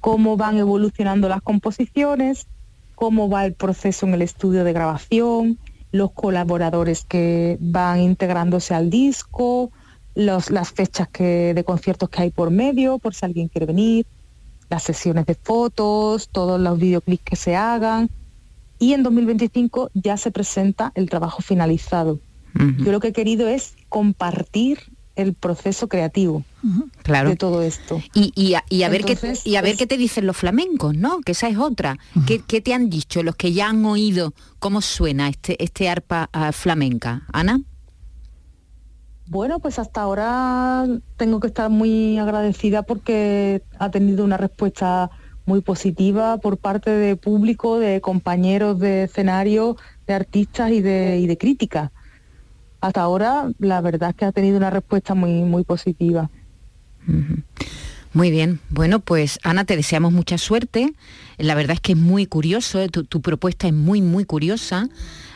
Cómo 0.00 0.38
van 0.38 0.56
evolucionando 0.56 1.28
las 1.28 1.42
composiciones, 1.42 2.46
cómo 2.94 3.28
va 3.28 3.44
el 3.44 3.52
proceso 3.52 4.06
en 4.06 4.14
el 4.14 4.22
estudio 4.22 4.64
de 4.64 4.72
grabación, 4.72 5.58
los 5.92 6.12
colaboradores 6.12 7.04
que 7.04 7.58
van 7.60 8.00
integrándose 8.00 8.74
al 8.74 8.88
disco, 8.88 9.70
las 10.14 10.72
fechas 10.72 11.08
que, 11.08 11.52
de 11.54 11.64
conciertos 11.64 12.08
que 12.08 12.22
hay 12.22 12.30
por 12.30 12.50
medio, 12.50 12.98
por 12.98 13.14
si 13.14 13.26
alguien 13.26 13.48
quiere 13.48 13.66
venir, 13.66 14.06
las 14.70 14.82
sesiones 14.82 15.26
de 15.26 15.34
fotos, 15.34 16.30
todos 16.30 16.58
los 16.58 16.78
videoclips 16.78 17.22
que 17.22 17.36
se 17.36 17.54
hagan. 17.54 18.08
Y 18.78 18.94
en 18.94 19.02
2025 19.02 19.90
ya 19.92 20.16
se 20.16 20.30
presenta 20.30 20.90
el 20.94 21.10
trabajo 21.10 21.42
finalizado 21.42 22.18
yo 22.78 22.92
lo 22.92 23.00
que 23.00 23.08
he 23.08 23.12
querido 23.12 23.48
es 23.48 23.74
compartir 23.88 24.78
el 25.18 25.34
proceso 25.34 25.88
creativo 25.88 26.44
claro. 27.02 27.30
de 27.30 27.36
todo 27.36 27.62
esto. 27.62 28.00
Y, 28.14 28.54
a, 28.54 28.88
ver 28.88 29.04
qué, 29.04 29.18
y 29.44 29.56
a 29.56 29.62
ver 29.62 29.76
qué 29.76 29.86
te 29.86 29.96
dicen 29.96 30.26
los 30.26 30.36
flamencos, 30.36 30.94
¿no? 30.96 31.20
Que 31.22 31.32
esa 31.32 31.48
es 31.48 31.58
otra. 31.58 31.98
¿Qué, 32.26 32.60
te 32.60 32.72
han 32.72 32.88
dicho 32.88 33.24
los 33.24 33.34
que 33.34 33.52
ya 33.52 33.68
han 33.68 33.84
oído 33.84 34.32
cómo 34.60 34.80
suena 34.80 35.28
este, 35.28 35.62
este 35.62 35.88
arpa 35.88 36.30
ah, 36.32 36.52
flamenca? 36.52 37.26
Ana. 37.32 37.60
Bueno, 39.26 39.58
pues 39.58 39.80
hasta 39.80 40.02
ahora 40.02 40.86
tengo 41.16 41.40
que 41.40 41.48
estar 41.48 41.68
muy 41.68 42.16
agradecida 42.18 42.84
porque 42.84 43.62
ha 43.78 43.90
tenido 43.90 44.24
una 44.24 44.36
respuesta 44.36 45.10
muy 45.46 45.62
positiva 45.62 46.38
por 46.38 46.58
parte 46.58 46.90
de 46.90 47.16
público, 47.16 47.80
de 47.80 48.00
compañeros 48.00 48.78
de 48.78 49.04
escenario, 49.04 49.76
de 50.06 50.14
artistas 50.14 50.70
y 50.70 50.80
de, 50.80 51.18
y 51.18 51.26
de 51.26 51.36
crítica 51.36 51.90
hasta 52.80 53.00
ahora 53.00 53.50
la 53.58 53.80
verdad 53.80 54.10
es 54.10 54.16
que 54.16 54.24
ha 54.24 54.32
tenido 54.32 54.56
una 54.56 54.70
respuesta 54.70 55.14
muy, 55.14 55.42
muy 55.42 55.64
positiva. 55.64 56.30
Muy 58.12 58.30
bien, 58.30 58.60
bueno, 58.70 59.00
pues 59.00 59.38
Ana, 59.42 59.64
te 59.64 59.76
deseamos 59.76 60.12
mucha 60.12 60.38
suerte. 60.38 60.92
La 61.36 61.54
verdad 61.54 61.74
es 61.74 61.80
que 61.80 61.92
es 61.92 61.98
muy 61.98 62.26
curioso, 62.26 62.80
eh, 62.80 62.88
tu, 62.88 63.20
propuesta 63.20 63.66
es 63.66 63.74
muy, 63.74 64.02
muy 64.02 64.24
curiosa. 64.24 64.88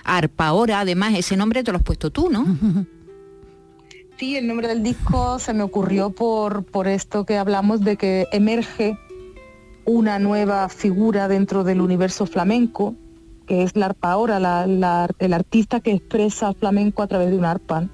Arpa 0.04 0.46
ahora, 0.46 0.80
además, 0.80 1.14
ese 1.14 1.36
nombre 1.36 1.62
te 1.62 1.70
lo 1.70 1.78
has 1.78 1.84
puesto 1.84 2.10
tú, 2.10 2.30
¿no? 2.30 2.44
Sí, 4.18 4.36
el 4.36 4.46
nombre 4.46 4.68
del 4.68 4.84
disco 4.84 5.40
se 5.40 5.52
me 5.52 5.64
ocurrió 5.64 6.10
por, 6.10 6.64
por 6.64 6.86
esto 6.86 7.24
que 7.24 7.38
hablamos 7.38 7.80
de 7.80 7.96
que 7.96 8.28
emerge 8.30 8.96
una 9.84 10.20
nueva 10.20 10.68
figura 10.68 11.26
dentro 11.26 11.64
del 11.64 11.80
universo 11.80 12.26
flamenco 12.26 12.94
que 13.46 13.62
es 13.62 13.76
la 13.76 13.86
arpa 13.86 14.12
ahora, 14.12 14.64
el 15.18 15.32
artista 15.32 15.80
que 15.80 15.92
expresa 15.92 16.52
flamenco 16.54 17.02
a 17.02 17.06
través 17.06 17.30
de 17.30 17.36
un 17.36 17.44
arpa. 17.44 17.88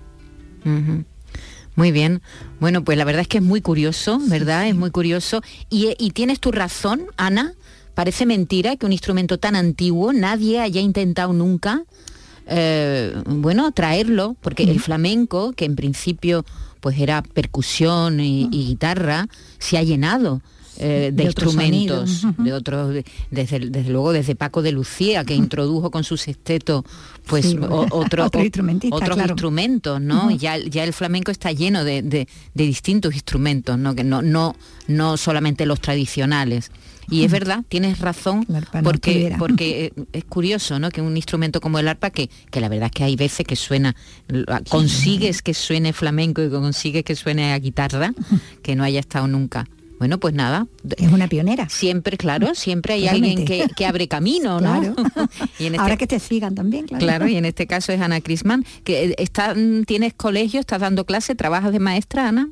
Muy 1.74 1.92
bien. 1.92 2.22
Bueno, 2.60 2.84
pues 2.84 2.98
la 2.98 3.04
verdad 3.04 3.22
es 3.22 3.28
que 3.28 3.38
es 3.38 3.44
muy 3.44 3.60
curioso, 3.60 4.18
¿verdad? 4.26 4.66
Es 4.66 4.74
muy 4.74 4.90
curioso. 4.90 5.42
Y, 5.70 6.10
tienes 6.10 6.40
tu 6.40 6.50
razón, 6.50 7.06
Ana. 7.16 7.54
Parece 7.94 8.26
mentira 8.26 8.76
que 8.76 8.86
un 8.86 8.92
instrumento 8.92 9.38
tan 9.38 9.56
antiguo 9.56 10.12
nadie 10.12 10.60
haya 10.60 10.80
intentado 10.80 11.32
nunca, 11.32 11.82
eh, 12.46 13.12
bueno, 13.26 13.72
traerlo, 13.72 14.36
porque 14.40 14.64
el 14.64 14.80
flamenco, 14.80 15.52
que 15.52 15.64
en 15.64 15.74
principio 15.74 16.44
pues 16.80 16.98
era 17.00 17.22
percusión 17.22 18.20
y 18.20 18.48
guitarra, 18.50 19.26
se 19.58 19.78
ha 19.78 19.82
llenado 19.82 20.42
eh, 20.78 21.10
de, 21.12 21.24
instrumentos, 21.24 22.26
de 22.38 22.52
otros, 22.52 23.04
desde, 23.30 23.58
desde, 23.58 23.90
luego 23.90 24.12
desde 24.12 24.34
Paco 24.36 24.62
de 24.62 24.72
Lucía, 24.72 25.24
que 25.24 25.34
introdujo 25.34 25.90
con 25.90 26.04
su 26.04 26.16
sexteto 26.16 26.84
pues 27.26 27.56
otro, 27.90 28.26
otros 28.26 29.18
instrumentos, 29.18 30.00
¿no? 30.00 30.30
ya, 30.30 30.56
ya 30.58 30.84
el 30.84 30.92
flamenco 30.92 31.30
está 31.30 31.52
lleno 31.52 31.84
de, 31.84 32.28
distintos 32.54 33.14
instrumentos, 33.14 33.78
¿no? 33.78 33.94
Que 33.94 34.04
no, 34.04 34.22
no, 34.22 34.54
no 34.86 35.16
solamente 35.16 35.66
los 35.66 35.80
tradicionales. 35.80 36.70
Y 37.10 37.24
es 37.24 37.32
verdad, 37.32 37.64
tienes 37.68 38.00
razón, 38.00 38.46
porque, 38.82 39.34
porque 39.38 39.92
es 40.12 40.24
curioso, 40.24 40.78
¿no? 40.78 40.90
Que 40.90 41.00
un 41.00 41.16
instrumento 41.16 41.60
como 41.60 41.78
el 41.78 41.88
arpa, 41.88 42.10
que, 42.10 42.28
que 42.50 42.60
la 42.60 42.68
verdad 42.68 42.86
es 42.86 42.92
que 42.92 43.04
hay 43.04 43.16
veces 43.16 43.46
que 43.46 43.56
suena, 43.56 43.96
consigues 44.68 45.40
que 45.40 45.54
suene 45.54 45.92
flamenco 45.94 46.42
y 46.42 46.50
consigues 46.50 47.04
que 47.04 47.16
suene 47.16 47.52
a 47.52 47.58
guitarra, 47.58 48.12
que 48.62 48.76
no 48.76 48.84
haya 48.84 49.00
estado 49.00 49.26
nunca. 49.26 49.66
Bueno, 49.98 50.18
pues 50.18 50.34
nada. 50.34 50.66
Es 50.96 51.10
una 51.10 51.28
pionera. 51.28 51.68
Siempre, 51.68 52.16
claro, 52.16 52.54
siempre 52.54 52.94
hay 52.94 53.08
alguien 53.08 53.44
que, 53.44 53.86
abre 53.86 54.06
camino, 54.06 54.60
¿no? 54.60 54.80
y 55.58 55.66
en 55.66 55.74
este 55.74 55.78
Ahora 55.78 55.96
que 55.96 56.06
te 56.06 56.20
sigan 56.20 56.54
también, 56.54 56.86
claro. 56.86 57.04
Claro, 57.04 57.28
y 57.28 57.36
en 57.36 57.44
este 57.44 57.66
caso 57.66 57.92
es 57.92 58.00
Ana 58.00 58.20
Crisman, 58.20 58.64
que 58.84 59.06
eh, 59.06 59.14
está, 59.18 59.54
mm, 59.54 59.84
tienes 59.84 60.14
colegio, 60.14 60.60
estás 60.60 60.80
dando 60.80 61.04
clase, 61.04 61.34
trabajas 61.34 61.72
de 61.72 61.80
maestra, 61.80 62.28
Ana. 62.28 62.50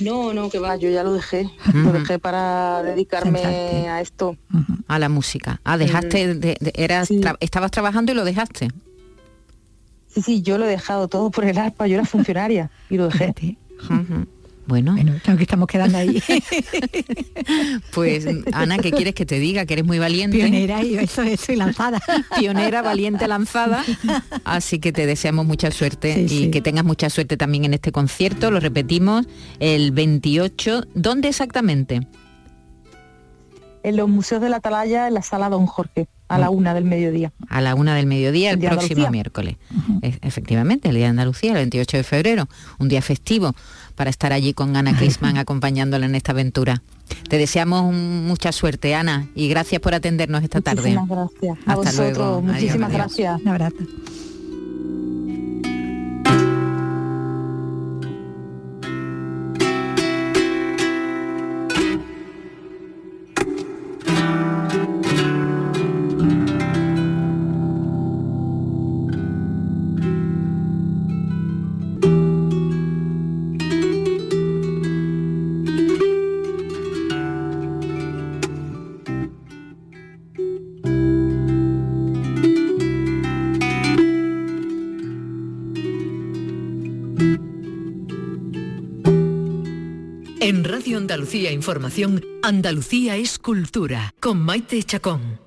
No, 0.00 0.34
no, 0.34 0.50
que 0.50 0.58
va, 0.58 0.76
yo 0.76 0.90
ya 0.90 1.02
lo 1.02 1.14
dejé. 1.14 1.50
Lo 1.72 1.92
dejé 1.92 2.18
para 2.18 2.82
dedicarme 2.82 3.40
a 3.40 4.02
esto. 4.02 4.36
A 4.88 4.98
la 4.98 5.08
música. 5.08 5.60
Ah, 5.64 5.78
dejaste, 5.78 6.34
de, 6.34 6.58
eras, 6.74 7.08
estabas 7.40 7.70
trabajando 7.70 8.12
y 8.12 8.14
lo 8.14 8.24
dejaste. 8.24 8.68
Sí, 10.08 10.22
sí, 10.22 10.42
yo 10.42 10.58
lo 10.58 10.66
he 10.66 10.68
dejado 10.68 11.08
todo 11.08 11.30
por 11.30 11.44
el 11.46 11.56
arpa, 11.56 11.86
yo 11.86 11.94
era 11.94 12.04
funcionaria 12.04 12.70
y 12.90 12.98
lo 12.98 13.08
dejé. 13.08 13.56
Bueno, 14.66 14.94
bueno 14.94 15.12
que 15.22 15.42
estamos 15.42 15.68
quedando 15.68 15.98
ahí. 15.98 16.20
pues 17.94 18.26
Ana, 18.52 18.78
¿qué 18.78 18.90
quieres 18.90 19.14
que 19.14 19.24
te 19.24 19.38
diga? 19.38 19.64
Que 19.64 19.74
eres 19.74 19.84
muy 19.84 19.98
valiente. 19.98 20.36
Pionera 20.36 20.82
y 20.82 20.96
eso, 20.96 21.22
eso 21.22 21.52
y 21.52 21.56
lanzada. 21.56 22.00
Pionera, 22.38 22.82
valiente, 22.82 23.28
lanzada. 23.28 23.84
Así 24.44 24.80
que 24.80 24.92
te 24.92 25.06
deseamos 25.06 25.46
mucha 25.46 25.70
suerte 25.70 26.26
y 26.28 26.50
que 26.50 26.60
tengas 26.60 26.84
mucha 26.84 27.10
suerte 27.10 27.36
también 27.36 27.64
en 27.64 27.74
este 27.74 27.92
concierto. 27.92 28.50
Lo 28.50 28.58
repetimos, 28.58 29.26
el 29.60 29.92
28. 29.92 30.82
¿Dónde 30.94 31.28
exactamente? 31.28 32.00
En 33.84 33.96
los 33.96 34.08
museos 34.08 34.42
de 34.42 34.48
la 34.48 34.56
Atalaya, 34.56 35.06
en 35.06 35.14
la 35.14 35.22
sala 35.22 35.48
Don 35.48 35.66
Jorge 35.66 36.08
a 36.28 36.38
la 36.38 36.50
una 36.50 36.74
del 36.74 36.84
mediodía. 36.84 37.32
A 37.48 37.60
la 37.60 37.74
una 37.74 37.94
del 37.94 38.06
mediodía 38.06 38.50
el, 38.50 38.58
próximo 38.58 39.08
miércoles. 39.10 39.56
efectivamente, 40.02 40.88
el 40.88 40.96
día 40.96 41.04
de 41.04 41.10
Andalucía, 41.10 41.50
el 41.52 41.56
28 41.58 41.98
de 41.98 42.02
febrero, 42.02 42.48
un 42.78 42.88
día 42.88 43.00
festivo 43.00 43.54
para 43.96 44.10
estar 44.10 44.32
allí 44.32 44.54
con 44.54 44.76
Ana 44.76 44.96
Crisman 44.96 45.36
acompañándola 45.38 46.06
en 46.06 46.14
esta 46.14 46.32
aventura. 46.32 46.82
Te 47.28 47.38
deseamos 47.38 47.92
mucha 47.92 48.52
suerte, 48.52 48.94
Ana, 48.94 49.26
y 49.34 49.48
gracias 49.48 49.80
por 49.80 49.94
atendernos 49.94 50.42
esta 50.44 50.60
tarde. 50.60 50.96
Muchísimas 50.96 51.08
gracias. 51.08 51.58
Hasta 51.66 51.92
luego. 51.92 52.42
Muchísimas 52.42 52.92
gracias. 52.92 53.40
Un 53.40 53.48
abrazo. 53.48 53.76
Andalucía 91.26 91.50
Información, 91.50 92.24
Andalucía 92.44 93.16
es 93.16 93.40
cultura, 93.40 94.14
con 94.20 94.38
Maite 94.38 94.80
Chacón. 94.84 95.40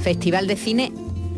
Festival 0.00 0.46
de 0.46 0.54
Cine, 0.54 0.92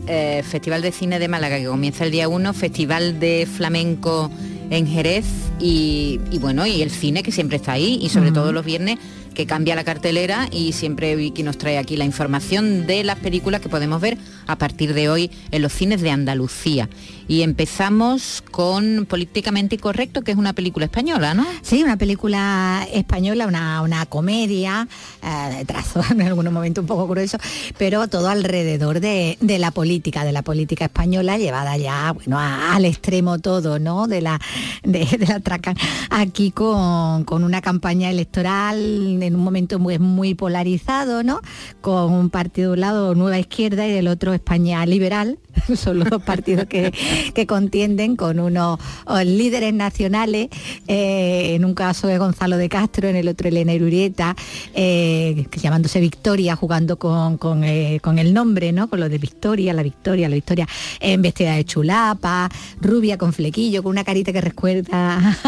eh, 0.06 0.42
Festival 0.46 0.82
de 0.82 0.92
Cine 0.92 1.18
de 1.18 1.28
Málaga 1.28 1.56
que 1.58 1.64
comienza 1.64 2.04
el 2.04 2.10
día 2.10 2.28
1, 2.28 2.52
Festival 2.52 3.18
de 3.18 3.48
Flamenco 3.50 4.30
en 4.68 4.86
Jerez 4.86 5.24
y, 5.58 6.20
y 6.30 6.38
bueno, 6.38 6.66
y 6.66 6.82
el 6.82 6.90
cine 6.90 7.22
que 7.22 7.32
siempre 7.32 7.56
está 7.56 7.72
ahí 7.72 7.98
y 8.02 8.10
sobre 8.10 8.26
Ujú. 8.26 8.34
todo 8.34 8.52
los 8.52 8.66
viernes 8.66 8.98
que 9.32 9.46
cambia 9.46 9.74
la 9.74 9.84
cartelera 9.84 10.48
y 10.50 10.72
siempre 10.72 11.16
Vicky 11.16 11.42
nos 11.42 11.58
trae 11.58 11.78
aquí 11.78 11.96
la 11.96 12.04
información 12.04 12.86
de 12.86 13.04
las 13.04 13.18
películas 13.18 13.60
que 13.60 13.68
podemos 13.68 14.00
ver 14.00 14.18
a 14.46 14.56
partir 14.56 14.94
de 14.94 15.08
hoy 15.08 15.30
en 15.50 15.62
los 15.62 15.72
cines 15.72 16.00
de 16.00 16.10
Andalucía. 16.10 16.88
Y 17.28 17.42
empezamos 17.42 18.42
con 18.50 19.06
Políticamente 19.08 19.76
Incorrecto, 19.76 20.22
que 20.22 20.32
es 20.32 20.36
una 20.36 20.52
película 20.52 20.86
española, 20.86 21.34
¿no? 21.34 21.46
Sí, 21.62 21.82
una 21.82 21.96
película 21.96 22.86
española, 22.92 23.46
una, 23.46 23.80
una 23.80 24.04
comedia, 24.06 24.88
eh, 25.22 25.56
de 25.56 25.64
trazo 25.64 26.02
en 26.10 26.22
algunos 26.22 26.52
momentos 26.52 26.82
un 26.82 26.88
poco 26.88 27.06
grueso, 27.06 27.38
pero 27.78 28.08
todo 28.08 28.28
alrededor 28.28 29.00
de, 29.00 29.38
de 29.40 29.58
la 29.58 29.70
política, 29.70 30.24
de 30.24 30.32
la 30.32 30.42
política 30.42 30.86
española, 30.86 31.38
llevada 31.38 31.76
ya 31.76 32.12
bueno, 32.12 32.38
al 32.38 32.84
extremo 32.84 33.38
todo, 33.38 33.78
¿no? 33.78 34.08
De 34.08 34.20
la, 34.20 34.40
de, 34.82 35.06
de 35.06 35.26
la 35.26 35.40
traca. 35.40 35.74
Aquí 36.10 36.50
con, 36.50 37.24
con 37.24 37.44
una 37.44 37.62
campaña 37.62 38.10
electoral 38.10 39.21
en 39.22 39.36
un 39.36 39.42
momento 39.42 39.78
muy, 39.78 39.98
muy 39.98 40.34
polarizado, 40.34 41.22
¿no? 41.22 41.40
Con 41.80 42.12
un 42.12 42.30
partido 42.30 42.70
de 42.70 42.74
un 42.74 42.80
lado 42.80 43.14
Nueva 43.14 43.38
Izquierda 43.38 43.86
y 43.86 43.92
del 43.92 44.08
otro 44.08 44.32
España 44.32 44.84
Liberal. 44.86 45.38
Son 45.76 45.98
los 45.98 46.10
dos 46.10 46.22
partidos 46.22 46.66
que, 46.66 46.92
que 47.34 47.46
contienden 47.46 48.16
con 48.16 48.40
unos 48.40 48.78
oh, 49.06 49.20
líderes 49.22 49.74
nacionales, 49.74 50.48
eh, 50.88 51.54
en 51.54 51.64
un 51.64 51.74
caso 51.74 52.08
es 52.08 52.18
Gonzalo 52.18 52.56
de 52.56 52.68
Castro, 52.68 53.08
en 53.08 53.16
el 53.16 53.28
otro 53.28 53.48
Elena 53.48 53.72
Irurieta, 53.72 54.36
eh, 54.74 55.46
llamándose 55.56 56.00
Victoria, 56.00 56.56
jugando 56.56 56.98
con, 56.98 57.38
con, 57.38 57.64
eh, 57.64 58.00
con 58.02 58.18
el 58.18 58.34
nombre, 58.34 58.72
¿no? 58.72 58.88
Con 58.88 59.00
lo 59.00 59.08
de 59.08 59.18
Victoria, 59.18 59.72
la 59.72 59.82
Victoria, 59.82 60.28
la 60.28 60.34
Victoria, 60.34 60.68
en 61.00 61.22
vestida 61.22 61.54
de 61.54 61.64
chulapa, 61.64 62.48
rubia 62.80 63.18
con 63.18 63.32
flequillo, 63.32 63.82
con 63.82 63.90
una 63.90 64.04
carita 64.04 64.32
que 64.32 64.40
recuerda 64.40 65.18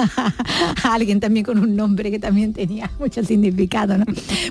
a 0.82 0.94
alguien 0.94 1.20
también 1.20 1.44
con 1.44 1.58
un 1.58 1.76
nombre 1.76 2.10
que 2.10 2.18
también 2.18 2.52
tenía 2.52 2.90
mucho 2.98 3.22
significado, 3.24 3.98
¿no? 3.98 4.04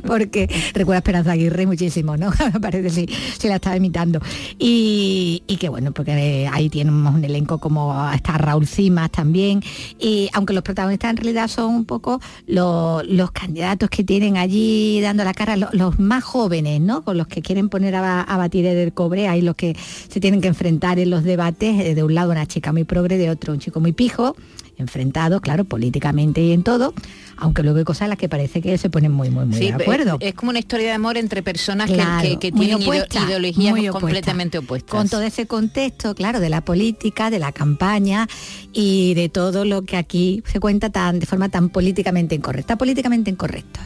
Porque 0.05 0.49
recuerda 0.73 0.97
a 0.97 0.99
Esperanza 0.99 1.31
Aguirre 1.31 1.65
muchísimo, 1.65 2.17
¿no? 2.17 2.31
Parece 2.61 2.89
si, 2.89 3.07
si 3.37 3.47
la 3.47 3.55
estaba 3.55 3.75
imitando. 3.75 4.19
Y, 4.59 5.42
y 5.45 5.57
que 5.57 5.67
bueno, 5.69 5.91
porque 5.91 6.47
ahí 6.51 6.69
tenemos 6.69 7.13
un 7.13 7.23
elenco 7.23 7.57
como 7.57 8.09
está 8.13 8.37
Raúl 8.37 8.65
Cimas 8.65 9.11
también. 9.11 9.61
Y 9.99 10.29
aunque 10.33 10.53
los 10.53 10.63
protagonistas 10.63 11.11
en 11.11 11.17
realidad 11.17 11.47
son 11.49 11.73
un 11.75 11.85
poco 11.85 12.21
lo- 12.47 13.03
los 13.03 13.31
candidatos 13.31 13.89
que 13.89 14.03
tienen 14.03 14.37
allí 14.37 15.01
dando 15.01 15.23
la 15.23 15.33
cara, 15.33 15.57
lo- 15.57 15.69
los 15.73 15.99
más 15.99 16.23
jóvenes, 16.23 16.79
¿no? 16.81 17.03
Con 17.03 17.17
los 17.17 17.27
que 17.27 17.41
quieren 17.41 17.67
poner 17.69 17.95
a, 17.95 18.01
ba- 18.01 18.21
a 18.21 18.37
batir 18.37 18.65
el 18.65 18.93
cobre, 18.93 19.27
hay 19.27 19.41
los 19.41 19.55
que 19.55 19.75
se 20.07 20.19
tienen 20.19 20.39
que 20.41 20.47
enfrentar 20.47 20.97
en 20.99 21.09
los 21.09 21.23
debates, 21.23 21.79
eh, 21.79 21.93
de 21.95 22.03
un 22.03 22.15
lado 22.15 22.31
una 22.31 22.45
chica 22.45 22.71
muy 22.71 22.85
progre, 22.85 23.17
de 23.17 23.29
otro 23.29 23.53
un 23.53 23.59
chico 23.59 23.79
muy 23.81 23.91
pijo, 23.91 24.35
enfrentados, 24.77 25.41
claro, 25.41 25.65
políticamente 25.65 26.41
y 26.41 26.51
en 26.51 26.63
todo, 26.63 26.93
aunque 27.37 27.63
luego 27.63 27.79
hay 27.79 27.83
cosas 27.85 28.03
en 28.03 28.09
las 28.09 28.17
que 28.19 28.29
parece 28.29 28.61
que 28.61 28.77
se 28.77 28.89
ponen 28.89 29.11
muy, 29.11 29.29
muy, 29.29 29.45
muy 29.45 29.57
Sí, 29.57 29.67
de 29.67 29.73
acuerdo. 29.73 30.17
Es, 30.19 30.29
es 30.29 30.33
como 30.35 30.49
una 30.51 30.59
historia 30.59 30.87
de 30.87 30.93
amor 30.93 31.17
entre 31.17 31.43
personas 31.43 31.89
que- 31.89 31.95
Claro, 31.95 32.21
que, 32.27 32.37
que 32.39 32.51
muy 32.51 32.65
tienen 32.67 32.83
opuesta, 32.83 33.19
ideologías 33.25 33.73
opuesta. 33.73 33.91
completamente 33.99 34.57
opuestas. 34.57 34.95
Con 34.97 35.09
todo 35.09 35.21
ese 35.23 35.47
contexto, 35.47 36.15
claro, 36.15 36.39
de 36.39 36.49
la 36.49 36.61
política, 36.61 37.29
de 37.29 37.39
la 37.39 37.51
campaña 37.51 38.27
y 38.71 39.13
de 39.15 39.29
todo 39.29 39.65
lo 39.65 39.83
que 39.83 39.97
aquí 39.97 40.43
se 40.45 40.59
cuenta 40.59 40.89
tan 40.89 41.19
de 41.19 41.25
forma 41.25 41.49
tan 41.49 41.69
políticamente 41.69 42.35
incorrecta, 42.35 42.75
políticamente 42.77 43.29
incorrectos. 43.29 43.83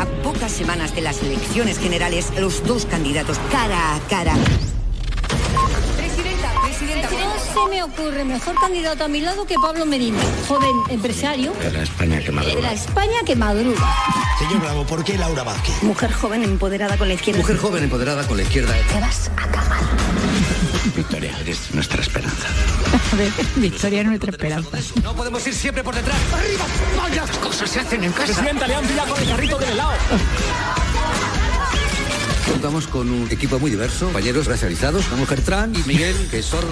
A 0.00 0.06
pocas 0.22 0.50
semanas 0.52 0.94
de 0.94 1.02
las 1.02 1.22
elecciones 1.22 1.78
generales, 1.78 2.32
los 2.38 2.64
dos 2.64 2.86
candidatos 2.86 3.38
cara 3.50 3.96
a 3.96 4.00
cara. 4.08 4.34
Se 7.52 7.68
me 7.68 7.82
ocurre 7.82 8.24
mejor 8.24 8.54
candidato 8.60 9.04
a 9.04 9.08
mi 9.08 9.20
lado 9.20 9.44
que 9.46 9.54
Pablo 9.60 9.84
Medina, 9.86 10.18
joven 10.48 10.70
empresario 10.88 11.52
De 11.54 11.72
la 11.72 11.82
España 11.82 12.18
que 12.20 12.26
de 12.26 12.32
madruga. 12.32 12.60
la 12.60 12.72
España 12.72 13.18
que 13.26 13.36
madruga. 13.36 13.96
Señor 14.38 14.60
Bravo, 14.60 14.84
¿por 14.86 15.04
qué 15.04 15.18
Laura 15.18 15.42
Vázquez? 15.42 15.82
Mujer 15.82 16.12
joven 16.12 16.44
empoderada 16.44 16.96
con 16.96 17.08
la 17.08 17.14
izquierda. 17.14 17.40
Mujer 17.40 17.56
joven 17.58 17.84
empoderada 17.84 18.26
con 18.26 18.36
la 18.36 18.42
izquierda. 18.44 18.74
Te 18.92 19.00
vas 19.00 19.30
a 19.36 19.44
acabar. 19.44 19.80
Victoria, 20.96 21.36
eres 21.40 21.74
nuestra 21.74 22.00
esperanza. 22.02 22.46
Victoria 23.56 24.00
es 24.00 24.06
nuestra 24.06 24.30
esperanza. 24.30 24.78
No 25.02 25.14
podemos 25.14 25.46
ir 25.46 25.54
siempre 25.54 25.82
por 25.84 25.94
detrás. 25.94 26.16
¡Arriba! 26.32 26.64
¡Vaya 26.96 27.24
cosas 27.42 27.70
se 27.70 27.80
hacen 27.80 28.04
en 28.04 28.12
casa! 28.12 28.24
Presidenta, 28.26 28.66
le 28.66 28.74
han 28.76 28.86
pillado 28.86 29.12
con 29.14 29.22
el 29.22 29.28
carrito 29.28 29.58
del 29.58 29.70
helado. 29.70 29.92
Contamos 32.50 32.88
con 32.88 33.10
un 33.10 33.30
equipo 33.30 33.58
muy 33.58 33.70
diverso, 33.70 34.06
compañeros 34.06 34.46
racializados, 34.46 35.06
una 35.08 35.16
mujer 35.18 35.40
trans 35.40 35.78
y 35.78 35.88
Miguel, 35.88 36.14
que 36.30 36.40
es 36.40 36.44
sordo. 36.46 36.68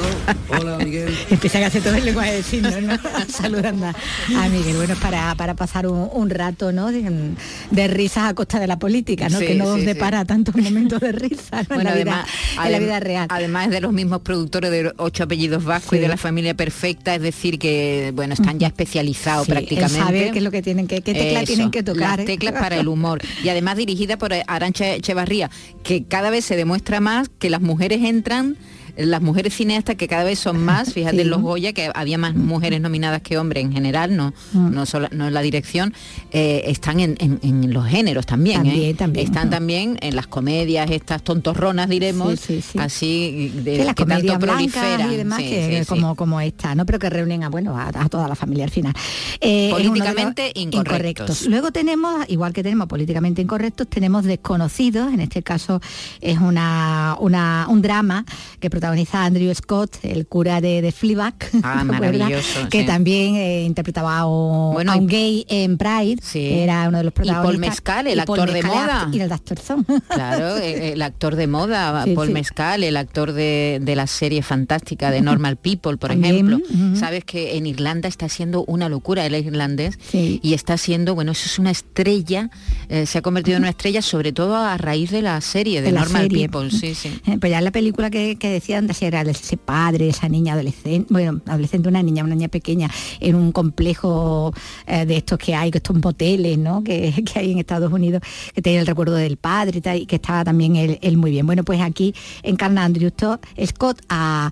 Hola, 0.49 0.77
Miguel. 0.79 1.17
Empieza 1.31 1.59
a 1.61 1.67
hacer 1.67 1.83
todo 1.83 1.95
el 1.95 2.05
lenguaje 2.05 2.35
de 2.35 2.43
signos, 2.43 2.83
¿no? 2.83 2.99
Saludando 3.29 3.87
a 3.87 4.49
Miguel. 4.51 4.77
Bueno, 4.77 4.93
es 4.95 4.99
para, 4.99 5.35
para 5.37 5.55
pasar 5.55 5.87
un, 5.87 6.09
un 6.13 6.31
rato, 6.31 6.73
¿no? 6.73 6.91
De, 6.93 7.33
de 7.71 7.89
risas 7.89 8.25
a 8.31 8.35
costa 8.35 8.59
de 8.61 8.67
la 8.67 8.79
política, 8.79 9.29
¿no? 9.31 9.39
Sí, 9.39 9.47
que 9.47 9.55
no 9.55 9.75
sí, 9.77 9.81
sí. 9.81 9.87
depara 9.87 10.25
tantos 10.25 10.57
momentos 10.57 11.01
de 11.01 11.13
risa 11.13 11.63
¿no? 11.71 11.77
en, 11.77 11.85
la 11.85 11.95
vida, 11.95 12.27
en 12.65 12.73
la 12.73 12.79
vida 12.79 13.01
real. 13.01 13.27
Además 13.31 13.67
es 13.67 13.71
de 13.73 13.81
los 13.81 13.93
mismos 13.93 14.21
productores 14.21 14.71
de 14.71 14.93
ocho 14.99 15.25
apellidos 15.25 15.65
vascos 15.65 15.95
y 15.95 15.97
Sí. 15.97 16.03
de 16.03 16.09
la 16.09 16.17
familia 16.17 16.55
perfecta, 16.55 17.15
es 17.15 17.23
decir, 17.23 17.59
que 17.59 18.13
bueno, 18.15 18.35
están 18.35 18.59
ya 18.59 18.67
especializados 18.67 19.47
Sí, 19.47 19.53
prácticamente. 19.53 19.99
saber 19.99 20.33
qué 20.33 20.39
es 20.39 20.45
lo 20.45 20.51
que 20.51 20.61
tienen 20.63 20.87
que, 20.87 21.01
qué 21.03 21.15
tecla 21.15 21.41
Eso, 21.41 21.47
tienen 21.47 21.71
que 21.71 21.83
tocar. 21.83 22.19
Las 22.19 22.19
¿eh? 22.21 22.25
teclas 22.25 22.55
para 22.55 22.77
el 22.77 22.89
humor. 22.89 23.21
Y 23.43 23.49
además 23.49 23.77
dirigida 23.77 24.19
por 24.19 24.33
Arancha 24.47 24.89
Echevarría, 24.95 25.51
que 25.83 26.05
cada 26.05 26.31
vez 26.31 26.45
se 26.45 26.57
demuestra 26.57 27.01
más 27.01 27.29
que 27.29 27.51
las 27.51 27.61
mujeres 27.61 28.05
entran 28.05 28.57
las 28.99 29.23
mujeres 29.23 29.55
cineastas 29.55 29.97
que 29.97 30.09
cada 30.09 30.25
vez 30.25 30.39
son 30.39 30.63
más, 30.63 30.93
fíjate 30.95 31.17
Sí. 31.17 31.23
en 31.23 31.31
los 31.31 31.41
Goya 31.41 31.73
que 31.73 31.91
había 31.95 32.19
más 32.19 32.35
mujeres 32.35 32.81
nominadas 32.81 33.23
que 33.23 33.39
hombres 33.39 33.65
en 33.65 33.73
general, 33.73 34.17
no, 34.17 34.33
Mm. 34.53 34.75
no 34.75 34.87
solo 34.87 35.09
no 35.13 35.29
en 35.29 35.35
la 35.35 35.41
dirección, 35.43 35.95
eh, 36.33 36.63
están 36.67 37.01
en, 37.01 37.17
en- 37.21 37.39
en 37.43 37.73
los 37.73 37.87
géneros 37.87 38.27
también, 38.27 38.67
¿eh? 38.67 38.71
También, 38.71 38.97
también. 38.97 39.27
están 39.27 39.49
Mm. 39.49 39.51
también 39.51 39.99
en 40.01 40.17
las 40.17 40.27
comedias 40.27 40.91
estas 40.91 41.23
tontorronas 41.23 41.89
diremos, 41.89 42.39
Sí, 42.41 42.61
sí, 42.61 42.63
sí. 42.73 42.79
así 42.79 43.53
de 43.65 43.85
las 43.85 43.95
que 43.95 44.05
tanto 44.05 44.15
comedias 44.35 44.39
proliferan, 44.39 45.13
y 45.13 45.17
demás 45.17 45.39
que, 45.39 45.81
sí. 45.85 45.87
como 45.89 46.15
como 46.17 46.41
esta 46.41 46.75
no 46.75 46.85
pero 46.87 46.99
que 46.99 47.09
reúnen 47.11 47.45
a 47.45 47.49
bueno 47.49 47.77
a, 47.79 47.89
a 47.89 48.09
toda 48.09 48.27
la 48.29 48.35
familia 48.35 48.65
al 48.65 48.71
final 48.71 48.93
Eh, 49.41 49.69
Políticamente 49.71 50.51
incorrectos. 50.55 51.47
luego 51.47 51.71
tenemos 51.71 52.25
igual 52.29 52.53
que 52.53 52.63
tenemos 52.63 52.89
políticamente 52.89 53.41
incorrectos 53.43 53.87
tenemos 53.89 54.25
desconocidos 54.25 55.13
en 55.13 55.21
este 55.21 55.43
caso 55.43 55.81
es 56.21 56.39
una, 56.39 57.17
una 57.21 57.67
un 57.69 57.81
drama 57.83 58.25
que 58.61 58.69
protagoniza 58.71 58.88
Andrew 59.13 59.55
Scott 59.55 59.97
el 60.03 60.27
cura 60.27 60.61
de, 60.61 60.83
de 60.83 60.93
Fleabag 60.93 61.35
Ah, 61.63 61.85
que 62.71 62.81
sí. 62.81 62.87
también 62.87 63.37
eh, 63.37 63.65
interpretaba 63.65 64.19
a 64.21 64.27
un, 64.27 64.75
Bueno, 64.75 64.93
a 64.93 64.97
un 64.97 65.07
gay 65.07 65.45
en 65.49 65.77
Pride 65.79 66.19
era 66.35 66.89
uno 66.89 66.99
de 66.99 67.05
los 67.05 67.13
Y 67.13 67.17
Paul 67.17 67.27
protagonistas 67.27 67.69
Mescal, 67.71 68.07
el 68.07 68.19
y 68.19 68.23
Paul 68.23 68.41
actor 68.41 68.55
de 68.55 68.63
Mescal, 68.63 68.87
moda. 68.87 69.11
y 69.13 69.21
el 69.21 69.33
actor 69.33 69.59
son 69.59 69.85
Claro, 70.09 70.57
el, 70.57 70.83
el 70.83 71.03
actor 71.03 71.37
de 71.37 71.47
moda, 71.47 72.05
Sí, 72.05 72.15
Paul 72.15 72.27
sí. 72.29 72.33
Mescal, 72.33 72.85
el 72.85 72.97
actor 72.97 73.33
de, 73.33 73.81
de 73.83 73.97
la 73.97 74.07
serie 74.07 74.43
fantástica 74.43 75.11
de 75.11 75.21
Normal 75.29 75.57
People, 75.57 75.97
por 75.97 76.11
También, 76.11 76.35
ejemplo. 76.35 76.61
Sabes 76.97 77.25
que 77.25 77.57
en 77.57 77.67
Irlanda 77.67 78.09
está 78.09 78.29
siendo 78.29 78.65
una 78.67 78.89
locura, 78.89 79.25
es 79.27 79.45
irlandés, 79.45 79.99
y 80.13 80.55
está 80.55 80.77
siendo, 80.79 81.15
bueno, 81.15 81.33
eso 81.33 81.47
es 81.47 81.59
una 81.59 81.71
estrella, 81.71 82.51
eh, 82.89 83.07
se 83.07 83.19
ha 83.19 83.23
convertido 83.23 83.57
en 83.57 83.63
una 83.65 83.71
estrella 83.71 84.03
sobre 84.03 84.33
todo 84.33 84.57
a 84.57 84.77
raíz 84.77 85.11
de 85.11 85.23
la 85.23 85.41
serie 85.41 85.83
de, 85.83 85.93
Normal 85.93 86.23
serie. 86.23 86.49
People, 86.49 86.71
sí, 86.71 86.95
sí. 86.95 87.21
Eh, 87.27 87.37
Pues 87.41 87.51
ya 87.51 87.61
la 87.61 87.71
película 87.73 88.11
que, 88.11 88.37
que 88.37 88.49
decían 88.49 88.78
de 88.87 88.95
si 88.95 89.05
era 89.05 89.25
de 89.25 89.33
ese 89.33 89.57
padre, 89.57 90.09
esa 90.09 90.29
niña 90.29 90.55
adolescente, 90.55 91.07
bueno, 91.11 91.41
adolescente, 91.47 91.89
una 91.89 92.03
niña, 92.03 92.25
una 92.25 92.35
niña 92.35 92.49
pequeña, 92.49 92.91
en 93.21 93.35
un 93.35 93.53
complejo 93.53 94.53
eh, 94.87 95.07
de 95.07 95.17
estos 95.17 95.39
que 95.39 95.55
hay, 95.55 95.71
que 95.71 95.79
estos 95.79 95.97
moteles, 96.03 96.59
¿no? 96.59 96.83
Que, 96.83 97.13
que 97.33 97.39
hay 97.39 97.53
en 97.53 97.59
Estados 97.59 97.93
Unidos, 97.93 98.23
que 98.55 98.63
tiene 98.63 98.81
el 98.81 98.87
recuerdo 98.87 99.15
del 99.15 99.37
padre 99.37 99.79
y, 99.79 99.81
tal, 99.81 99.99
y 99.99 100.07
que 100.07 100.17
estaba 100.17 100.45
también 100.45 100.77
él, 100.77 101.17
muy 101.17 101.31
bien. 101.31 101.47
Bueno, 101.47 101.65
pues 101.65 101.81
aquí 101.81 102.15
encarna 102.43 102.85
Andrew 102.85 103.11
Scott 103.67 104.03
a, 104.09 104.51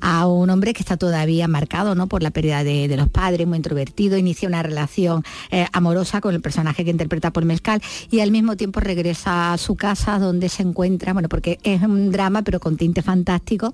a 0.00 0.26
un 0.26 0.50
hombre 0.50 0.72
que 0.72 0.82
está 0.82 0.96
todavía 0.96 1.48
marcado 1.48 1.94
¿no? 1.94 2.06
por 2.06 2.22
la 2.22 2.30
pérdida 2.30 2.64
de, 2.64 2.88
de 2.88 2.96
los 2.96 3.08
padres, 3.08 3.46
muy 3.46 3.56
introvertido, 3.56 4.16
inicia 4.16 4.48
una 4.48 4.62
relación 4.62 5.22
eh, 5.50 5.66
amorosa 5.72 6.20
con 6.20 6.34
el 6.34 6.40
personaje 6.40 6.84
que 6.84 6.90
interpreta 6.90 7.32
por 7.32 7.44
Mezcal 7.44 7.82
y 8.10 8.20
al 8.20 8.30
mismo 8.30 8.56
tiempo 8.56 8.80
regresa 8.80 9.52
a 9.52 9.58
su 9.58 9.76
casa 9.76 10.18
donde 10.18 10.48
se 10.48 10.62
encuentra, 10.62 11.12
bueno, 11.12 11.28
porque 11.28 11.58
es 11.62 11.82
un 11.82 12.10
drama 12.10 12.42
pero 12.42 12.60
con 12.60 12.76
tinte 12.76 13.02
fantástico 13.02 13.65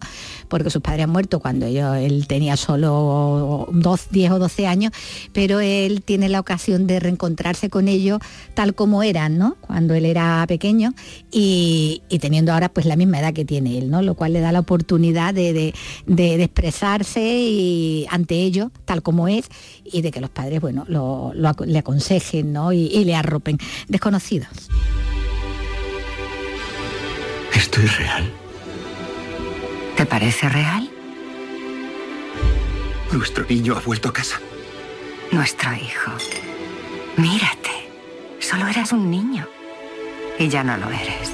Porque 0.48 0.70
sus 0.70 0.82
padres 0.82 1.04
han 1.04 1.10
muerto 1.10 1.40
cuando 1.40 1.66
él 1.66 2.26
tenía 2.26 2.56
solo 2.56 3.68
dos, 3.72 4.06
10 4.10 4.32
o 4.32 4.38
12 4.38 4.66
años, 4.66 4.92
pero 5.32 5.60
él 5.60 6.02
tiene 6.02 6.28
la 6.28 6.40
ocasión 6.40 6.86
de 6.86 7.00
reencontrarse 7.00 7.70
con 7.70 7.88
ellos 7.88 8.20
tal 8.54 8.74
como 8.74 9.02
eran, 9.02 9.38
¿no? 9.38 9.56
Cuando 9.60 9.94
él 9.94 10.04
era 10.04 10.44
pequeño 10.46 10.92
y, 11.30 12.02
teniendo 12.20 12.52
ahora 12.52 12.68
pues 12.68 12.86
la 12.86 12.96
misma 12.96 13.20
edad 13.20 13.32
que 13.32 13.44
tiene 13.44 13.78
él, 13.78 13.90
¿no? 13.90 14.02
Lo 14.02 14.14
cual 14.14 14.32
le 14.32 14.40
da 14.40 14.52
la 14.52 14.60
oportunidad 14.60 15.34
de, 15.34 15.52
de- 15.52 15.74
de- 16.06 16.42
expresarse 16.42 17.20
y 17.22 18.06
ante 18.10 18.34
ellos 18.36 18.70
tal 18.84 19.02
como 19.02 19.28
es 19.28 19.46
y 19.84 20.02
de 20.02 20.10
que 20.10 20.20
los 20.20 20.30
padres, 20.30 20.60
bueno, 20.60 20.84
lo, 20.88 21.32
le 21.34 21.78
aconsejen, 21.78 22.52
¿no? 22.52 22.72
Y, 22.72 22.86
y 22.86 23.04
le 23.04 23.14
arropen. 23.14 23.58
Desconocidos. 23.88 24.48
Esto 27.54 27.80
es 27.80 27.96
real. 27.98 28.30
¿Te 30.12 30.18
parece 30.18 30.46
real? 30.50 30.90
Nuestro 33.12 33.46
niño 33.48 33.74
ha 33.74 33.80
vuelto 33.80 34.10
a 34.10 34.12
casa. 34.12 34.38
Nuestro 35.30 35.72
hijo. 35.72 36.12
Mírate. 37.16 37.88
Solo 38.38 38.68
eras 38.68 38.92
un 38.92 39.10
niño. 39.10 39.48
Y 40.38 40.50
ya 40.50 40.62
no 40.64 40.76
lo 40.76 40.90
eres. 40.90 41.32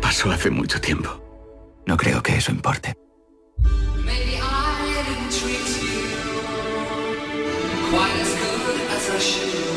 Pasó 0.00 0.32
hace 0.32 0.50
mucho 0.50 0.80
tiempo. 0.80 1.22
No 1.86 1.96
creo 1.96 2.20
que 2.24 2.36
eso 2.36 2.50
importe. 2.50 2.96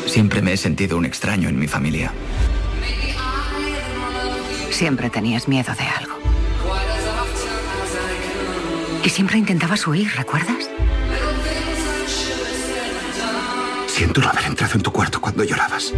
Siempre 0.08 0.42
me 0.42 0.54
he 0.54 0.56
sentido 0.56 0.98
un 0.98 1.04
extraño 1.04 1.48
en 1.48 1.60
mi 1.60 1.68
familia. 1.68 2.12
Siempre 4.72 5.10
tenías 5.10 5.46
miedo 5.46 5.72
de 5.72 5.84
algo. 5.84 6.15
Y 9.06 9.08
siempre 9.08 9.38
intentabas 9.38 9.86
huir, 9.86 10.10
¿recuerdas? 10.16 10.68
Siento 13.86 14.20
no 14.20 14.28
haber 14.28 14.46
entrado 14.46 14.74
en 14.74 14.82
tu 14.82 14.90
cuarto 14.90 15.20
cuando 15.20 15.44
llorabas. 15.44 15.92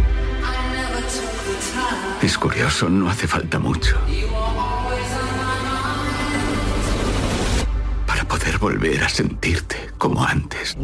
Es 2.21 2.37
curioso, 2.37 2.87
no 2.87 3.09
hace 3.09 3.27
falta 3.27 3.57
mucho. 3.57 3.99
Para 8.05 8.25
poder 8.25 8.59
volver 8.59 9.03
a 9.03 9.09
sentirte 9.09 9.89
como 9.97 10.23
antes. 10.23 10.77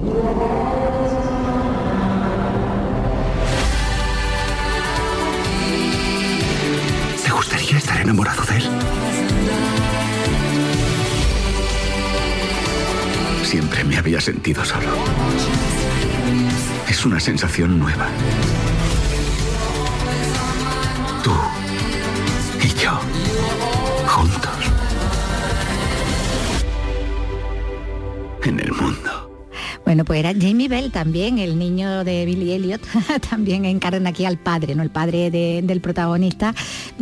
¿Te 7.24 7.30
gustaría 7.30 7.78
estar 7.78 8.02
enamorado 8.02 8.44
de 8.46 8.58
él? 8.58 9.15
Siempre 13.46 13.84
me 13.84 13.96
había 13.96 14.20
sentido 14.20 14.66
solo. 14.66 14.88
Es 16.90 17.06
una 17.06 17.20
sensación 17.20 17.78
nueva. 17.78 18.08
Bueno, 29.96 30.04
pues 30.04 30.20
era 30.20 30.34
Jamie 30.38 30.68
Bell 30.68 30.92
también, 30.92 31.40
el 31.40 31.58
niño 31.58 32.04
de 32.04 32.26
Billy 32.26 32.52
Elliot, 32.52 32.82
también 33.30 33.64
encarna 33.64 34.10
aquí 34.10 34.26
al 34.26 34.38
padre, 34.38 34.76
¿no? 34.76 34.84
El 34.84 34.90
padre 34.90 35.32
de- 35.32 35.62
del 35.64 35.80
protagonista, 35.80 36.54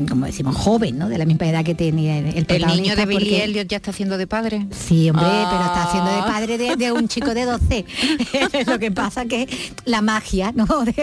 como 0.07 0.27
decimos, 0.27 0.55
joven, 0.55 0.99
¿no? 0.99 1.09
De 1.09 1.17
la 1.17 1.25
misma 1.25 1.47
edad 1.47 1.65
que 1.65 1.73
tenía 1.73 2.19
el, 2.19 2.25
el 2.27 2.37
El 2.37 2.45
protagonista. 2.45 2.81
niño 2.83 2.95
de 2.95 3.05
Billy 3.07 3.19
porque- 3.31 3.43
Elliot 3.45 3.67
ya 3.67 3.77
está 3.77 3.89
haciendo 3.89 4.19
de 4.19 4.27
padre. 4.27 4.67
Sí, 4.69 5.09
hombre, 5.09 5.25
Ah. 5.27 5.47
pero 5.49 5.63
está 5.65 5.83
haciendo 5.85 6.11
de 6.11 6.21
padre 6.31 6.57
de, 6.59 6.75
de 6.75 6.91
un 6.91 7.07
chico 7.07 7.33
de 7.33 7.45
12. 7.45 7.85
Lo 8.67 8.77
que 8.77 8.91
pasa 8.91 9.25
que 9.25 9.47
la 9.85 10.03
magia, 10.03 10.51
¿no? 10.51 10.65
De- 10.85 10.93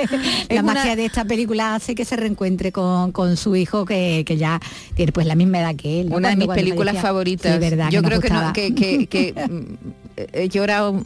la 0.49 0.63
una- 0.63 0.75
magia 0.75 0.95
de 0.95 1.07
esta 1.07 1.25
película 1.25 1.75
hace 1.75 1.97
que 1.97 2.05
se 2.05 2.15
reencuentre 2.15 2.71
con, 2.71 3.11
con 3.11 3.37
su 3.37 3.57
hijo 3.57 3.85
que, 3.85 4.23
que 4.25 4.37
ya 4.37 4.61
tiene 4.95 5.11
pues 5.11 5.27
la 5.27 5.35
misma 5.35 5.59
edad 5.59 5.75
que 5.75 6.03
él. 6.03 6.11
¿no? 6.11 6.19
Una 6.19 6.29
de 6.29 6.37
mis 6.37 6.47
películas 6.47 6.99
favoritas. 7.03 7.53
Sí, 7.53 7.59
verdad, 7.59 7.91
Yo 7.91 8.01
creo 8.01 8.21
que, 8.21 8.31
no- 8.31 8.53
que, 8.53 9.35
he 10.33 10.49
llorado 10.49 11.01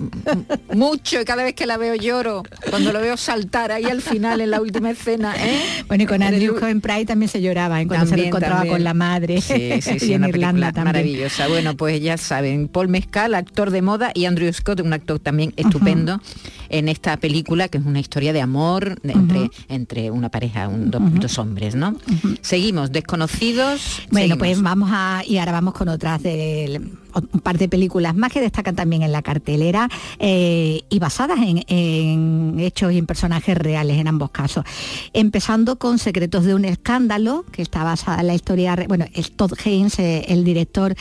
mucho 0.75 1.21
y 1.21 1.25
cada 1.25 1.43
vez 1.45 1.55
que 1.55 1.67
la 1.67 1.77
veo 1.77 1.95
lloro. 1.95 2.43
Cuando 2.71 2.93
lo 2.93 3.01
veo 3.01 3.17
saltar 3.17 3.73
ahí 3.73 3.85
al 3.85 4.03
final 4.03 4.41
en 4.41 4.51
la 4.51 4.61
última 4.61 4.91
escena. 4.91 5.35
¿eh? 5.39 5.61
Bueno, 5.89 6.05
y 6.05 6.07
con 6.07 6.23
Andrew 6.23 6.59
Cohen 6.59 6.81
Price 6.81 7.07
también 7.07 7.29
se 7.29 7.41
lloraba 7.41 7.81
¿eh? 7.81 7.87
cuando 7.87 8.07
se 8.07 8.11
También, 8.11 8.25
reencontraba 8.33 8.57
también. 8.57 8.75
con 8.75 8.85
la 8.85 8.95
madre 8.95 9.41
Sí, 9.41 9.81
sí, 9.81 9.99
sí, 9.99 10.07
y 10.11 10.13
en 10.15 10.23
una 10.23 10.29
Irlanda 10.31 10.73
también. 10.73 10.85
maravillosa. 10.85 11.49
Bueno, 11.49 11.77
pues 11.77 12.01
ya 12.03 12.17
saben, 12.17 12.69
Paul 12.69 12.89
Mescal, 12.89 13.35
actor 13.35 13.71
de 13.71 13.83
moda, 13.83 14.11
y 14.15 14.25
Andrew 14.27 14.53
Scott, 14.53 14.81
un 14.81 14.93
actor 14.93 15.19
también 15.19 15.53
estupendo 15.57 16.21
en 16.69 16.89
esta 16.89 17.17
película, 17.19 17.69
que 17.69 17.79
es 17.79 17.85
una 17.85 18.01
historia 18.01 18.33
de 18.33 18.41
amor 18.41 18.99
entre, 19.05 19.51
entre 19.69 20.11
una 20.11 20.31
pareja, 20.31 20.69
un- 20.69 20.91
dos 20.91 21.39
hombres, 21.39 21.75
¿no? 21.75 21.97
Seguimos, 22.41 22.91
desconocidos. 22.93 24.03
Bueno, 24.11 24.35
seguimos. 24.35 24.39
pues 24.39 24.63
vamos 24.63 24.91
a 24.93 25.23
y 25.27 25.39
ahora 25.39 25.53
vamos 25.53 25.75
con 25.75 25.89
otras 25.89 26.23
de 26.23 26.81
un 27.15 27.41
par 27.41 27.59
de 27.59 27.69
películas 27.69 28.15
más 28.15 28.33
que 28.33 28.41
destacan 28.41 28.75
también 28.75 29.03
en 29.03 29.13
la 29.13 29.23
cartelera 29.23 29.89
eh, 30.19 30.83
y 30.89 30.99
basadas 30.99 31.39
en, 31.41 32.59
hechos 32.59 32.93
y 32.93 32.99
en 32.99 33.07
personajes 33.07 33.57
reales 33.57 33.99
en 33.99 34.09
ambos 34.09 34.31
casos. 34.31 34.65
Empezando 35.13 35.77
con 35.77 35.99
Secretos 35.99 36.45
de 36.45 36.55
un 36.55 36.65
escándalo, 36.65 37.45
que 37.53 37.63
está 37.63 37.85
basada 37.85 38.21
en 38.21 38.27
la 38.27 38.35
historia, 38.35 38.77
bueno, 38.89 39.07
es 39.15 39.33
Todd 39.33 39.53
Haynes, 39.65 39.99
eh, 39.99 40.25
el 40.29 40.45
director, 40.45 40.95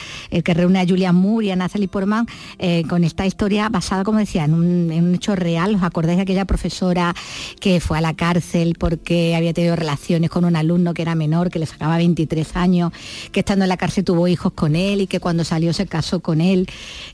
que 0.44 0.54
reúne 0.54 0.80
a 0.80 0.86
Julian 0.86 1.14
Moore 1.14 1.46
y 1.46 1.50
a 1.50 1.56
Natalie 1.56 1.88
Portman, 1.88 2.26
eh, 2.58 2.84
con 2.88 3.04
esta 3.04 3.26
historia 3.26 3.68
basada, 3.68 4.04
como 4.04 4.18
decía, 4.18 4.44
en 4.44 4.54
un, 4.54 4.92
en 4.92 5.04
un 5.04 5.14
hecho 5.14 5.36
real. 5.36 5.74
¿Os 5.74 5.82
acordáis 5.82 6.16
de 6.16 6.22
aquella 6.22 6.44
profesora 6.44 7.14
que 7.60 7.80
fue 7.80 7.98
a 7.98 8.00
la 8.00 8.14
cárcel 8.14 8.76
porque 8.78 9.34
había 9.34 9.52
tenido 9.52 9.76
relaciones 9.76 10.30
con 10.30 10.44
un 10.44 10.56
alumno 10.56 10.94
que 10.94 11.02
era 11.02 11.14
menor, 11.14 11.50
que 11.50 11.58
le 11.58 11.66
sacaba 11.66 11.96
23 11.96 12.56
años, 12.56 12.92
que 13.32 13.40
estando 13.40 13.64
en 13.64 13.68
la 13.68 13.76
cárcel 13.76 14.04
tuvo 14.04 14.28
hijos 14.28 14.52
con 14.52 14.76
él 14.76 15.00
y 15.02 15.06
que 15.06 15.20
cuando 15.20 15.44
salió 15.44 15.72
se 15.72 15.86
casó 15.86 16.03
con 16.20 16.40
él 16.40 16.66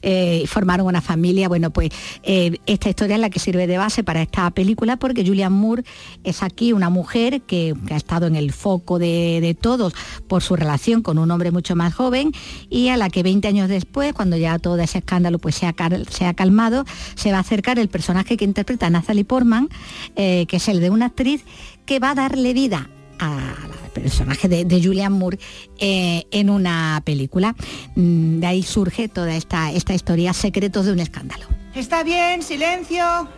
eh, 0.03 0.45
formaron 0.47 0.87
una 0.87 1.01
familia? 1.01 1.49
Bueno, 1.49 1.71
pues 1.71 1.91
eh, 2.23 2.59
esta 2.67 2.89
historia 2.89 3.17
es 3.17 3.21
la 3.21 3.31
que 3.31 3.39
sirve 3.39 3.67
de 3.67 3.79
base 3.79 4.03
para 4.05 4.23
esta 4.23 4.51
película 4.51 4.97
porque 4.97 5.25
Julian 5.25 5.53
Moore 5.53 5.85
es 6.25 6.43
aquí 6.43 6.73
una 6.73 6.91
mujer 6.91 7.43
que, 7.43 7.75
ha 7.91 7.97
estado 7.97 8.27
en 8.27 8.37
el 8.37 8.53
foco 8.53 8.99
de, 8.99 9.39
de 9.41 9.55
todos 9.55 9.95
por 10.29 10.43
su 10.43 10.57
relación 10.57 11.03
con 11.03 11.19
un 11.19 11.31
hombre 11.31 11.51
mucho 11.51 11.77
más 11.77 11.95
joven 11.95 12.33
y 12.69 12.89
a 12.89 12.97
la 12.97 13.11
que 13.11 13.23
20 13.23 13.47
años 13.49 13.69
después, 13.69 14.13
cuando 14.13 14.37
ya 14.37 14.59
todo 14.59 14.79
ese 14.79 14.99
escándalo 14.99 15.39
pues 15.39 15.55
se 15.55 15.67
ha, 15.67 15.73
cal- 15.73 16.07
se 16.09 16.27
ha 16.27 16.35
calmado, 16.35 16.85
se 17.15 17.31
va 17.33 17.39
a 17.39 17.41
acercar 17.41 17.79
el 17.79 17.89
personaje 17.89 18.37
que 18.37 18.45
interpreta 18.45 18.91
Natalie 18.91 19.25
Portman, 19.25 19.69
eh, 20.17 20.47
que 20.49 20.57
es 20.57 20.69
el 20.69 20.81
de 20.81 20.91
una 20.91 21.07
actriz 21.07 21.45
que 21.87 21.99
va 21.99 22.11
a 22.11 22.15
darle 22.15 22.53
vida 22.53 22.89
al 23.19 23.80
personaje 23.91 24.49
de, 24.49 24.65
de 24.65 24.83
Julian 24.83 25.13
Moore 25.13 25.39
eh, 25.79 26.25
en 26.31 26.51
una 26.51 27.03
película. 27.05 27.55
Mm, 27.97 28.41
De 28.41 28.47
ahí 28.47 28.63
surge 28.63 29.09
toda 29.09 29.35
esta, 29.37 29.71
esta 29.73 29.95
historia, 29.95 30.33
Secretos 30.33 30.87
de 30.87 30.93
un 30.93 31.01
escándalo. 31.01 31.47
Está 31.75 32.03
bien, 32.03 32.43
silencio. 32.43 33.29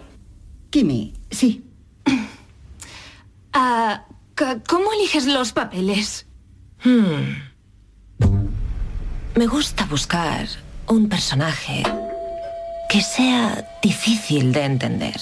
Kimi, 0.70 1.14
sí. 1.30 1.64
Ah, 3.54 4.06
¿Cómo 4.66 4.92
eliges 4.94 5.26
los 5.26 5.52
papeles? 5.52 6.26
Hmm. 6.82 7.36
Me 9.36 9.46
gusta 9.46 9.84
buscar 9.86 10.46
un 10.88 11.08
personaje 11.08 11.82
que 12.88 13.00
sea 13.02 13.68
difícil 13.82 14.52
de 14.52 14.64
entender. 14.64 15.20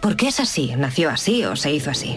¿Por 0.00 0.16
qué 0.16 0.28
es 0.28 0.40
así? 0.40 0.72
¿Nació 0.76 1.08
así 1.10 1.44
o 1.44 1.56
se 1.56 1.72
hizo 1.72 1.90
así? 1.90 2.16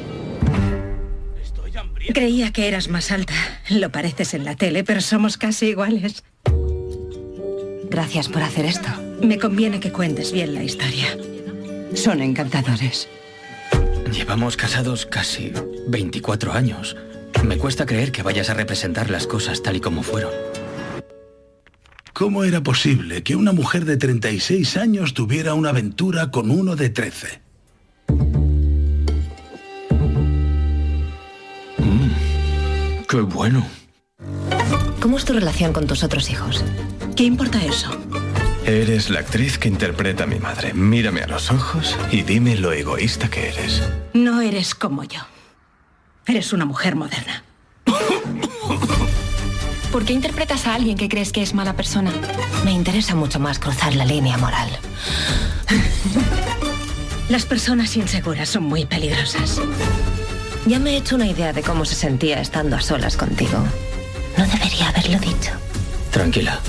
Creía 2.13 2.51
que 2.51 2.67
eras 2.67 2.89
más 2.89 3.11
alta. 3.11 3.33
Lo 3.69 3.91
pareces 3.91 4.33
en 4.33 4.45
la 4.45 4.55
tele, 4.55 4.83
pero 4.83 5.01
somos 5.01 5.37
casi 5.37 5.67
iguales. 5.67 6.23
Gracias 7.89 8.27
por 8.27 8.43
hacer 8.43 8.65
esto. 8.65 8.89
Me 9.21 9.37
conviene 9.39 9.79
que 9.79 9.91
cuentes 9.91 10.31
bien 10.31 10.53
la 10.53 10.63
historia. 10.63 11.17
Son 11.93 12.21
encantadores. 12.21 13.07
Llevamos 14.11 14.57
casados 14.57 15.05
casi 15.05 15.51
24 15.87 16.53
años. 16.53 16.95
Me 17.43 17.57
cuesta 17.57 17.85
creer 17.85 18.11
que 18.11 18.23
vayas 18.23 18.49
a 18.49 18.53
representar 18.53 19.09
las 19.09 19.27
cosas 19.27 19.61
tal 19.61 19.77
y 19.77 19.79
como 19.79 20.03
fueron. 20.03 20.31
¿Cómo 22.13 22.43
era 22.43 22.63
posible 22.63 23.21
que 23.21 23.35
una 23.35 23.51
mujer 23.51 23.85
de 23.85 23.95
36 23.95 24.77
años 24.77 25.13
tuviera 25.13 25.53
una 25.53 25.69
aventura 25.69 26.31
con 26.31 26.49
uno 26.49 26.75
de 26.75 26.89
13? 26.89 27.46
¡Qué 33.07 33.21
bueno! 33.21 33.65
¿Cómo 34.99 35.17
es 35.17 35.23
tu 35.23 35.31
relación 35.31 35.71
con 35.71 35.87
tus 35.87 36.03
otros 36.03 36.29
hijos? 36.29 36.63
¿Qué 37.15 37.23
importa 37.23 37.63
eso? 37.63 37.89
Eres 38.65 39.09
la 39.09 39.21
actriz 39.21 39.57
que 39.57 39.69
interpreta 39.69 40.25
a 40.25 40.27
mi 40.27 40.39
madre. 40.39 40.73
Mírame 40.73 41.21
a 41.21 41.27
los 41.27 41.49
ojos 41.49 41.95
y 42.11 42.23
dime 42.23 42.57
lo 42.57 42.73
egoísta 42.73 43.29
que 43.29 43.47
eres. 43.47 43.81
No 44.13 44.41
eres 44.41 44.75
como 44.75 45.05
yo. 45.05 45.21
Eres 46.25 46.51
una 46.51 46.65
mujer 46.65 46.97
moderna. 46.97 47.43
¿Por 49.91 50.03
qué 50.03 50.11
interpretas 50.11 50.67
a 50.67 50.75
alguien 50.75 50.97
que 50.97 51.07
crees 51.07 51.31
que 51.31 51.41
es 51.41 51.53
mala 51.53 51.77
persona? 51.77 52.11
Me 52.65 52.73
interesa 52.73 53.15
mucho 53.15 53.39
más 53.39 53.57
cruzar 53.57 53.95
la 53.95 54.03
línea 54.03 54.37
moral. 54.37 54.69
Las 57.29 57.45
personas 57.45 57.95
inseguras 57.95 58.49
son 58.49 58.63
muy 58.63 58.85
peligrosas. 58.85 59.61
Ya 60.67 60.79
me 60.79 60.91
he 60.91 60.97
hecho 60.97 61.15
una 61.15 61.27
idea 61.27 61.53
de 61.53 61.61
cómo 61.63 61.85
se 61.85 61.95
sentía 61.95 62.41
estando 62.41 62.75
a 62.75 62.81
solas 62.81 63.15
contigo. 63.15 63.57
No 64.37 64.45
debería 64.45 64.89
haberlo 64.89 65.17
dicho. 65.19 65.51
Tranquila. 66.11 66.59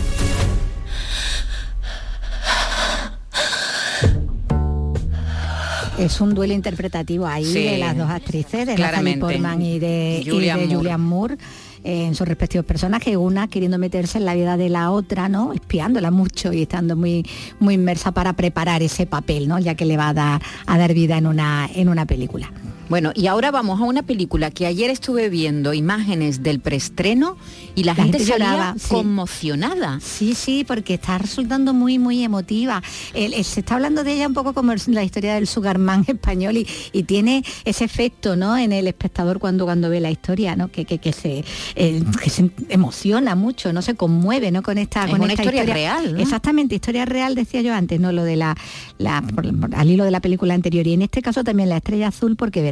Es 5.99 6.21
un 6.21 6.33
duelo 6.33 6.55
interpretativo 6.55 7.27
ahí 7.27 7.45
Sí. 7.45 7.65
de 7.65 7.79
las 7.79 7.97
dos 7.97 8.09
actrices, 8.09 8.67
de 8.67 8.77
Natalie. 8.77 9.17
Portman 9.19 9.61
y 9.61 9.81
de, 9.81 10.23
y 10.25 10.31
Julianne 10.31 10.61
de 10.63 10.67
Moore. 10.69 10.77
Julianne 10.77 11.05
Moore 11.05 11.35
eh, 11.83 12.05
en 12.07 12.15
sus 12.15 12.29
respectivos 12.29 12.65
personajes, 12.65 13.17
una 13.17 13.49
queriendo 13.49 13.79
meterse 13.79 14.19
en 14.19 14.25
la 14.25 14.35
vida 14.35 14.57
de 14.57 14.69
la 14.69 14.93
otra, 14.93 15.29
¿no? 15.29 15.53
Espiándola 15.53 16.13
mucho 16.13 16.53
y 16.53 16.63
estando 16.63 16.95
muy, 16.95 17.27
muy 17.59 17.75
inmersa 17.75 18.13
para 18.13 18.35
preparar 18.35 18.81
ese 18.83 19.07
papel, 19.07 19.49
¿no? 19.49 19.59
Ya 19.59 19.75
que 19.75 19.87
le 19.87 19.97
va 19.97 20.11
a 20.11 20.15
dar, 20.15 20.43
a 20.67 20.79
dar 20.79 20.95
vida 20.95 21.19
en 21.19 21.27
una, 21.27 21.69
en 21.75 21.89
una 21.89 22.07
película. 22.07 22.53
Bueno, 22.89 23.13
y 23.15 23.27
ahora 23.27 23.51
vamos 23.51 23.81
a 23.81 23.85
una 23.85 24.03
película 24.03 24.51
que 24.51 24.67
ayer 24.67 24.91
estuve 24.91 25.29
viendo 25.29 25.75
imágenes 25.75 26.43
del 26.43 26.61
preestreno 26.61 27.37
y 27.75 27.85
la, 27.85 27.95
gente, 27.95 28.19
gente 28.19 28.33
salía 28.33 28.47
lloraba, 28.49 28.77
conmocionada. 28.89 30.01
Sí, 30.01 30.35
sí, 30.35 30.65
porque 30.67 30.95
está 30.95 31.19
resultando 31.19 31.75
muy, 31.75 31.99
muy 31.99 32.23
emotiva. 32.25 32.83
El- 33.15 33.35
el- 33.35 33.45
se 33.45 33.61
está 33.61 33.75
hablando 33.75 34.05
de 34.05 34.15
ella 34.15 34.27
un 34.27 34.35
poco 34.35 34.55
como 34.55 34.73
el- 34.73 34.81
la 34.89 35.05
historia 35.05 35.35
del 35.35 35.47
Sugarman 35.47 36.05
español 36.09 36.57
y, 36.57 36.67
y 36.93 37.03
tiene 37.03 37.45
ese 37.65 37.85
efecto, 37.85 38.37
¿no? 38.37 38.57
En 38.57 38.73
el 38.73 38.87
espectador 38.87 39.39
cuando, 39.39 39.65
cuando 39.67 39.91
ve 39.91 40.01
la 40.01 40.11
historia, 40.11 40.57
¿no? 40.57 40.69
Que, 40.69 40.85
que, 40.87 40.99
que 40.99 41.13
se, 41.13 41.45
eh, 41.77 42.03
que 42.23 42.31
se 42.31 42.51
emociona 42.71 43.35
mucho, 43.35 43.73
no 43.73 43.83
se 43.83 43.95
conmueve, 43.97 44.51
¿no? 44.51 44.63
Con 44.63 44.79
esta, 44.79 45.05
Es 45.05 45.11
con 45.11 45.21
una 45.21 45.35
esta 45.35 45.45
historia 45.45 45.65
real, 45.75 46.15
¿no? 46.15 46.21
Exactamente, 46.21 46.75
historia 46.75 47.05
real, 47.05 47.35
decía 47.35 47.61
yo 47.61 47.75
antes, 47.75 48.01
no 48.01 48.13
lo 48.13 48.25
de 48.25 48.37
la, 48.37 48.57
la- 48.99 49.23
por- 49.23 49.61
por- 49.61 49.75
al 49.75 49.91
hilo 49.91 50.05
de 50.05 50.11
la 50.11 50.21
película 50.21 50.55
anterior. 50.55 50.87
Y 50.87 50.95
en 50.95 51.03
este 51.03 51.21
caso 51.23 51.45
también 51.45 51.69
la 51.69 51.77
estrella 51.77 52.09
azul, 52.09 52.35
porque 52.37 52.63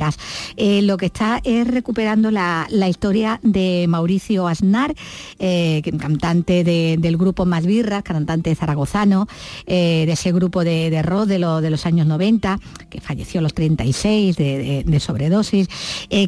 eh, 0.57 0.83
lo 0.83 0.97
que 0.97 1.07
está 1.07 1.41
es 1.45 1.67
recuperando 1.67 2.31
la, 2.31 2.67
la 2.71 2.89
historia 2.89 3.41
de 3.43 3.87
Mauricio 3.89 4.47
Aznar, 4.49 4.95
eh, 5.39 5.83
cantante 5.99 6.65
de- 6.65 6.97
del 6.99 7.17
grupo 7.17 7.47
Más 7.47 7.65
Birras, 7.67 8.03
cantante 8.03 8.55
zaragozano, 8.55 9.27
eh, 9.67 10.05
de 10.07 10.13
ese 10.13 10.33
grupo 10.33 10.65
de, 10.65 10.91
de 10.91 11.03
rock 11.03 11.27
de, 11.27 11.39
lo- 11.39 11.61
de 11.61 11.71
los 11.71 11.87
años 11.87 12.07
90, 12.07 12.59
que 12.91 13.01
falleció 13.01 13.41
a 13.41 13.43
los 13.43 13.55
36 13.55 14.37
de, 14.37 15.01
sobredosis, 15.01 15.69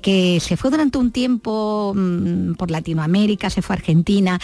que 0.02 0.38
se 0.40 0.56
fue 0.56 0.70
durante 0.70 0.98
un 0.98 1.10
tiempo 1.10 1.92
mm, 1.96 2.54
por 2.54 2.70
Latinoamérica, 2.70 3.50
se 3.50 3.62
fue 3.62 3.74
a 3.74 3.78
Argentina, 3.78 4.38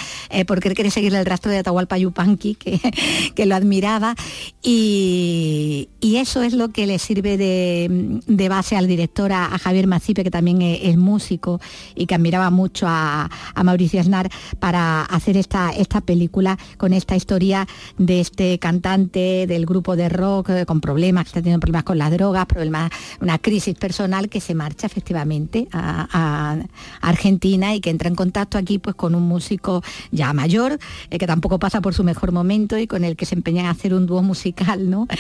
porque 0.46 0.70
quería 0.74 0.90
seguir 0.90 1.14
el 1.14 1.26
rastro 1.26 1.50
de 1.50 1.58
Atahualpa 1.58 1.98
Yupanqui, 1.98 2.54
que, 2.54 2.80
que 3.34 3.46
lo 3.46 3.54
admiraba, 3.54 4.14
y, 4.62 5.88
y 6.00 6.16
eso 6.16 6.42
es 6.42 6.52
lo 6.54 6.68
que 6.70 6.86
le 6.86 6.98
sirve 6.98 7.36
de 7.36 8.48
base 8.48 8.76
al 8.76 8.86
director, 8.86 9.23
a, 9.32 9.58
Javier 9.58 9.86
Macipe, 9.86 10.24
que 10.24 10.30
también 10.30 10.62
es, 10.62 10.80
es 10.82 10.96
músico 10.96 11.60
y 11.94 12.06
que 12.06 12.14
admiraba 12.14 12.50
mucho 12.50 12.86
a, 12.88 13.30
a 13.54 13.64
Mauricio 13.64 14.00
Aznar, 14.00 14.30
para 14.58 15.02
hacer 15.02 15.36
esta, 15.36 15.70
esta 15.70 16.00
película 16.00 16.58
con 16.76 16.92
esta 16.92 17.16
historia 17.16 17.66
de 17.98 18.20
este 18.20 18.58
cantante 18.58 19.46
del 19.46 19.66
grupo 19.66 19.96
de 19.96 20.08
rock 20.08 20.50
eh, 20.50 20.66
con 20.66 20.80
problemas, 20.80 21.24
que 21.24 21.28
está 21.28 21.40
teniendo 21.40 21.60
problemas 21.60 21.84
con 21.84 21.98
las 21.98 22.10
drogas, 22.10 22.46
problemas, 22.46 22.90
una 23.20 23.38
crisis 23.38 23.74
personal 23.74 24.28
que 24.28 24.40
se 24.40 24.54
marcha 24.54 24.86
efectivamente 24.86 25.68
a, 25.72 26.56
Argentina 27.00 27.74
y 27.74 27.80
que 27.80 27.90
entra 27.90 28.08
en 28.08 28.14
contacto 28.14 28.58
aquí 28.58 28.78
pues 28.78 28.96
con 28.96 29.14
un 29.14 29.22
músico 29.22 29.82
ya 30.10 30.32
mayor, 30.32 30.78
eh, 31.10 31.18
que 31.18 31.26
tampoco 31.26 31.58
pasa 31.58 31.80
por 31.80 31.94
su 31.94 32.04
mejor 32.04 32.32
momento 32.32 32.78
y 32.78 32.86
con 32.86 33.04
el 33.04 33.16
que 33.16 33.26
se 33.26 33.34
empeñan 33.34 33.66
a 33.66 33.70
hacer 33.70 33.94
un 33.94 34.06
dúo 34.06 34.22
musical, 34.22 34.88
¿no? 34.90 35.06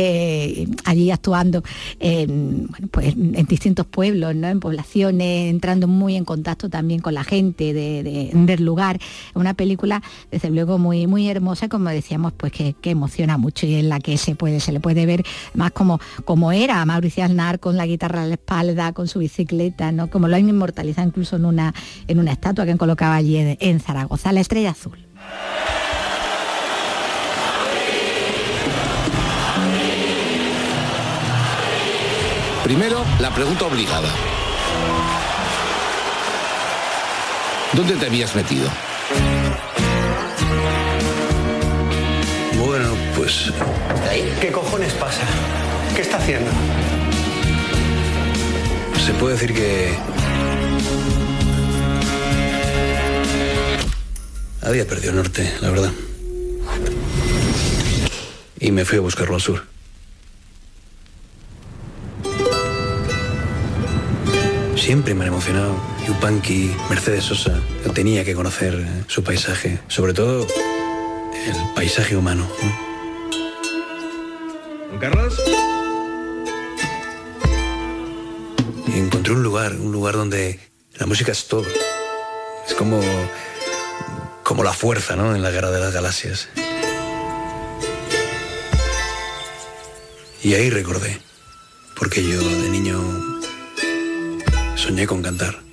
Eh, 0.00 0.68
allí 0.84 1.10
actuando 1.10 1.62
en, 1.98 2.68
pues, 2.90 3.14
en 3.16 3.46
distintos 3.48 3.86
pueblos, 3.86 4.34
¿no? 4.34 4.46
En 4.48 4.60
poblaciones, 4.60 5.50
entrando 5.50 5.88
muy 5.88 6.16
en 6.16 6.24
contacto 6.24 6.68
también 6.68 7.00
con 7.00 7.14
la 7.14 7.24
gente 7.24 7.72
de- 7.72 8.02
de- 8.02 8.30
del 8.34 8.64
lugar. 8.64 8.98
Una 9.34 9.54
película, 9.54 10.02
desde 10.30 10.50
luego, 10.50 10.78
muy, 10.78 11.06
muy 11.06 11.28
hermosa, 11.28 11.68
como 11.68 11.88
decíamos, 11.90 12.32
pues 12.36 12.52
que, 12.52 12.74
emociona 12.82 13.38
mucho 13.38 13.66
y 13.66 13.74
en 13.74 13.88
la 13.88 14.00
que 14.00 14.16
se 14.18 14.34
puede, 14.34 14.60
se 14.60 14.72
le 14.72 14.80
puede 14.80 15.06
ver 15.06 15.24
más 15.54 15.72
como, 15.72 16.00
como 16.24 16.52
era 16.52 16.84
Mauricio 16.84 17.24
Aznar 17.24 17.58
con 17.60 17.76
la 17.76 17.86
guitarra 17.86 18.22
a 18.22 18.26
la 18.26 18.34
espalda, 18.34 18.92
con 18.92 19.08
su 19.08 19.18
bicicleta, 19.18 19.92
¿no? 19.92 20.08
Como 20.08 20.28
lo 20.28 20.36
han 20.36 20.48
inmortalizado 20.48 21.06
incluso 21.08 21.36
en 21.36 21.44
una, 21.44 21.74
en 22.06 22.18
una 22.18 22.32
estatua 22.32 22.64
que 22.64 22.72
han 22.72 22.78
colocado 22.78 23.12
allí 23.14 23.36
en 23.38 23.80
Zaragoza, 23.80 24.32
la 24.32 24.40
estrella 24.40 24.70
azul. 24.70 24.98
Primero, 32.68 33.02
la 33.18 33.34
pregunta 33.34 33.64
obligada. 33.64 34.10
¿Dónde 37.72 37.94
te 37.94 38.04
habías 38.04 38.34
metido? 38.36 38.68
Bueno, 42.58 42.90
pues... 43.16 43.50
¿Qué 44.42 44.52
cojones 44.52 44.92
pasa? 44.92 45.22
¿Qué 45.96 46.02
está 46.02 46.18
haciendo? 46.18 46.50
Se 49.02 49.14
puede 49.14 49.36
decir 49.36 49.54
que... 49.54 49.96
Había 54.60 54.86
perdido 54.86 55.12
el 55.12 55.16
norte, 55.16 55.54
la 55.62 55.70
verdad. 55.70 55.92
Y 58.60 58.72
me 58.72 58.84
fui 58.84 58.98
a 58.98 59.00
buscarlo 59.00 59.36
al 59.36 59.40
sur. 59.40 59.77
Siempre 64.88 65.14
me 65.14 65.24
han 65.24 65.28
emocionado. 65.28 65.76
Yupanqui, 66.06 66.74
Mercedes 66.88 67.24
Sosa. 67.24 67.60
Yo 67.84 67.92
tenía 67.92 68.24
que 68.24 68.34
conocer 68.34 68.72
eh, 68.72 69.04
su 69.06 69.22
paisaje. 69.22 69.78
Sobre 69.86 70.14
todo, 70.14 70.46
el 70.46 71.74
paisaje 71.74 72.16
humano. 72.16 72.48
¿no? 74.90 74.98
Carlos? 74.98 75.42
Y 78.86 78.98
encontré 78.98 79.34
un 79.34 79.42
lugar, 79.42 79.74
un 79.74 79.92
lugar 79.92 80.14
donde 80.14 80.58
la 80.94 81.04
música 81.04 81.32
es 81.32 81.48
todo. 81.48 81.66
Es 82.66 82.72
como, 82.72 82.98
como 84.42 84.64
la 84.64 84.72
fuerza, 84.72 85.16
¿no? 85.16 85.36
En 85.36 85.42
la 85.42 85.50
guerra 85.50 85.70
de 85.70 85.80
las 85.80 85.92
galaxias. 85.92 86.48
Y 90.42 90.54
ahí 90.54 90.70
recordé, 90.70 91.20
porque 91.94 92.26
yo 92.26 92.38
de 92.38 92.70
niño 92.70 93.37
soñé 94.88 95.06
con 95.06 95.20
cantar. 95.20 95.67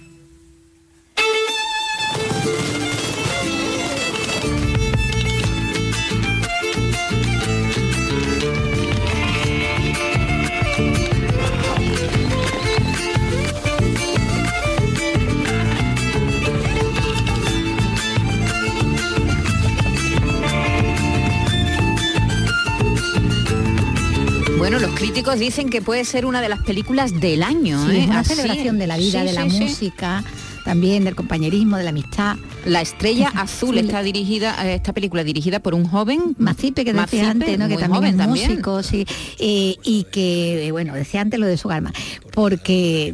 Críticos 25.06 25.38
dicen 25.38 25.70
que 25.70 25.84
puede 25.84 26.04
ser 26.04 26.26
una 26.26 26.42
de 26.42 26.50
las 26.50 26.64
películas 26.64 27.20
del 27.20 27.44
año. 27.44 27.80
Sí, 27.88 27.96
¿eh? 27.96 28.00
es 28.02 28.08
una 28.08 28.20
Así. 28.22 28.34
celebración 28.34 28.80
de 28.80 28.88
la 28.88 28.98
vida, 28.98 29.22
Sí, 29.22 29.28
de 29.28 29.34
la 29.34 29.48
sí, 29.50 29.60
música, 29.60 30.24
también 30.64 31.04
del 31.04 31.14
compañerismo, 31.16 31.78
de 31.78 31.84
la 31.84 31.92
amistad. 31.92 32.38
La 32.66 32.82
estrella 32.82 33.32
azul 33.36 33.78
está 33.78 34.02
dirigida, 34.02 34.56
eh, 34.66 34.74
esta 34.76 34.94
película 34.94 35.24
dirigida 35.24 35.60
por 35.60 35.76
un 35.76 35.86
joven 35.86 36.36
Macipe, 36.40 36.84
que 36.84 36.92
decía 36.92 37.02
Macipe, 37.04 37.26
antes, 37.26 37.60
¿no? 37.60 37.68
que 37.68 37.76
también 37.78 37.92
joven 37.96 38.12
es 38.14 38.18
también. 38.18 38.50
músico, 38.50 38.82
sí, 38.82 39.06
eh, 39.38 39.76
y 39.84 40.06
que, 40.12 40.66
eh, 40.68 40.72
bueno, 40.72 40.96
decía 40.96 41.22
antes 41.22 41.40
lo 41.40 41.46
de 41.46 41.58
su 41.58 41.70
alma, 41.70 41.94
porque 42.34 43.14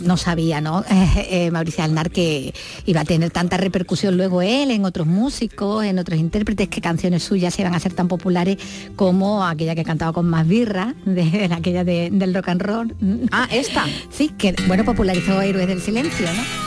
no 0.00 0.16
sabía, 0.16 0.60
¿no? 0.60 0.84
Eh, 1.16 1.46
eh, 1.46 1.50
Mauricio 1.50 1.84
Alnar 1.84 2.10
que 2.10 2.52
iba 2.84 3.00
a 3.00 3.04
tener 3.04 3.30
tanta 3.30 3.56
repercusión 3.56 4.16
luego 4.16 4.42
él 4.42 4.70
en 4.70 4.84
otros 4.84 5.06
músicos, 5.06 5.84
en 5.84 5.98
otros 5.98 6.18
intérpretes, 6.18 6.68
que 6.68 6.80
canciones 6.80 7.22
suyas 7.22 7.58
iban 7.58 7.74
a 7.74 7.80
ser 7.80 7.92
tan 7.92 8.08
populares 8.08 8.56
como 8.96 9.44
aquella 9.44 9.74
que 9.74 9.84
cantaba 9.84 10.12
con 10.12 10.28
más 10.28 10.46
birra, 10.46 10.94
de, 11.04 11.48
aquella 11.54 11.84
de- 11.84 12.10
del 12.12 12.34
rock 12.34 12.48
and 12.48 12.62
roll. 12.62 12.94
Ah, 13.32 13.48
esta. 13.50 13.84
Sí, 14.10 14.30
que 14.38 14.54
bueno, 14.66 14.84
popularizó 14.84 15.40
Héroes 15.40 15.68
del 15.68 15.80
Silencio, 15.80 16.26
¿no? 16.32 16.65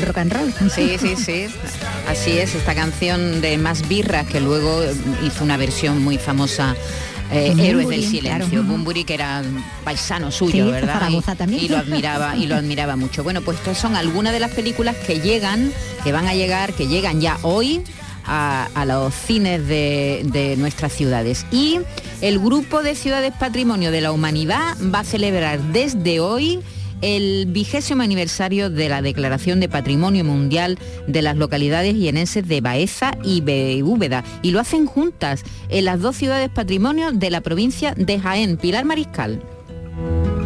El 0.00 0.06
rock 0.06 0.18
and 0.18 0.32
roll. 0.32 0.52
Sí, 0.70 0.96
sí, 0.98 1.14
sí. 1.16 1.46
Así 2.08 2.38
es, 2.38 2.54
esta 2.54 2.74
canción 2.74 3.40
de 3.40 3.56
Más 3.58 3.88
Birras, 3.88 4.26
que 4.26 4.40
luego 4.40 4.82
hizo 5.24 5.44
una 5.44 5.56
versión 5.56 6.02
muy 6.02 6.18
famosa 6.18 6.74
eh, 7.32 7.54
Héroes 7.58 7.88
del 7.88 8.04
Silencio, 8.04 8.64
Bumburi 8.64 9.04
que 9.04 9.14
era 9.14 9.42
paisano 9.84 10.32
suyo, 10.32 10.66
Sí, 10.66 10.70
¿verdad? 10.72 11.08
Y- 11.10 11.20
también. 11.36 11.64
Y 11.64 11.68
lo 11.68 11.76
admiraba, 11.78 12.36
y 12.36 12.46
lo 12.46 12.56
admiraba 12.56 12.96
mucho. 12.96 13.22
Bueno, 13.22 13.40
pues 13.42 13.58
estas 13.58 13.78
son 13.78 13.94
algunas 13.94 14.32
de 14.32 14.40
las 14.40 14.50
películas 14.50 14.96
que 15.06 15.20
llegan, 15.20 15.72
que 16.02 16.10
van 16.10 16.26
a 16.26 16.34
llegar, 16.34 16.72
que 16.72 16.88
llegan 16.88 17.20
ya 17.20 17.38
hoy 17.42 17.82
a, 18.26 18.68
a 18.74 18.84
los 18.84 19.14
cines 19.14 19.66
de, 19.68 20.22
de 20.24 20.56
nuestras 20.56 20.92
ciudades. 20.92 21.46
Y 21.52 21.78
el 22.20 22.40
grupo 22.40 22.82
de 22.82 22.96
ciudades 22.96 23.32
patrimonio 23.38 23.92
de 23.92 24.00
la 24.00 24.10
humanidad 24.10 24.76
va 24.92 25.00
a 25.00 25.04
celebrar 25.04 25.60
desde 25.72 26.18
hoy 26.20 26.58
el 27.02 27.46
vigésimo 27.46 28.02
aniversario 28.02 28.70
de 28.70 28.88
la 28.88 29.02
Declaración 29.02 29.60
de 29.60 29.68
Patrimonio 29.68 30.24
Mundial 30.24 30.78
de 31.06 31.22
las 31.22 31.36
localidades 31.36 31.94
yenenses 31.96 32.46
de 32.46 32.60
Baeza 32.60 33.12
y 33.24 33.40
Úbeda. 33.82 34.24
Y 34.42 34.50
lo 34.50 34.60
hacen 34.60 34.86
juntas 34.86 35.42
en 35.68 35.84
las 35.84 36.00
dos 36.00 36.16
ciudades 36.16 36.50
patrimonio 36.50 37.12
de 37.12 37.30
la 37.30 37.40
provincia 37.40 37.94
de 37.96 38.18
Jaén. 38.18 38.56
Pilar 38.56 38.84
Mariscal. 38.84 39.42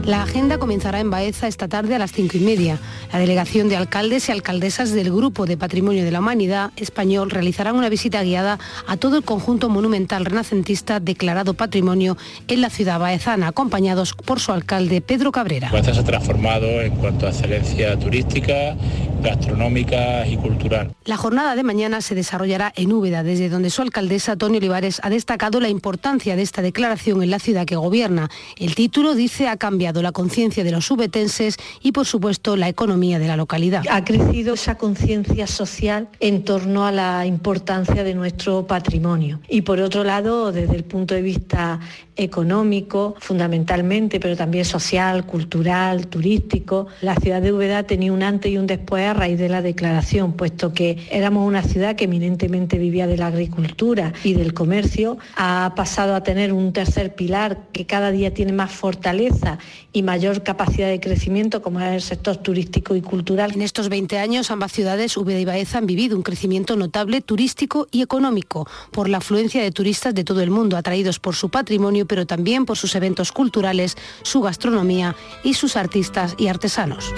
La 0.05 0.23
agenda 0.23 0.59
comenzará 0.59 1.01
en 1.01 1.09
Baeza 1.09 1.49
esta 1.49 1.67
tarde 1.67 1.95
a 1.95 1.99
las 1.99 2.13
cinco 2.13 2.37
y 2.37 2.41
media. 2.41 2.79
La 3.11 3.19
delegación 3.19 3.71
de 3.71 3.77
alcaldes 3.77 4.29
y 4.29 4.33
alcaldesas 4.33 4.93
del 4.93 5.11
Grupo 5.11 5.47
de 5.47 5.57
Patrimonio 5.57 6.05
de 6.05 6.11
la 6.11 6.19
Humanidad 6.19 6.73
español 6.77 7.31
realizarán 7.31 7.75
una 7.77 7.89
visita 7.89 8.23
guiada 8.23 8.59
a 8.87 8.99
todo 8.99 9.17
el 9.17 9.25
conjunto 9.25 9.71
monumental 9.71 10.27
renacentista 10.27 11.01
declarado 11.01 11.55
patrimonio 11.55 12.19
en 12.49 12.61
la 12.61 12.69
ciudad 12.69 13.01
baezana, 13.01 13.49
acompañados 13.49 14.13
por 14.13 14.41
su 14.41 14.53
alcalde 14.53 15.01
Pedro 15.01 15.33
Cabrera. 15.33 15.71
Baeza 15.73 15.95
se 15.95 16.01
ha 16.01 16.05
transformado 16.05 16.67
en 16.83 16.95
cuanto 16.97 17.27
a 17.27 17.31
excelencia 17.31 17.99
turística, 17.99 18.77
gastronómica 19.23 20.27
y 20.27 20.37
cultural. 20.37 20.95
La 21.07 21.17
jornada 21.17 21.57
de 21.57 21.63
mañana 21.63 22.03
se 22.03 22.15
desarrollará 22.15 22.75
en 22.77 22.93
Úbeda, 22.93 23.23
desde 23.23 23.49
donde 23.49 23.71
su 23.71 23.81
alcaldesa, 23.81 24.37
Tony 24.37 24.59
Olivares, 24.59 25.01
ha 25.03 25.09
destacado 25.09 25.61
la 25.61 25.71
importancia 25.71 26.37
de 26.37 26.43
esta 26.43 26.61
declaración 26.61 27.23
en 27.23 27.31
la 27.31 27.39
ciudad 27.39 27.65
que 27.65 27.77
gobierna. 27.77 28.29
El 28.59 28.75
título, 28.75 29.15
dice, 29.15 29.49
ha 29.49 29.57
cambiado 29.57 29.94
la 30.03 30.13
conciencia 30.13 30.65
de 30.65 30.71
los 30.71 30.91
ubetenses 30.91 31.57
y, 31.83 31.93
por 31.93 32.07
supuesto, 32.07 32.57
la 32.57 32.69
economía 32.69 33.19
de 33.19 33.29
la 33.29 33.37
localidad. 33.37 33.85
Ha 33.91 34.05
crecido 34.05 34.55
esa 34.55 34.77
conciencia 34.77 35.47
social 35.47 36.09
en 36.21 36.45
torno 36.45 36.87
a 36.87 36.93
la 36.93 37.27
importancia 37.27 38.05
de 38.05 38.15
nuestro 38.15 38.67
patrimonio. 38.67 39.41
Y 39.49 39.63
por 39.63 39.81
otro 39.81 40.05
lado, 40.05 40.53
desde 40.53 40.77
el 40.77 40.85
punto 40.85 41.15
de 41.15 41.23
vista 41.23 41.81
económico, 42.17 43.15
fundamentalmente, 43.19 44.21
pero 44.21 44.37
también 44.37 44.65
social, 44.65 45.27
cultural, 45.27 46.07
turístico, 46.07 46.87
la 47.01 47.17
ciudad 47.17 47.43
de 47.43 47.53
Úbeda 47.53 47.83
tenía 47.83 48.13
un 48.13 48.23
antes 48.23 48.53
y 48.53 48.59
un 48.59 48.67
después 48.67 49.05
a 49.05 49.15
raíz 49.15 49.39
de 49.39 49.49
la 49.49 49.63
declaración, 49.63 50.33
puesto 50.35 50.73
que 50.73 51.07
éramos 51.11 51.47
una 51.47 51.63
ciudad 51.63 51.97
que 51.97 52.05
eminentemente 52.05 52.79
vivía 52.79 53.07
de 53.07 53.17
la 53.17 53.27
agricultura 53.29 54.13
y 54.23 54.35
del 54.35 54.55
comercio, 54.55 55.19
ha 55.37 55.73
pasado 55.77 56.15
a 56.15 56.23
tener 56.23 56.53
un 56.53 56.73
tercer 56.73 57.15
pilar 57.15 57.59
que 57.73 57.87
cada 57.87 58.11
día 58.11 58.33
tiene 58.33 58.53
más 58.53 58.73
fortaleza 58.73 59.59
y 59.93 60.03
mayor 60.03 60.43
capacidad 60.43 60.89
de 60.89 61.01
crecimiento, 61.01 61.63
como 61.63 61.81
es 61.81 61.93
el 61.93 62.03
sector 62.03 62.37
turístico 62.37 62.95
y 62.95 63.01
cultural. 63.01 63.53
En 63.55 63.63
estos 63.63 63.89
20 63.89 64.19
años, 64.19 64.51
ambas 64.51 64.73
ciudades, 64.73 65.17
Úbeda 65.17 65.41
y 65.41 65.45
Baeza, 65.45 65.79
han 65.79 65.87
vivido 65.87 66.17
un 66.17 66.23
crecimiento 66.23 66.77
notable 66.77 67.21
turístico 67.21 67.87
y 67.91 68.03
económico 68.03 68.69
por 68.91 69.09
la 69.09 69.19
afluencia 69.19 69.63
de 69.63 69.71
turistas 69.71 70.15
de 70.15 70.25
todo 70.25 70.41
el 70.41 70.51
mundo, 70.51 70.77
atraídos 70.77 71.19
por 71.19 71.35
su 71.35 71.49
patrimonio, 71.49 72.04
pero 72.07 72.27
también 72.27 72.67
por 72.67 72.77
sus 72.77 72.95
eventos 72.95 73.33
culturales, 73.33 73.97
su 74.23 74.41
gastronomía 74.41 75.17
y 75.43 75.55
sus 75.55 75.77
artistas 75.77 76.35
y 76.39 76.49
artesanos. 76.49 77.13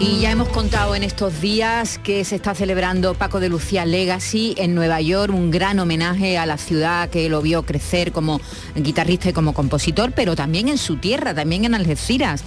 Y 0.00 0.18
ya 0.18 0.32
hemos 0.32 0.48
contado 0.48 0.96
en 0.96 1.04
estos 1.04 1.40
días 1.40 1.98
que 1.98 2.24
se 2.24 2.34
está 2.34 2.54
celebrando 2.54 3.14
Paco 3.14 3.38
de 3.38 3.48
Lucía 3.48 3.86
Legacy 3.86 4.54
en 4.58 4.74
Nueva 4.74 5.00
York, 5.00 5.32
un 5.32 5.52
gran 5.52 5.78
homenaje 5.78 6.36
a 6.36 6.46
la 6.46 6.58
ciudad 6.58 7.08
que 7.08 7.28
lo 7.28 7.40
vio 7.40 7.62
crecer 7.62 8.10
como 8.10 8.40
guitarrista 8.74 9.30
y 9.30 9.32
como 9.32 9.54
compositor, 9.54 10.12
pero 10.12 10.34
también 10.34 10.68
en 10.68 10.78
su 10.78 10.96
tierra, 10.96 11.32
también 11.32 11.64
en 11.64 11.74
Algeciras 11.74 12.42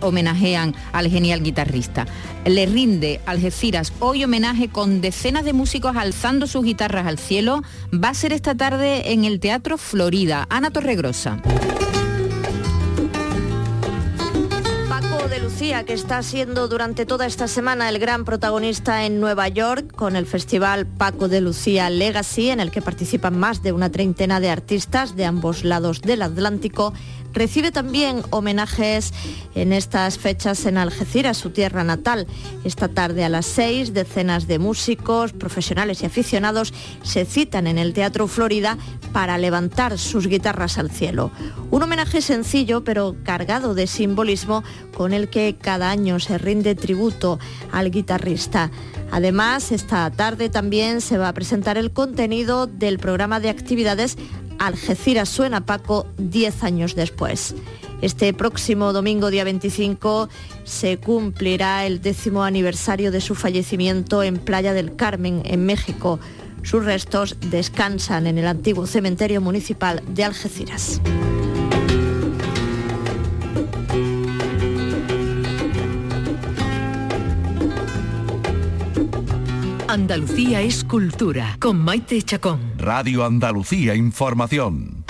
homenajean 0.00 0.74
al 0.92 1.08
genial 1.08 1.42
guitarrista. 1.42 2.06
Le 2.44 2.66
rinde 2.66 3.20
Algeciras 3.26 3.92
hoy 4.00 4.24
homenaje 4.24 4.68
con 4.68 5.00
decenas 5.00 5.44
de 5.44 5.52
músicos 5.52 5.96
alzando 5.96 6.46
sus 6.46 6.64
guitarras 6.64 7.06
al 7.06 7.18
cielo. 7.18 7.62
Va 7.92 8.10
a 8.10 8.14
ser 8.14 8.32
esta 8.32 8.54
tarde 8.54 9.12
en 9.12 9.24
el 9.24 9.40
Teatro 9.40 9.78
Florida. 9.78 10.46
Ana 10.50 10.70
Torregrosa. 10.70 11.38
Paco 14.88 15.28
de 15.28 15.40
Lucía, 15.40 15.84
que 15.84 15.92
está 15.92 16.22
siendo 16.22 16.68
durante 16.68 17.06
toda 17.06 17.26
esta 17.26 17.46
semana 17.48 17.88
el 17.88 17.98
gran 17.98 18.24
protagonista 18.24 19.04
en 19.04 19.20
Nueva 19.20 19.48
York 19.48 19.94
con 19.94 20.16
el 20.16 20.26
festival 20.26 20.86
Paco 20.86 21.28
de 21.28 21.40
Lucía 21.40 21.90
Legacy, 21.90 22.50
en 22.50 22.60
el 22.60 22.70
que 22.70 22.82
participan 22.82 23.38
más 23.38 23.62
de 23.62 23.72
una 23.72 23.90
treintena 23.90 24.40
de 24.40 24.50
artistas 24.50 25.16
de 25.16 25.26
ambos 25.26 25.64
lados 25.64 26.00
del 26.02 26.22
Atlántico, 26.22 26.92
recibe 27.32 27.70
también 27.72 28.22
homenajes 28.30 29.12
en 29.54 29.72
estas 29.72 30.18
fechas 30.18 30.64
en 30.66 30.78
Algeciras, 30.78 31.36
su 31.36 31.50
tierra 31.50 31.84
natal. 31.84 32.26
Esta 32.64 32.88
tarde 32.88 33.24
a 33.24 33.28
las 33.28 33.46
seis, 33.46 33.92
decenas 33.94 34.46
de 34.46 34.58
músicos, 34.58 35.32
profesionales 35.32 36.02
y 36.02 36.06
aficionados 36.06 36.72
se 37.02 37.24
citan 37.24 37.66
en 37.66 37.78
el 37.78 37.92
Teatro 37.92 38.26
Florida 38.26 38.78
para 39.12 39.38
levantar 39.38 39.98
sus 39.98 40.26
guitarras 40.26 40.78
al 40.78 40.90
cielo. 40.90 41.30
Un 41.70 41.82
homenaje 41.82 42.22
sencillo 42.22 42.84
pero 42.84 43.16
cargado 43.24 43.74
de 43.74 43.86
simbolismo 43.86 44.62
con 44.96 45.12
el 45.12 45.28
que 45.28 45.56
cada 45.60 45.90
año 45.90 46.20
se 46.20 46.38
rinde 46.38 46.74
tributo 46.74 47.38
al 47.72 47.90
guitarrista. 47.90 48.70
Además, 49.12 49.72
esta 49.72 50.08
tarde 50.10 50.48
también 50.50 51.00
se 51.00 51.18
va 51.18 51.28
a 51.28 51.32
presentar 51.32 51.76
el 51.76 51.90
contenido 51.90 52.66
del 52.66 52.98
programa 52.98 53.40
de 53.40 53.48
actividades 53.48 54.16
Algeciras 54.60 55.30
suena 55.30 55.64
Paco 55.64 56.06
10 56.18 56.64
años 56.64 56.94
después. 56.94 57.54
Este 58.02 58.34
próximo 58.34 58.92
domingo, 58.92 59.30
día 59.30 59.42
25, 59.42 60.28
se 60.64 60.98
cumplirá 60.98 61.86
el 61.86 62.02
décimo 62.02 62.44
aniversario 62.44 63.10
de 63.10 63.22
su 63.22 63.34
fallecimiento 63.34 64.22
en 64.22 64.36
Playa 64.36 64.74
del 64.74 64.96
Carmen, 64.96 65.40
en 65.46 65.64
México. 65.64 66.20
Sus 66.62 66.84
restos 66.84 67.36
descansan 67.50 68.26
en 68.26 68.36
el 68.36 68.46
antiguo 68.46 68.86
cementerio 68.86 69.40
municipal 69.40 70.02
de 70.08 70.24
Algeciras. 70.24 71.00
Andalucía 79.90 80.60
es 80.60 80.84
cultura 80.84 81.56
con 81.58 81.76
Maite 81.80 82.22
Chacón. 82.22 82.60
Radio 82.76 83.24
Andalucía 83.24 83.96
Información. 83.96 85.04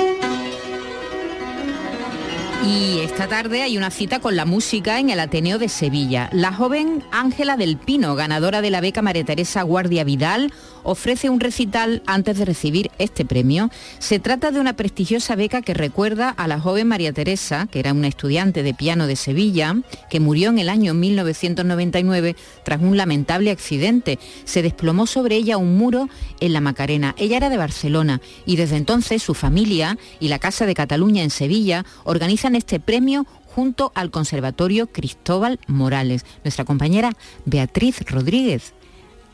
Y 2.67 3.01
esta 3.01 3.29
tarde 3.29 3.63
hay 3.63 3.77
una 3.77 3.91
cita 3.91 4.21
con 4.21 4.37
la 4.37 4.47
música 4.47 4.99
en 4.99 5.11
el 5.11 5.21
Ateneo 5.21 5.59
de 5.59 5.69
Sevilla. 5.69 6.31
La 6.33 6.53
joven 6.53 7.05
Ángela 7.11 7.59
del 7.59 7.77
Pino, 7.77 8.15
ganadora 8.15 8.63
de 8.63 8.71
la 8.71 8.81
beca 8.81 9.03
María 9.03 9.25
Teresa 9.25 9.61
Guardia 9.63 10.03
Vidal, 10.03 10.51
ofrece 10.83 11.31
un 11.31 11.41
recital 11.41 12.03
antes 12.07 12.39
de 12.39 12.45
recibir 12.45 12.91
este 12.99 13.25
premio. 13.25 13.71
Se 13.99 14.19
trata 14.19 14.51
de 14.51 14.61
una 14.61 14.75
prestigiosa 14.75 15.37
beca 15.37 15.63
que 15.63 15.75
recuerda 15.75 16.31
a 16.31 16.49
la 16.49 16.61
joven 16.61 16.89
María 16.89 17.13
Teresa, 17.13 17.69
que 17.71 17.81
era 17.81 17.93
una 17.93 18.09
estudiante 18.09 18.63
de 18.63 18.75
piano 18.75 19.07
de 19.07 19.17
Sevilla, 19.17 19.77
que 20.09 20.21
murió 20.21 20.51
en 20.51 20.59
el 20.59 20.69
año 20.69 20.95
1999 20.95 22.37
tras 22.65 22.81
un 22.81 22.97
lamentable 22.97 23.51
accidente. 23.51 24.19
Se 24.45 24.63
desplomó 24.63 25.07
sobre 25.07 25.37
ella 25.37 25.57
un 25.57 25.77
muro 25.77 26.09
en 26.41 26.53
la 26.53 26.61
Macarena. 26.61 27.15
Ella 27.19 27.37
era 27.37 27.51
de 27.51 27.57
Barcelona 27.57 28.21
y 28.47 28.57
desde 28.57 28.77
entonces 28.77 29.23
su 29.23 29.35
familia 29.35 29.99
y 30.19 30.29
la 30.29 30.39
Casa 30.39 30.67
de 30.67 30.75
Cataluña 30.75 31.23
en 31.23 31.31
Sevilla 31.31 31.85
organizan 32.05 32.57
este 32.57 32.81
premio 32.81 33.27
junto 33.55 33.93
al 33.95 34.11
Conservatorio 34.11 34.87
Cristóbal 34.87 35.59
Morales. 35.67 36.25
Nuestra 36.45 36.65
compañera 36.65 37.11
Beatriz 37.45 38.01
Rodríguez. 38.09 38.75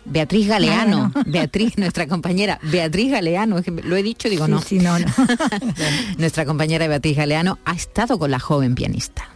Beatriz 0.09 0.46
Galeano, 0.48 1.12
Beatriz, 1.26 1.76
nuestra 1.78 2.07
compañera 2.07 2.59
Beatriz 2.62 3.11
Galeano, 3.11 3.59
es 3.59 3.64
que 3.64 3.70
lo 3.70 3.96
he 3.96 4.02
dicho, 4.02 4.28
digo 4.28 4.46
Sí, 4.46 4.50
no. 4.50 4.61
sí, 4.61 4.78
no, 4.78 4.98
no. 4.98 5.07
nuestra 6.18 6.44
compañera 6.44 6.86
Beatriz 6.86 7.16
Galeano 7.16 7.59
ha 7.64 7.72
estado 7.74 8.18
con 8.18 8.30
la 8.30 8.38
joven 8.38 8.74
pianista. 8.74 9.28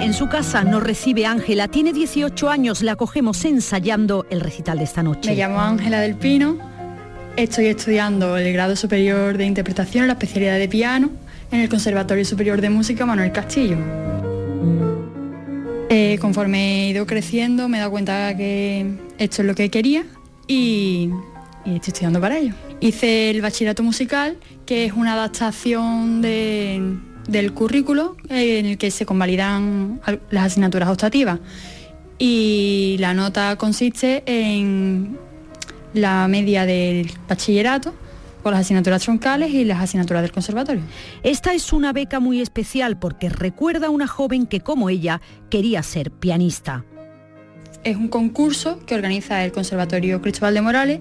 En 0.00 0.12
su 0.14 0.28
casa 0.28 0.64
nos 0.64 0.82
recibe 0.82 1.24
Ángela, 1.26 1.68
tiene 1.68 1.92
18 1.92 2.50
años, 2.50 2.82
la 2.82 2.96
cogemos 2.96 3.44
ensayando 3.44 4.26
el 4.30 4.40
recital 4.40 4.78
de 4.78 4.84
esta 4.84 5.02
noche. 5.02 5.30
Me 5.30 5.36
llamo 5.36 5.60
Ángela 5.60 6.00
del 6.00 6.16
Pino, 6.16 6.58
estoy 7.36 7.66
estudiando 7.66 8.36
el 8.36 8.52
grado 8.52 8.76
superior 8.76 9.38
de 9.38 9.46
interpretación, 9.46 10.06
la 10.08 10.14
especialidad 10.14 10.58
de 10.58 10.68
piano, 10.68 11.10
en 11.50 11.60
el 11.60 11.68
Conservatorio 11.68 12.24
Superior 12.24 12.60
de 12.60 12.70
Música 12.70 13.06
Manuel 13.06 13.32
Castillo. 13.32 13.76
Eh, 15.94 16.16
conforme 16.22 16.86
he 16.86 16.88
ido 16.88 17.06
creciendo 17.06 17.68
me 17.68 17.76
he 17.76 17.80
dado 17.80 17.90
cuenta 17.90 18.34
que 18.34 18.94
esto 19.18 19.42
es 19.42 19.46
lo 19.46 19.54
que 19.54 19.68
quería 19.68 20.06
y, 20.48 21.10
estoy 21.66 21.90
estudiando 21.92 22.18
para 22.18 22.38
ello. 22.38 22.54
Hice 22.80 23.28
el 23.28 23.42
bachillerato 23.42 23.82
musical, 23.82 24.38
que 24.64 24.86
es 24.86 24.94
una 24.94 25.12
adaptación 25.12 26.22
de, 26.22 26.96
del 27.28 27.52
currículo 27.52 28.16
en 28.30 28.64
el 28.64 28.78
que 28.78 28.90
se 28.90 29.04
convalidan 29.04 30.00
las 30.30 30.46
asignaturas 30.46 30.88
optativas 30.88 31.40
y 32.18 32.96
la 32.98 33.12
nota 33.12 33.56
consiste 33.56 34.22
en 34.24 35.18
la 35.92 36.26
media 36.26 36.64
del 36.64 37.12
bachillerato 37.28 37.92
con 38.42 38.52
las 38.52 38.62
asignaturas 38.62 39.02
troncales 39.02 39.50
y 39.52 39.64
las 39.64 39.80
asignaturas 39.80 40.22
del 40.22 40.32
conservatorio. 40.32 40.82
Esta 41.22 41.54
es 41.54 41.72
una 41.72 41.92
beca 41.92 42.20
muy 42.20 42.40
especial 42.40 42.98
porque 42.98 43.28
recuerda 43.28 43.86
a 43.88 43.90
una 43.90 44.06
joven 44.06 44.46
que 44.46 44.60
como 44.60 44.90
ella 44.90 45.20
quería 45.50 45.82
ser 45.82 46.10
pianista. 46.10 46.84
Es 47.84 47.96
un 47.96 48.08
concurso 48.08 48.78
que 48.86 48.94
organiza 48.94 49.44
el 49.44 49.52
Conservatorio 49.52 50.20
Cristóbal 50.22 50.54
de 50.54 50.62
Morales 50.62 51.00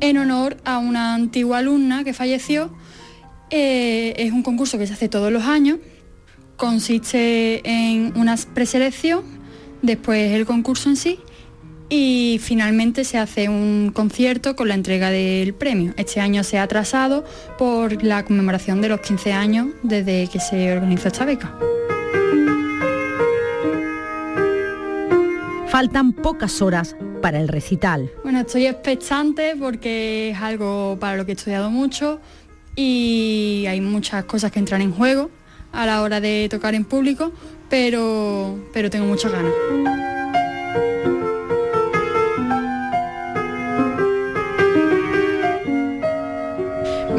en 0.00 0.18
honor 0.18 0.56
a 0.64 0.78
una 0.78 1.14
antigua 1.14 1.58
alumna 1.58 2.04
que 2.04 2.14
falleció. 2.14 2.74
Eh, 3.50 4.14
es 4.16 4.32
un 4.32 4.42
concurso 4.42 4.78
que 4.78 4.86
se 4.86 4.94
hace 4.94 5.08
todos 5.08 5.30
los 5.30 5.44
años. 5.44 5.78
Consiste 6.56 7.60
en 7.68 8.16
una 8.16 8.36
preselección, 8.54 9.22
después 9.82 10.32
el 10.32 10.46
concurso 10.46 10.88
en 10.88 10.96
sí 10.96 11.18
y 11.94 12.38
finalmente 12.42 13.04
se 13.04 13.18
hace 13.18 13.50
un 13.50 13.90
concierto 13.92 14.56
con 14.56 14.66
la 14.66 14.74
entrega 14.74 15.10
del 15.10 15.52
premio. 15.52 15.92
Este 15.98 16.20
año 16.20 16.42
se 16.42 16.56
ha 16.56 16.62
atrasado 16.62 17.22
por 17.58 18.02
la 18.02 18.24
conmemoración 18.24 18.80
de 18.80 18.88
los 18.88 19.00
15 19.00 19.34
años 19.34 19.66
desde 19.82 20.26
que 20.28 20.40
se 20.40 20.72
organizó 20.72 21.08
esta 21.08 21.26
beca. 21.26 21.54
Faltan 25.68 26.14
pocas 26.14 26.62
horas 26.62 26.96
para 27.20 27.38
el 27.38 27.48
recital. 27.48 28.10
Bueno, 28.22 28.40
estoy 28.40 28.68
expectante 28.68 29.54
porque 29.60 30.30
es 30.30 30.38
algo 30.38 30.96
para 30.98 31.18
lo 31.18 31.26
que 31.26 31.32
he 31.32 31.34
estudiado 31.34 31.70
mucho 31.70 32.20
y 32.74 33.66
hay 33.68 33.82
muchas 33.82 34.24
cosas 34.24 34.50
que 34.50 34.60
entran 34.60 34.80
en 34.80 34.92
juego 34.92 35.28
a 35.72 35.84
la 35.84 36.00
hora 36.00 36.22
de 36.22 36.48
tocar 36.50 36.74
en 36.74 36.86
público, 36.86 37.32
pero, 37.68 38.58
pero 38.72 38.88
tengo 38.88 39.04
muchas 39.04 39.30
ganas. 39.30 40.21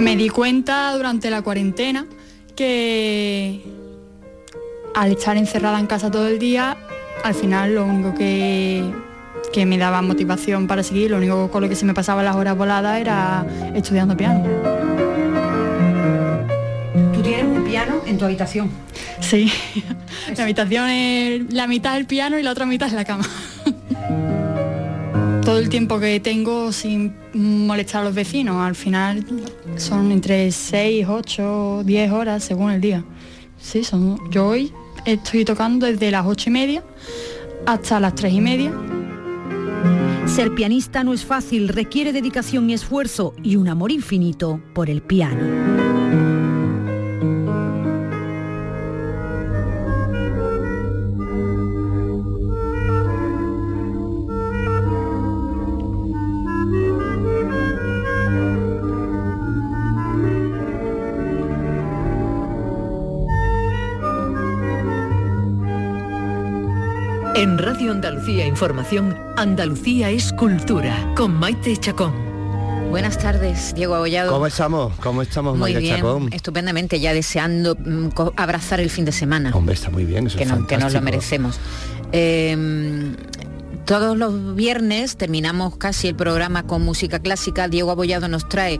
Me 0.04 0.18
di 0.18 0.28
cuenta 0.28 0.94
durante 0.98 1.30
la 1.30 1.42
cuarentena 1.42 2.06
que 2.58 3.64
al 4.94 5.14
estar 5.14 5.38
encerrada 5.38 5.80
en 5.80 5.88
casa 5.88 6.12
todo 6.12 6.28
el 6.28 6.40
día, 6.40 6.76
al 7.24 7.34
final 7.34 7.76
lo 7.76 7.86
único 7.86 8.14
que, 8.14 8.84
que 9.54 9.66
me 9.66 9.78
daba 9.78 10.02
motivación 10.02 10.68
para 10.68 10.84
seguir, 10.84 11.12
lo 11.12 11.18
único 11.18 11.50
con 11.50 11.64
lo 11.64 11.70
que 11.70 11.78
se 11.78 11.86
me 11.86 11.94
pasaba 11.94 12.22
las 12.22 12.36
horas 12.36 12.58
voladas 12.58 13.00
era 13.00 13.46
estudiando 13.76 14.18
piano. 14.18 14.44
¿Tú 17.14 17.22
tienes 17.22 17.46
un 17.46 17.64
piano 17.64 18.02
en 18.06 18.18
tu 18.18 18.26
habitación? 18.26 18.72
Sí, 19.22 19.50
la 20.36 20.44
habitación 20.44 20.90
es 20.90 21.54
la 21.54 21.66
mitad 21.66 21.94
del 21.94 22.08
piano 22.08 22.38
y 22.38 22.44
la 22.44 22.52
otra 22.52 22.66
mitad 22.66 22.90
es 22.90 22.94
la 22.94 23.06
cama 23.06 23.26
todo 25.44 25.60
el 25.60 25.68
tiempo 25.68 26.00
que 26.00 26.20
tengo 26.22 26.72
sin 26.72 27.14
molestar 27.34 28.02
a 28.02 28.06
los 28.06 28.16
vecinos. 28.16 28.56
Al 28.58 28.76
final 28.76 29.26
son 29.76 30.12
entre 30.12 30.52
6, 30.52 31.06
8, 31.10 31.84
10 31.86 32.12
horas 32.12 32.44
según 32.44 32.72
el 32.72 32.80
día. 32.80 33.04
Sí, 33.58 33.84
son, 33.84 34.18
yo 34.32 34.48
hoy 34.48 34.72
estoy 35.06 35.44
tocando 35.44 35.86
desde 35.86 36.12
las 36.12 36.26
8 36.26 36.50
y 36.50 36.54
media 36.54 36.84
hasta 37.66 38.00
las 38.00 38.16
3 38.16 38.34
y 38.34 38.42
media. 38.42 38.72
Ser 40.28 40.56
pianista 40.56 41.04
no 41.04 41.14
es 41.14 41.26
fácil, 41.26 41.68
requiere 41.68 42.14
dedicación 42.14 42.70
y 42.70 42.74
esfuerzo 42.74 43.34
y 43.44 43.58
un 43.58 43.68
amor 43.68 43.92
infinito 43.92 44.62
por 44.74 44.90
el 44.90 45.02
piano. 45.02 45.83
En 67.44 67.58
Radio 67.58 67.92
Andalucía 67.92 68.46
Información, 68.48 69.18
Andalucía 69.36 70.10
es 70.10 70.32
cultura, 70.32 70.96
con 71.14 71.34
Maite 71.38 71.76
Chacón. 71.76 72.14
Buenas 72.90 73.18
tardes, 73.18 73.74
Diego 73.76 73.96
Abollado. 73.96 74.32
¿Cómo 74.32 74.48
estamos? 74.48 74.94
¿Cómo 75.02 75.22
estamos, 75.22 75.58
Muy 75.58 75.76
bien, 75.76 75.98
Chacón? 75.98 76.30
estupendamente, 76.32 77.02
ya 77.02 77.14
deseando 77.14 77.76
mm, 77.76 78.12
abrazar 78.38 78.80
el 78.80 78.90
fin 78.90 79.04
de 79.04 79.12
semana. 79.12 79.52
Hombre, 79.54 79.76
está 79.76 79.90
muy 79.90 80.06
bien, 80.06 80.28
eso 80.28 80.38
que, 80.38 80.46
es 80.46 80.50
no- 80.50 80.66
que 80.66 80.78
nos 80.78 80.94
lo 80.94 81.02
merecemos. 81.02 81.60
Eh, 82.14 83.14
todos 83.84 84.18
los 84.18 84.56
viernes 84.56 85.18
terminamos 85.18 85.76
casi 85.76 86.08
el 86.08 86.16
programa 86.16 86.64
con 86.64 86.82
música 86.84 87.20
clásica. 87.20 87.68
Diego 87.68 87.92
Abollado 87.92 88.30
nos 88.30 88.48
trae 88.48 88.80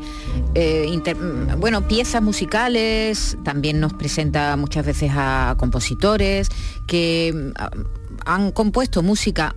eh, 0.56 0.86
inter- 0.90 1.18
mm, 1.18 1.60
bueno, 1.60 1.86
piezas 1.90 2.22
musicales, 2.22 3.38
también 3.44 3.82
nos 3.82 3.92
presenta 3.94 4.56
muchas 4.56 4.86
veces 4.86 5.12
a 5.14 5.56
compositores 5.58 6.48
que 6.88 7.34
mm, 7.36 7.62
a- 7.62 7.72
han 8.26 8.52
compuesto 8.52 9.02
música 9.02 9.56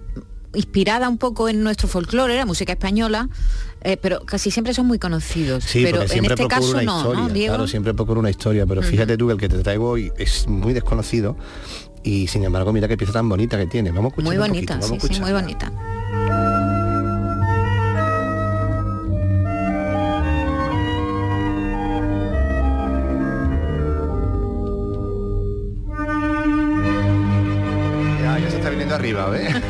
inspirada 0.54 1.08
un 1.08 1.18
poco 1.18 1.48
en 1.48 1.62
nuestro 1.62 1.86
folclore, 1.86 2.36
la 2.36 2.46
música 2.46 2.72
española, 2.72 3.28
eh, 3.82 3.96
pero 3.96 4.20
casi 4.20 4.50
siempre 4.50 4.74
son 4.74 4.86
muy 4.86 4.98
conocidos. 4.98 5.64
Sí, 5.64 5.82
pero 5.84 6.02
en 6.02 6.24
este 6.24 6.48
caso 6.48 6.70
una 6.70 6.82
no, 6.82 6.96
historia. 6.98 7.20
¿no, 7.20 7.28
Diego? 7.28 7.54
Claro, 7.54 7.68
siempre 7.68 7.94
procuro 7.94 8.20
una 8.20 8.30
historia, 8.30 8.66
pero 8.66 8.82
fíjate 8.82 9.16
tú 9.16 9.26
que 9.26 9.34
el 9.34 9.38
que 9.38 9.48
te 9.48 9.58
traigo 9.58 9.90
hoy 9.90 10.12
es 10.16 10.48
muy 10.48 10.72
desconocido 10.72 11.36
y 12.02 12.28
sin 12.28 12.44
embargo 12.44 12.72
mira 12.72 12.88
qué 12.88 12.96
pieza 12.96 13.12
tan 13.12 13.28
bonita 13.28 13.58
que 13.58 13.66
tiene. 13.66 13.90
Vamos 13.90 14.06
a 14.06 14.08
escuchar 14.08 14.26
Muy 14.26 14.36
un 14.36 14.48
bonita, 14.48 14.78
poquito, 14.78 15.06
sí, 15.06 15.14
sí, 15.14 15.20
muy 15.20 15.32
bonita. 15.32 15.72
Arriba, 28.92 29.28
¿ves? 29.28 29.54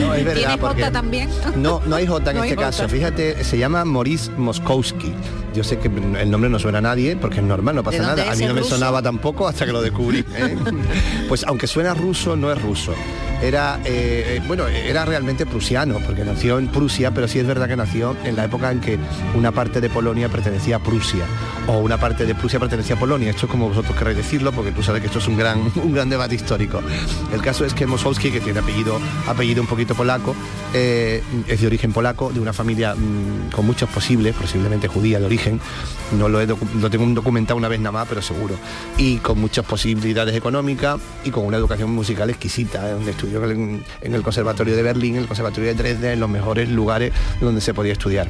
no, 0.00 0.14
es 0.14 0.24
verdad, 0.24 0.34
¿Tiene 0.40 0.58
porque... 0.58 0.82
jota 0.82 0.92
también? 0.92 1.28
No, 1.56 1.80
no 1.86 1.96
hay 1.96 2.06
J 2.06 2.30
en 2.30 2.36
No 2.36 2.44
este 2.44 2.56
jota. 2.56 2.66
caso. 2.68 2.88
Fíjate, 2.88 3.44
se 3.44 3.58
llama 3.58 3.84
Maurice 3.84 4.30
Moskowski. 4.32 5.12
Yo 5.54 5.64
sé 5.64 5.78
que 5.78 5.88
el 5.88 6.30
nombre 6.30 6.48
no 6.48 6.58
suena 6.58 6.78
a 6.78 6.82
nadie, 6.82 7.16
porque 7.16 7.38
es 7.38 7.42
normal, 7.42 7.74
no 7.76 7.82
pasa 7.82 7.98
¿De 7.98 8.04
dónde 8.06 8.22
nada. 8.22 8.32
A 8.32 8.36
mí 8.36 8.44
no 8.44 8.50
¿Es 8.50 8.54
me 8.56 8.62
sonaba 8.62 9.02
tampoco 9.02 9.48
hasta 9.48 9.66
que 9.66 9.72
lo 9.72 9.82
descubrí. 9.82 10.24
¿eh? 10.34 10.56
pues 11.28 11.44
aunque 11.44 11.66
suena 11.66 11.92
ruso, 11.94 12.36
no 12.36 12.52
es 12.52 12.60
ruso. 12.62 12.94
Era, 13.42 13.80
eh, 13.84 14.36
eh, 14.36 14.42
bueno, 14.46 14.68
era 14.68 15.04
realmente 15.06 15.46
prusiano, 15.46 15.98
porque 16.00 16.24
nació 16.24 16.58
en 16.58 16.68
Prusia, 16.68 17.10
pero 17.12 17.26
sí 17.26 17.38
es 17.38 17.46
verdad 17.46 17.68
que 17.68 17.76
nació 17.76 18.14
en 18.24 18.36
la 18.36 18.44
época 18.44 18.70
en 18.70 18.80
que 18.80 18.98
una 19.34 19.50
parte 19.50 19.80
de 19.80 19.88
Polonia 19.88 20.28
pertenecía 20.28 20.76
a 20.76 20.78
Prusia, 20.78 21.24
o 21.66 21.78
una 21.78 21.98
parte 21.98 22.26
de 22.26 22.34
Prusia 22.34 22.60
pertenecía 22.60 22.96
a 22.96 22.98
Polonia. 22.98 23.30
Esto 23.30 23.46
es 23.46 23.50
como 23.50 23.68
vosotros 23.68 23.96
queréis 23.96 24.18
decirlo, 24.18 24.52
porque 24.52 24.72
tú 24.72 24.82
sabes 24.82 25.00
que 25.00 25.06
esto 25.06 25.20
es 25.20 25.28
un 25.28 25.38
gran, 25.38 25.72
un 25.82 25.92
gran 25.92 26.10
debate 26.10 26.34
histórico. 26.34 26.82
El 27.32 27.40
caso 27.40 27.64
es 27.64 27.72
que 27.72 27.86
Mosowski, 27.86 28.30
que 28.30 28.40
tiene 28.40 28.58
apellido, 28.60 29.00
apellido 29.26 29.62
un 29.62 29.68
poquito 29.68 29.94
polaco, 29.94 30.34
eh, 30.74 31.22
es 31.48 31.60
de 31.60 31.66
origen 31.66 31.92
polaco, 31.92 32.30
de 32.32 32.40
una 32.40 32.52
familia 32.52 32.94
mm, 32.94 33.52
con 33.54 33.64
muchos 33.64 33.88
posibles, 33.88 34.34
posiblemente 34.34 34.86
judía 34.86 35.18
de 35.18 35.24
origen, 35.24 35.60
no 36.18 36.28
lo, 36.28 36.40
he 36.40 36.46
lo 36.46 36.90
tengo 36.90 37.06
documentado 37.14 37.56
una 37.56 37.68
vez 37.68 37.80
nada 37.80 37.92
más, 37.92 38.08
pero 38.08 38.20
seguro, 38.20 38.56
y 38.98 39.16
con 39.18 39.40
muchas 39.40 39.64
posibilidades 39.64 40.34
económicas 40.34 41.00
y 41.24 41.30
con 41.30 41.46
una 41.46 41.56
educación 41.56 41.90
musical 41.90 42.30
exquisita, 42.30 42.88
¿eh? 42.88 42.92
donde 42.92 43.12
estudió 43.12 43.29
el, 43.36 43.82
en 44.00 44.14
el 44.14 44.22
Conservatorio 44.22 44.76
de 44.76 44.82
Berlín, 44.82 45.16
en 45.16 45.22
el 45.22 45.26
Conservatorio 45.26 45.68
de 45.68 45.74
Dresde, 45.74 46.12
en 46.12 46.20
los 46.20 46.28
mejores 46.28 46.68
lugares 46.68 47.12
donde 47.40 47.60
se 47.60 47.74
podía 47.74 47.92
estudiar. 47.92 48.28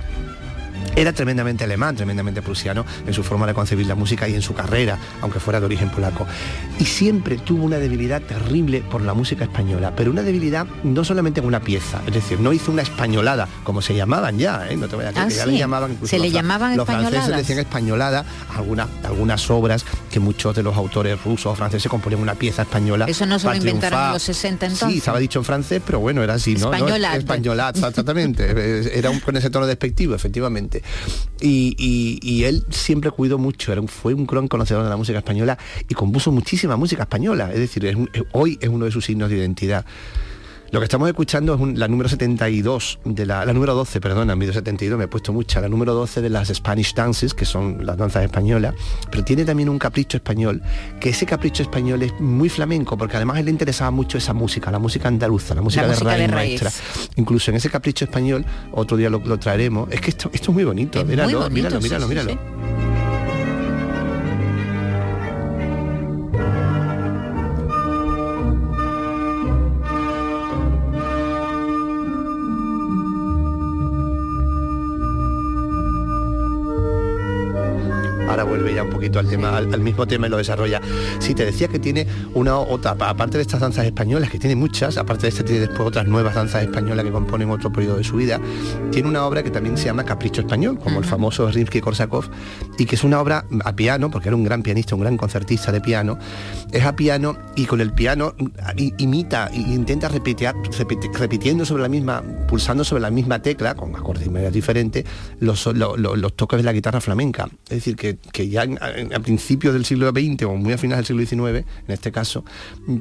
Era 1.01 1.12
tremendamente 1.14 1.64
alemán, 1.64 1.96
tremendamente 1.96 2.42
prusiano 2.42 2.84
en 3.07 3.14
su 3.14 3.22
forma 3.22 3.46
de 3.46 3.55
concebir 3.55 3.86
la 3.86 3.94
música 3.94 4.28
y 4.28 4.34
en 4.34 4.42
su 4.42 4.53
carrera, 4.55 4.98
aunque 5.22 5.40
fuera 5.40 5.59
de 5.59 5.64
origen 5.66 5.88
polaco. 5.88 6.26
Y 6.78 6.84
siempre 6.84 7.38
tuvo 7.38 7.64
una 7.64 7.78
debilidad 7.78 8.20
terrible 8.20 8.82
por 8.82 9.01
la 9.01 9.14
música 9.14 9.44
española, 9.44 9.94
pero 9.96 10.11
una 10.11 10.22
debilidad 10.22 10.66
no 10.82 11.03
solamente 11.05 11.40
en 11.40 11.46
una 11.46 11.61
pieza, 11.61 12.03
es 12.07 12.12
decir, 12.12 12.38
no 12.40 12.53
hizo 12.53 12.70
una 12.70 12.82
españolada, 12.82 13.48
como 13.64 13.80
se 13.80 13.94
llamaban 13.94 14.38
ya, 14.38 14.68
¿eh? 14.68 14.76
no 14.76 14.88
te 14.88 14.96
voy 14.96 15.07
a 15.07 15.09
decir 15.09 15.22
Ah, 15.22 15.28
que 15.28 15.34
ya 15.34 15.44
sí. 15.44 15.51
le 15.53 15.59
llamaban 15.59 15.92
incluso 15.92 16.11
Se 16.11 16.18
le 16.18 16.24
los 16.24 16.32
llamaban 16.34 16.76
Los 16.76 16.86
franceses 16.86 17.36
decían 17.36 17.59
españolada, 17.61 18.24
algunas, 18.55 18.88
algunas 19.03 19.51
obras 19.51 19.84
que 20.11 20.20
muchos 20.20 20.55
de 20.55 20.62
los 20.62 20.76
autores 20.76 21.22
rusos 21.24 21.53
o 21.53 21.57
franceses 21.57 21.90
componían 21.90 22.20
una 22.20 22.34
pieza 22.34 22.62
española. 22.62 23.07
Eso 23.09 23.24
no 23.26 23.38
se 23.38 23.46
lo 23.46 23.55
inventaron 23.55 24.07
en 24.07 24.12
los 24.12 24.22
60 24.22 24.66
Sí, 24.66 24.72
entonces. 24.74 24.98
estaba 24.98 25.18
dicho 25.18 25.38
en 25.38 25.44
francés, 25.46 25.80
pero 25.84 26.01
bueno, 26.01 26.22
era 26.22 26.34
así, 26.34 26.55
¿no? 26.57 26.72
Españolad. 26.74 27.74
¿no? 27.74 27.88
Exactamente. 27.88 28.51
Era 28.98 29.11
un, 29.11 29.20
con 29.20 29.36
ese 29.36 29.48
tono 29.51 29.66
despectivo, 29.66 30.14
efectivamente. 30.14 30.82
Y, 31.41 32.43
él 32.45 32.64
siempre 32.70 33.11
cuidó 33.11 33.38
mucho, 33.38 33.72
era 33.72 33.80
un- 33.80 33.88
fue 33.88 34.12
un 34.14 34.26
gran 34.26 34.49
conocedor 34.49 34.84
de 34.84 34.91
la 34.91 34.97
música 34.97 35.18
española 35.18 35.59
y 35.88 35.95
compuso 35.95 36.30
muchísima 36.32 36.76
música 36.76 37.03
española. 37.03 37.51
Es 37.53 37.59
decir, 37.61 37.97
hoy 38.32 38.59
es 38.61 38.68
uno 38.68 38.84
de 38.84 38.91
sus 38.91 39.05
signos 39.05 39.30
de 39.30 39.36
identidad. 39.38 39.84
Lo 40.73 40.79
que 40.79 40.85
estamos 40.85 41.09
escuchando 41.09 41.55
es 41.55 41.61
un- 41.61 41.77
la 41.81 41.89
número 41.89 42.09
72, 42.09 43.01
de 43.05 43.27
la, 43.27 43.45
la 43.45 43.53
número 43.53 43.75
12, 43.75 44.01
perdona, 44.01 44.37
medio 44.37 44.53
72, 44.53 44.97
me 44.97 45.07
he 45.07 45.09
puesto 45.09 45.33
mucha, 45.33 45.61
la 45.61 45.68
número 45.68 45.95
12 45.95 46.21
de 46.23 46.31
las 46.31 46.47
Spanish 46.49 46.95
Dances, 46.95 47.35
que 47.35 47.45
son 47.45 47.85
las 47.85 47.97
danzas 47.97 48.23
españolas, 48.23 48.75
pero 49.11 49.25
tiene 49.25 49.45
también 49.45 49.68
un 49.68 49.81
capricho 49.81 50.16
español, 50.18 50.62
que 51.01 51.09
ese 51.11 51.27
capricho 51.27 51.64
español 51.64 52.05
es 52.05 52.12
muy 52.21 52.49
flamenco, 52.49 52.97
porque 52.97 53.16
además 53.16 53.39
a 53.39 53.41
él 53.41 53.47
le 53.47 53.51
interesaba 53.51 53.91
mucho 53.91 54.16
esa 54.16 54.33
música, 54.33 54.71
la 54.71 54.79
música 54.79 55.09
andaluza, 55.09 55.57
la 55.57 55.62
música, 55.62 55.83
La 55.83 55.89
de, 55.89 55.95
música 55.95 56.11
raíz 56.11 56.21
de 56.29 56.35
raíz. 56.35 56.62
maestra. 56.62 56.85
Incluso 57.16 57.51
en 57.51 57.57
ese 57.57 57.68
capricho 57.68 58.05
español, 58.05 58.45
otro 58.71 58.97
día 58.97 59.11
lo, 59.11 59.18
lo 59.18 59.39
traeremos, 59.41 59.89
es 59.91 60.01
que 60.01 60.11
esto, 60.11 60.31
esto 60.33 60.53
es 60.53 60.55
muy 60.55 60.62
bonito, 60.64 61.01
Es 61.01 61.05
muy 61.05 61.16
míralo, 61.16 61.39
bonito, 61.41 61.51
míralo, 61.51 61.81
míralo, 61.81 62.05
sí, 62.05 62.09
míralo. 62.11 62.31
sí. 62.31 62.39
Vuelve 78.61 78.74
ya 78.76 78.82
un 78.82 78.90
poquito 78.90 79.18
al 79.18 79.28
tema, 79.28 79.56
al, 79.56 79.72
al 79.72 79.80
mismo 79.80 80.06
tema 80.06 80.26
y 80.26 80.30
lo 80.30 80.36
desarrolla. 80.36 80.80
Sí, 81.18 81.34
te 81.34 81.44
decía 81.44 81.68
que 81.68 81.78
tiene 81.78 82.06
una 82.34 82.58
otra, 82.58 82.94
pa- 82.94 83.08
aparte 83.11 83.38
de 83.38 83.42
estas 83.42 83.61
danzas 83.61 83.86
españolas, 83.86 84.30
que 84.30 84.38
tiene 84.38 84.56
muchas, 84.56 84.96
aparte 84.98 85.22
de 85.22 85.28
este 85.28 85.42
tiene 85.44 85.61
después 85.61 85.80
otras 85.80 86.06
nuevas 86.06 86.34
danzas 86.34 86.62
españolas 86.62 87.04
que 87.04 87.11
componen 87.12 87.50
otro 87.50 87.72
periodo 87.72 87.96
de 87.96 88.04
su 88.04 88.16
vida, 88.16 88.40
tiene 88.90 89.08
una 89.08 89.24
obra 89.24 89.42
que 89.42 89.50
también 89.50 89.76
se 89.76 89.86
llama 89.86 90.04
Capricho 90.04 90.40
Español, 90.42 90.78
como 90.78 90.98
el 90.98 91.04
famoso 91.04 91.50
Rimsky-Korsakov, 91.50 92.24
y 92.78 92.84
que 92.86 92.96
es 92.96 93.04
una 93.04 93.20
obra 93.20 93.44
a 93.64 93.72
piano, 93.74 94.11
porque 94.11 94.28
era 94.28 94.36
un 94.36 94.44
gran 94.44 94.62
pianista, 94.62 94.94
un 94.94 95.00
gran 95.00 95.16
concertista 95.16 95.72
de 95.72 95.80
piano, 95.80 96.18
es 96.72 96.84
a 96.84 96.94
piano 96.96 97.36
y 97.56 97.64
con 97.66 97.80
el 97.80 97.92
piano 97.92 98.34
imita 98.98 99.48
e 99.52 99.58
intenta 99.58 100.08
repetir, 100.08 100.48
repiti- 100.78 101.12
repitiendo 101.12 101.64
sobre 101.64 101.82
la 101.82 101.88
misma, 101.88 102.22
pulsando 102.48 102.84
sobre 102.84 103.02
la 103.02 103.11
misma 103.11 103.40
tecla, 103.42 103.74
con 103.74 103.94
acordes 103.96 104.26
y 104.26 104.30
medias 104.30 104.52
diferentes, 104.52 105.04
los, 105.38 105.66
lo- 105.66 105.96
lo- 105.96 106.16
los 106.16 106.34
toques 106.34 106.58
de 106.58 106.62
la 106.64 106.72
guitarra 106.72 107.00
flamenca. 107.00 107.48
Es 107.64 107.76
decir, 107.76 107.96
que, 107.96 108.18
que 108.32 108.48
ya 108.51 108.62
a 108.62 109.20
principios 109.20 109.72
del 109.74 109.84
siglo 109.84 110.11
XX 110.11 110.42
o 110.44 110.55
muy 110.57 110.72
a 110.72 110.78
finales 110.78 111.09
del 111.09 111.26
siglo 111.26 111.46
XIX, 111.48 111.66
en 111.86 111.92
este 111.94 112.12
caso, 112.12 112.44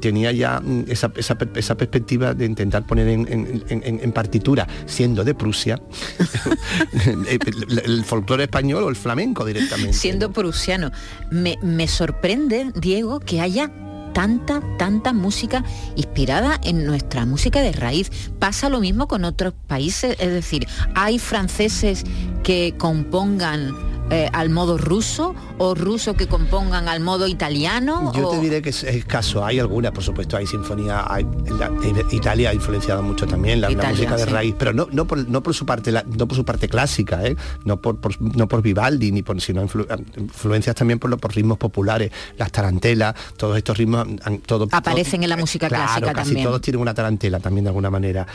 tenía 0.00 0.32
ya 0.32 0.60
mm, 0.60 0.84
esa, 0.88 1.12
esa 1.16 1.36
esa 1.54 1.76
perspectiva 1.76 2.32
de 2.34 2.46
intentar 2.46 2.86
poner 2.86 3.08
en, 3.08 3.26
en- 3.30 3.64
en- 3.68 4.00
en 4.02 4.12
partitura, 4.12 4.66
siendo 4.86 5.24
de 5.24 5.34
Prusia, 5.34 5.80
el, 7.28 7.78
el 7.84 8.04
folclore 8.04 8.44
español 8.44 8.84
o 8.84 8.88
el 8.88 8.96
flamenco 8.96 9.44
directamente. 9.44 9.92
siendo 9.92 10.32
prusiano. 10.32 10.90
Me, 11.30 11.58
me 11.62 11.88
sorprende, 11.88 12.70
Diego, 12.74 13.20
que 13.20 13.40
haya 13.40 13.70
tanta, 14.12 14.60
tanta 14.78 15.12
música 15.12 15.64
inspirada 15.96 16.58
en 16.64 16.84
nuestra 16.84 17.26
música 17.26 17.60
de 17.60 17.72
raíz. 17.72 18.10
Pasa 18.38 18.68
lo 18.68 18.80
mismo 18.80 19.06
con 19.08 19.24
otros 19.24 19.54
países, 19.66 20.16
es 20.18 20.30
decir, 20.32 20.66
hay 20.94 21.18
franceses 21.18 22.04
que 22.42 22.74
compongan 22.76 23.72
eh, 24.10 24.28
al 24.32 24.50
modo 24.50 24.76
ruso 24.76 25.34
o 25.58 25.74
rusos 25.74 26.16
que 26.16 26.26
compongan 26.26 26.88
al 26.88 27.00
modo 27.00 27.26
italiano. 27.26 28.12
Yo 28.14 28.28
o- 28.28 28.30
te 28.32 28.40
diré 28.40 28.60
que 28.62 28.70
es 28.70 28.82
escaso. 28.84 29.44
Hay 29.44 29.58
algunas, 29.58 29.92
por 29.92 30.02
supuesto, 30.02 30.36
hay 30.36 30.46
sinfonía. 30.46 31.04
Hay, 31.08 31.24
la- 31.58 31.66
eh, 31.84 32.04
Italia 32.10 32.50
ha 32.50 32.54
influenciado 32.54 33.02
mucho 33.02 33.26
también 33.26 33.60
la, 33.60 33.70
música 33.70 34.16
de 34.16 34.24
sí. 34.24 34.30
raíz, 34.30 34.54
pero 34.58 34.72
no, 34.72 34.88
no, 34.90 35.06
por, 35.06 35.28
no 35.28 35.42
por 35.42 35.54
su 35.54 35.64
parte 35.66 35.92
la- 35.92 36.02
no 36.04 36.26
por 36.26 36.36
su 36.36 36.44
parte 36.44 36.68
clásica, 36.68 37.24
¿eh? 37.24 37.36
no 37.64 37.80
por, 37.80 37.98
por- 37.98 38.20
no 38.20 38.48
por 38.48 38.62
Vivaldi 38.62 39.12
ni 39.12 39.22
por 39.22 39.40
sino 39.40 39.62
influ- 39.64 39.86
influencias 40.16 40.74
también 40.76 40.98
por, 40.98 41.10
lo- 41.10 41.18
por 41.18 41.34
ritmos 41.34 41.58
populares, 41.58 42.10
las 42.36 42.50
tarantelas, 42.52 43.14
todos 43.36 43.56
estos 43.56 43.76
ritmos 43.78 44.06
todo, 44.46 44.66
Aparecen 44.72 45.20
todo- 45.20 45.24
en 45.24 45.28
la 45.30 45.36
música 45.36 45.68
claro, 45.68 45.84
clásica 45.86 46.12
casi 46.12 46.30
también. 46.30 46.46
todos 46.46 46.60
tienen 46.60 46.80
una 46.82 46.94
tarantela 46.94 47.38
también 47.40 47.64
de 47.64 47.68
alguna 47.70 47.90
manera. 47.90 48.26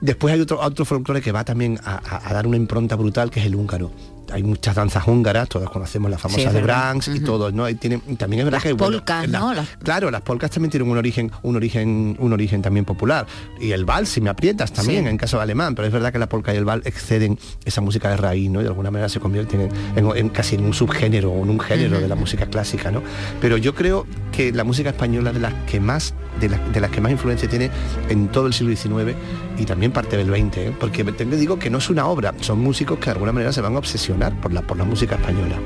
Después 0.00 0.34
hay 0.34 0.40
otro, 0.40 0.60
otro 0.60 0.84
folclore 0.84 1.22
que 1.22 1.32
va 1.32 1.44
también 1.44 1.78
a, 1.84 1.94
a- 1.94 2.28
a 2.28 2.34
dar 2.34 2.46
una 2.46 2.56
impronta 2.56 2.94
brutal, 2.96 3.30
que 3.30 3.40
es 3.40 3.46
el 3.46 3.54
húngaro. 3.54 3.90
Hay 4.32 4.42
muchas 4.42 4.74
danzas 4.74 5.06
húngaras, 5.06 5.48
todos 5.48 5.68
conocemos 5.70 6.10
la 6.10 6.18
famosa 6.18 6.40
Sí, 6.40 6.46
es 6.46 6.52
de. 6.54 6.62
Branks 6.62 7.08
y 7.08 7.20
todos, 7.20 7.52
¿no? 7.52 7.68
Y 7.68 7.74
tienen, 7.74 8.00
también 8.16 8.40
es 8.40 8.44
verdad 8.46 8.58
Las 8.58 8.62
que 8.64 8.74
polcas, 8.74 9.28
¿no? 9.28 9.52
Las- 9.54 9.68
Claro, 9.82 10.10
las 10.10 10.22
polcas 10.22 10.50
también 10.50 10.70
tienen 10.70 10.88
un 10.88 10.96
origen, 10.98 11.30
un 11.42 11.56
origen, 11.56 12.16
un 12.18 12.32
origen 12.32 12.62
también 12.62 12.84
popular. 12.84 13.26
Y 13.60 13.72
el 13.72 13.84
vals, 13.84 14.08
si 14.08 14.20
me 14.20 14.30
aprietas 14.30 14.72
también, 14.72 15.04
Sí. 15.04 15.10
en 15.10 15.16
caso 15.18 15.36
de 15.36 15.42
alemán, 15.44 15.74
pero 15.74 15.86
es 15.86 15.92
verdad 15.92 16.12
que 16.12 16.18
la 16.18 16.28
polca 16.28 16.52
y 16.54 16.56
el 16.56 16.64
vals 16.64 16.86
exceden 16.86 17.38
esa 17.64 17.80
música 17.80 18.08
de 18.10 18.16
raíz, 18.16 18.50
¿no? 18.50 18.60
Y 18.60 18.62
de 18.64 18.68
alguna 18.70 18.90
manera 18.90 19.08
se 19.08 19.20
convierten 19.20 19.60
en, 19.62 19.70
en- 19.96 20.16
en 20.16 20.28
casi 20.30 20.54
en 20.56 20.64
un 20.64 20.72
subgénero 20.74 21.30
o 21.30 21.42
en 21.44 21.50
un 21.50 21.60
género 21.60 22.00
de 22.00 22.08
la 22.08 22.14
música 22.14 22.46
clásica, 22.46 22.90
¿no? 22.90 23.02
Pero 23.40 23.56
yo 23.56 23.74
creo 23.74 24.06
que 24.32 24.52
la 24.52 24.64
música 24.64 24.90
española 24.90 25.30
es 25.30 25.34
de 25.34 25.40
las 25.42 25.54
que 25.66 25.80
más, 25.80 26.14
de, 26.40 26.48
las- 26.48 26.72
de 26.72 26.80
las 26.80 26.90
que 26.90 27.00
más 27.00 27.12
influencia 27.12 27.48
tiene 27.48 27.70
en 28.08 28.28
todo 28.28 28.46
el 28.46 28.54
siglo 28.54 28.74
XIX 28.74 29.14
y 29.58 29.64
también 29.64 29.92
parte 29.92 30.16
del 30.16 30.28
XX, 30.28 30.56
¿eh? 30.58 30.76
porque 30.78 31.04
te 31.04 31.24
digo 31.24 31.58
que 31.58 31.70
no 31.70 31.78
es 31.78 31.90
una 31.90 32.06
obra, 32.06 32.34
son 32.40 32.60
músicos 32.60 32.98
que 32.98 33.06
de 33.06 33.12
alguna 33.12 33.32
manera 33.32 33.52
se 33.52 33.60
van 33.60 33.74
a 33.74 33.78
obsesionar 33.78 34.40
por 34.40 34.52
la, 34.52 34.62
por 34.62 34.76
la 34.76 34.84
música 34.84 35.16
española. 35.16 35.56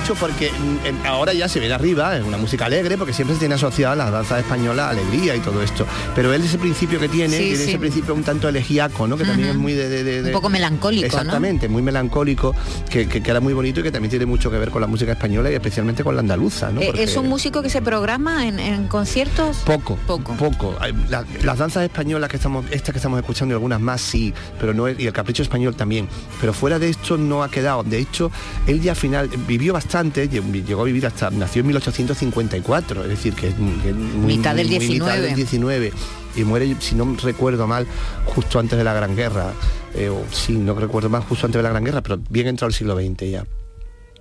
Mucho 0.00 0.14
porque 0.14 0.50
mm, 0.50 1.06
ahora 1.06 1.32
ya 1.32 1.48
se 1.48 1.58
viene 1.60 1.74
arriba, 1.74 2.16
es 2.16 2.24
una 2.24 2.36
música 2.38 2.66
alegre, 2.66 2.96
porque 2.96 3.12
siempre 3.12 3.34
se 3.34 3.40
tiene 3.40 3.54
asociada 3.54 3.92
a 3.92 3.96
la 3.96 4.10
danza 4.10 4.38
española, 4.38 4.88
alegría 4.90 5.36
y 5.36 5.40
todo 5.40 5.62
esto. 5.62 5.86
Pero 6.14 6.32
él 6.32 6.42
ese 6.42 6.58
principio 6.58 6.98
que 6.98 7.08
tiene, 7.08 7.36
Sí, 7.36 7.42
tiene 7.50 7.56
sí. 7.64 7.68
ese 7.70 7.78
principio 7.78 8.14
un 8.14 8.22
tanto 8.24 8.48
elegíaco, 8.48 9.06
¿no? 9.06 9.16
Que 9.16 9.24
también 9.24 9.50
es 9.50 9.56
muy 9.56 9.72
de, 9.74 9.88
de- 9.88 10.22
de- 10.22 10.26
Un 10.28 10.32
poco 10.32 10.48
melancólico, 10.48 11.02
¿no? 11.02 11.06
Exactamente, 11.06 11.68
muy 11.68 11.82
melancólico, 11.82 12.54
que, 12.90 13.06
que 13.08 13.22
queda 13.22 13.40
muy 13.40 13.52
bonito 13.54 13.80
y 13.80 13.82
que 13.82 13.90
también 13.92 14.10
tiene 14.10 14.26
mucho 14.26 14.50
que 14.50 14.58
ver 14.58 14.70
con 14.70 14.80
la 14.80 14.86
música 14.86 15.12
española 15.12 15.50
y 15.50 15.54
especialmente 15.54 16.02
con 16.04 16.14
la 16.14 16.20
andaluza, 16.20 16.70
¿no? 16.70 16.80
Eh, 16.80 16.86
Porque- 16.86 17.02
¿Es 17.02 17.16
un 17.16 17.28
músico 17.28 17.62
que 17.62 17.70
se 17.70 17.82
programa 17.82 18.46
en, 18.46 18.58
en 18.58 18.86
conciertos? 18.88 19.58
poco, 19.66 19.96
Poco. 20.06 20.34
poco. 20.34 20.76
La- 21.08 21.24
las 21.42 21.58
danzas 21.58 21.84
españolas 21.84 22.30
que 22.30 22.36
estamos, 22.36 22.64
estas 22.70 22.92
que 22.92 22.98
estamos 22.98 23.18
escuchando 23.18 23.52
y 23.52 23.56
algunas 23.56 23.80
más 23.80 24.00
sí, 24.00 24.32
pero 24.58 24.72
no 24.74 24.88
es- 24.88 24.98
y 24.98 25.06
el 25.06 25.12
capricho 25.12 25.42
español 25.42 25.74
también. 25.74 26.08
Pero 26.40 26.52
fuera 26.52 26.78
de 26.78 26.88
esto 26.88 27.16
no 27.18 27.42
ha 27.42 27.50
quedado. 27.50 27.82
De 27.82 27.98
hecho, 27.98 28.30
él 28.66 28.80
ya 28.80 28.92
al 28.92 28.96
final 28.96 29.28
vivió 29.46 29.72
bastante, 29.72 29.81
lle- 29.88 30.64
llegó 30.64 30.82
a 30.82 30.84
vivir 30.84 31.06
hasta, 31.06 31.30
nació 31.30 31.60
en 31.60 31.66
1854, 31.68 33.02
es 33.04 33.08
decir, 33.08 33.34
que 33.34 33.48
es 33.48 33.58
muy- 33.58 33.78
que 33.80 33.90
es 33.90 33.94
muy, 33.96 34.36
Mitad 34.36 34.54
del 34.54 34.66
muy- 34.68 34.76
muy 34.78 34.88
mitad 34.88 35.06
19. 35.06 35.26
del 35.26 35.34
19 35.36 35.92
y 36.36 36.44
muere, 36.44 36.76
si 36.80 36.94
no 36.94 37.16
recuerdo 37.22 37.66
mal, 37.66 37.86
justo 38.26 38.58
antes 38.58 38.78
de 38.78 38.84
la 38.84 38.94
Gran 38.94 39.14
Guerra. 39.16 39.52
Eh, 39.94 40.08
o 40.08 40.22
sí, 40.32 40.54
no 40.54 40.74
recuerdo 40.74 41.08
mal, 41.10 41.22
justo 41.22 41.46
antes 41.46 41.58
de 41.58 41.62
la 41.62 41.68
Gran 41.70 41.84
Guerra, 41.84 42.00
pero 42.00 42.18
bien 42.30 42.46
entrado 42.48 42.68
el 42.68 42.74
siglo 42.74 42.96
XX 42.96 43.30
ya 43.30 43.44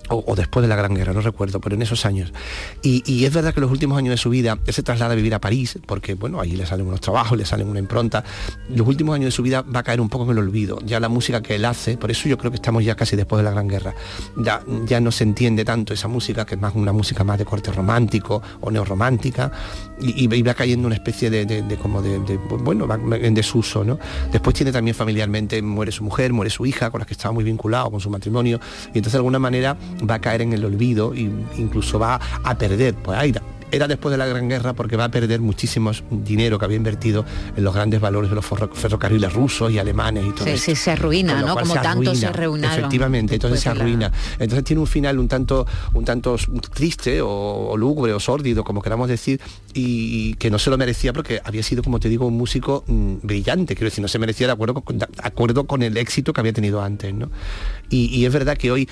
o, 0.09 0.35
después 0.35 0.61
de 0.61 0.67
la 0.67 0.75
Gran 0.75 0.93
Guerra, 0.93 1.13
no 1.13 1.21
recuerdo, 1.21 1.59
pero 1.61 1.75
en 1.75 1.81
esos 1.81 2.05
años. 2.05 2.33
Y, 2.81 3.25
es 3.25 3.33
verdad 3.33 3.53
que 3.53 3.61
los 3.61 3.71
últimos 3.71 3.97
años 3.97 4.11
de 4.11 4.17
su 4.17 4.29
vida, 4.29 4.59
él 4.65 4.73
se 4.73 4.83
traslada 4.83 5.13
a 5.13 5.15
vivir 5.15 5.33
a 5.33 5.39
París, 5.39 5.79
porque 5.85 6.15
bueno, 6.15 6.41
ahí 6.41 6.51
le 6.51 6.65
salen 6.65 6.87
unos 6.87 7.01
trabajos, 7.01 7.37
le 7.37 7.45
salen 7.45 7.67
una 7.67 7.79
impronta. 7.79 8.23
Los 8.69 8.87
últimos 8.87 9.15
años 9.15 9.25
de 9.25 9.31
su 9.31 9.43
vida 9.43 9.61
va 9.61 9.79
a 9.79 9.83
caer 9.83 10.01
un 10.01 10.09
poco 10.09 10.25
en 10.25 10.31
el 10.31 10.39
olvido. 10.39 10.79
Ya 10.85 10.99
la 10.99 11.09
música 11.09 11.41
que 11.41 11.55
él 11.55 11.65
hace, 11.65 11.97
por 11.97 12.11
eso 12.11 12.27
yo 12.27 12.37
creo 12.37 12.51
que 12.51 12.55
estamos 12.55 12.83
ya 12.83 12.95
casi 12.95 13.15
después 13.15 13.39
de 13.39 13.43
la 13.43 13.51
Gran 13.51 13.67
Guerra, 13.67 13.93
ya, 14.37 14.61
ya 14.85 14.99
no 14.99 15.11
se 15.11 15.23
entiende 15.23 15.63
tanto 15.65 15.93
esa 15.93 16.07
música, 16.07 16.45
que 16.45 16.55
es 16.55 16.61
más 16.61 16.75
una 16.75 16.91
música 16.91 17.23
más 17.23 17.37
de 17.37 17.45
corte 17.45 17.71
romántico 17.71 18.41
o 18.61 18.71
neorromántica, 18.71 19.51
y, 20.01 20.33
y 20.33 20.41
va 20.41 20.53
cayendo 20.53 20.87
una 20.87 20.95
especie 20.95 21.29
de, 21.29 21.77
como 21.81 22.01
de, 22.01 22.19
de, 22.19 22.37
bueno, 22.37 22.87
va 22.87 22.99
en 23.17 23.33
desuso, 23.33 23.83
¿no? 23.83 23.99
Después 24.31 24.55
tiene 24.55 24.71
también 24.71 24.95
familiarmente, 24.95 25.61
muere 25.61 25.91
su 25.91 26.03
mujer, 26.03 26.33
muere 26.33 26.49
su 26.49 26.65
hija, 26.65 26.89
con 26.89 26.99
la 26.99 27.05
que 27.05 27.13
estaba 27.13 27.33
muy 27.33 27.43
vinculado, 27.43 27.91
con 27.91 27.99
su 27.99 28.09
matrimonio, 28.09 28.59
y 28.87 28.97
entonces 28.97 29.13
de 29.13 29.17
alguna 29.19 29.39
manera 29.39 29.77
va 30.09 30.15
a 30.15 30.19
caer 30.19 30.41
en 30.41 30.53
el 30.53 30.63
olvido 30.65 31.13
e 31.13 31.21
incluso 31.57 31.99
va 31.99 32.19
a 32.43 32.57
perder, 32.57 32.95
pues 32.95 33.17
ahí 33.17 33.33
era 33.73 33.87
después 33.87 34.11
de 34.11 34.17
la 34.17 34.25
Gran 34.25 34.49
Guerra 34.49 34.73
porque 34.73 34.97
va 34.97 35.05
a 35.05 35.09
perder 35.11 35.39
muchísimos 35.39 36.03
dinero 36.11 36.59
que 36.59 36.65
había 36.65 36.75
invertido 36.75 37.23
en 37.55 37.63
los 37.63 37.73
grandes 37.73 38.01
valores 38.01 38.29
de 38.29 38.35
los 38.35 38.43
ferro- 38.45 38.69
ferrocarriles 38.73 39.31
rusos 39.31 39.71
y 39.71 39.79
alemanes 39.79 40.25
y 40.27 40.31
todo 40.33 40.43
Sí, 40.45 40.57
sí, 40.57 40.75
se 40.75 40.91
arruina, 40.91 41.41
¿no? 41.41 41.55
Como 41.55 41.75
tanto 41.75 42.13
se 42.13 42.25
arruinaron 42.25 42.79
Efectivamente, 42.79 43.35
entonces 43.35 43.61
se 43.61 43.73
la- 43.73 43.75
arruina. 43.79 44.11
Entonces 44.39 44.65
tiene 44.65 44.81
un 44.81 44.87
final 44.87 45.17
un 45.19 45.29
tanto, 45.29 45.65
un 45.93 46.03
tanto 46.03 46.35
triste 46.73 47.21
o, 47.21 47.29
o 47.29 47.77
lúgubre 47.77 48.11
o 48.11 48.19
sórdido, 48.19 48.65
como 48.65 48.81
queramos 48.81 49.07
decir, 49.07 49.39
y, 49.73 50.31
y 50.31 50.33
que 50.33 50.51
no 50.51 50.59
se 50.59 50.69
lo 50.69 50.77
merecía 50.77 51.13
porque 51.13 51.39
había 51.41 51.63
sido, 51.63 51.81
como 51.81 51.97
te 52.01 52.09
digo, 52.09 52.25
un 52.27 52.35
músico 52.35 52.83
mm, 52.87 53.13
brillante. 53.23 53.75
Quiero 53.75 53.85
decir, 53.89 54.01
no 54.01 54.09
se 54.09 54.19
merecía 54.19 54.47
de 54.47 54.53
acuerdo 54.53 54.81
con, 54.81 54.99
de 54.99 55.07
acuerdo 55.23 55.65
con 55.65 55.81
el 55.81 55.95
éxito 55.95 56.33
que 56.33 56.41
había 56.41 56.51
tenido 56.51 56.81
antes, 56.81 57.13
¿no? 57.13 57.31
Y, 57.89 58.07
y 58.13 58.25
es 58.25 58.33
verdad 58.33 58.57
que 58.57 58.69
hoy 58.69 58.89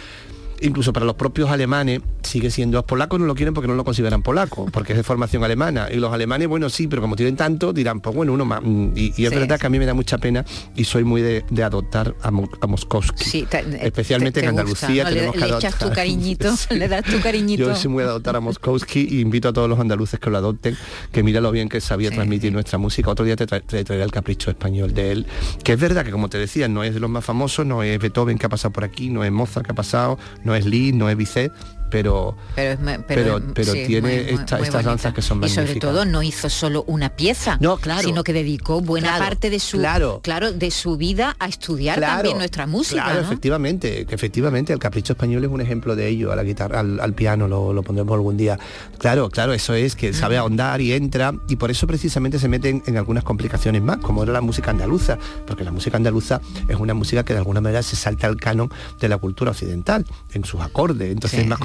incluso 0.62 0.94
para 0.94 1.06
los 1.06 1.16
propios 1.16 1.50
alemanes 1.50 2.02
sigue 2.24 2.52
siendo 2.52 2.78
los 2.78 2.86
polacos 2.86 3.20
no 3.20 3.26
lo 3.26 3.36
quieren 3.36 3.54
porque 3.54 3.68
no 3.68 3.76
lo 3.76 3.84
consideran 3.84 4.22
polaco, 4.22 4.66
porque 4.72 4.94
es 4.94 4.98
de 4.98 5.04
formación 5.04 5.44
alemana. 5.44 5.88
Y 5.92 5.96
los 5.98 6.14
alemanes, 6.14 6.48
bueno, 6.48 6.70
sí, 6.70 6.88
pero 6.88 7.02
como 7.02 7.16
tienen 7.16 7.36
tanto, 7.36 7.74
dirán, 7.74 8.02
pues 8.02 8.16
bueno, 8.16 8.34
uno 8.34 8.46
más. 8.46 8.62
Mm, 8.64 8.92
Y, 8.96 9.14
y 9.18 9.26
es 9.26 9.30
Sí, 9.32 9.36
verdad 9.36 9.60
que 9.60 9.68
a 9.68 9.70
mí 9.70 9.80
me 9.80 9.86
da 9.86 9.94
mucha 9.94 10.18
pena 10.18 10.46
y 10.76 10.84
soy 10.84 11.04
muy 11.04 11.22
de, 11.22 11.46
de 11.50 11.64
adoptar 11.64 12.16
a, 12.22 12.32
Mo- 12.32 12.50
a 12.62 12.68
Moskovsky. 12.68 13.24
Sí, 13.24 13.48
te- 13.50 13.86
Especialmente 13.86 14.40
te- 14.42 14.46
en 14.46 14.50
Andalucía 14.52 15.04
¿no? 15.06 15.10
tenemos 15.10 15.36
le, 15.36 15.42
que 15.42 15.48
le 15.48 15.56
echas 15.58 15.78
tu 15.80 15.90
cariñito, 15.92 16.54
le 16.72 16.88
das 16.88 17.04
tu 17.06 17.20
cariñito. 17.22 17.64
Yo 17.64 17.76
soy 17.76 17.90
muy 17.90 18.04
de 18.04 18.10
adoptar 18.10 18.36
a 18.36 18.40
Moskovsky 18.40 19.08
y 19.10 19.20
invito 19.22 19.50
a 19.50 19.54
todos 19.54 19.70
los 19.70 19.80
andaluces 19.80 20.20
que 20.20 20.30
lo 20.30 20.38
adopten, 20.38 20.76
que 21.12 21.24
mira 21.24 21.42
lo 21.42 21.52
bien 21.52 21.70
que 21.70 21.82
sabía 21.82 22.12
transmitir 22.12 22.52
nuestra 22.52 22.78
música. 22.78 23.10
Otro 23.10 23.26
día 23.26 23.36
te, 23.36 23.48
tra- 23.48 23.64
te 23.66 23.84
traeré 23.84 24.04
el 24.04 24.12
capricho 24.12 24.50
español 24.52 24.94
de 24.94 25.12
él, 25.12 25.26
que 25.64 25.74
es 25.74 25.80
verdad 25.80 26.04
que 26.06 26.12
como 26.12 26.30
te 26.30 26.38
decía, 26.38 26.68
no 26.68 26.84
es 26.84 26.94
de 26.94 27.00
los 27.00 27.10
más 27.10 27.24
famosos, 27.26 27.66
no 27.66 27.82
es 27.84 27.98
Beethoven 28.00 28.38
que 28.38 28.46
ha 28.46 28.50
pasado 28.50 28.72
por 28.72 28.84
aquí, 28.84 29.10
no 29.10 29.24
es 29.24 29.32
Mozart 29.32 29.66
que 29.66 29.72
ha 29.72 29.76
pasado, 29.76 30.18
no 30.44 30.49
es 30.56 30.66
Liszt, 30.66 30.96
no 30.96 31.10
es 31.10 31.18
Bizet, 31.18 31.52
pero 31.90 32.36
pero, 32.56 32.78
pero, 33.08 33.38
es- 33.38 33.44
pero 33.54 33.72
sí, 33.74 33.84
tiene 33.88 34.02
muy- 34.02 34.12
muy- 34.32 34.40
esta- 34.40 34.58
muy 34.58 34.66
estas 34.68 34.86
danzas 34.86 35.14
que 35.14 35.22
son 35.22 35.38
y 35.38 35.42
magníficas. 35.42 35.68
sobre 35.68 35.80
todo 35.80 36.06
no 36.06 36.24
hizo 36.24 36.50
solo 36.50 36.84
una 36.88 37.10
pieza 37.10 37.58
No, 37.60 37.78
claro. 37.78 38.04
sino 38.04 38.24
que 38.24 38.34
dedicó 38.34 38.82
buena 38.82 39.10
Claro, 39.10 39.26
parte 39.26 39.50
de 39.50 39.60
su 39.60 39.78
claro. 39.78 40.22
de 40.56 40.72
su 40.72 40.98
vida 40.98 41.36
a 41.40 41.48
estudiar 41.48 42.00
también 42.00 42.38
nuestra 42.38 42.66
música 42.68 43.04
Claro, 43.04 43.22
¿no? 43.22 43.26
efectivamente, 43.28 44.06
que 44.06 44.16
efectivamente 44.16 44.74
el 44.74 44.80
capricho 44.80 45.14
español 45.14 45.44
es 45.44 45.50
un 45.50 45.62
ejemplo 45.62 45.96
de 45.96 46.08
ello, 46.08 46.32
a 46.32 46.36
la 46.36 46.44
guitarra, 46.44 46.80
al, 46.80 47.00
al 47.00 47.14
piano 47.14 47.48
lo, 47.48 47.74
lo 47.74 47.84
pondremos 47.84 48.14
algún 48.14 48.38
día. 48.38 48.60
Claro, 48.98 49.30
claro, 49.30 49.54
eso 49.54 49.74
es 49.74 49.96
que 49.96 50.14
sabe 50.14 50.38
ahondar 50.38 50.82
y 50.82 50.94
entra, 50.94 51.34
y 51.48 51.56
por 51.56 51.72
eso 51.72 51.88
precisamente 51.88 52.40
se 52.40 52.48
meten 52.48 52.84
en 52.86 52.98
algunas 52.98 53.24
complicaciones 53.24 53.82
más, 53.82 53.98
como 53.98 54.24
era 54.24 54.34
la 54.34 54.42
música 54.42 54.72
andaluza, 54.72 55.18
porque 55.48 55.64
la 55.64 55.72
música 55.72 55.98
andaluza 55.98 56.42
es 56.68 56.76
una 56.76 56.94
música 56.94 57.24
que 57.24 57.34
de 57.34 57.40
alguna 57.40 57.62
manera 57.62 57.82
se 57.84 57.96
salta 57.96 58.28
al 58.28 58.38
canon 58.38 58.72
de 59.00 59.10
la 59.10 59.18
cultura 59.18 59.52
occidental, 59.52 60.06
en 60.34 60.44
sus 60.46 60.62
acordes, 60.62 61.12
entonces 61.12 61.38
Sí. 61.40 61.44
es 61.44 61.48
más 61.50 61.60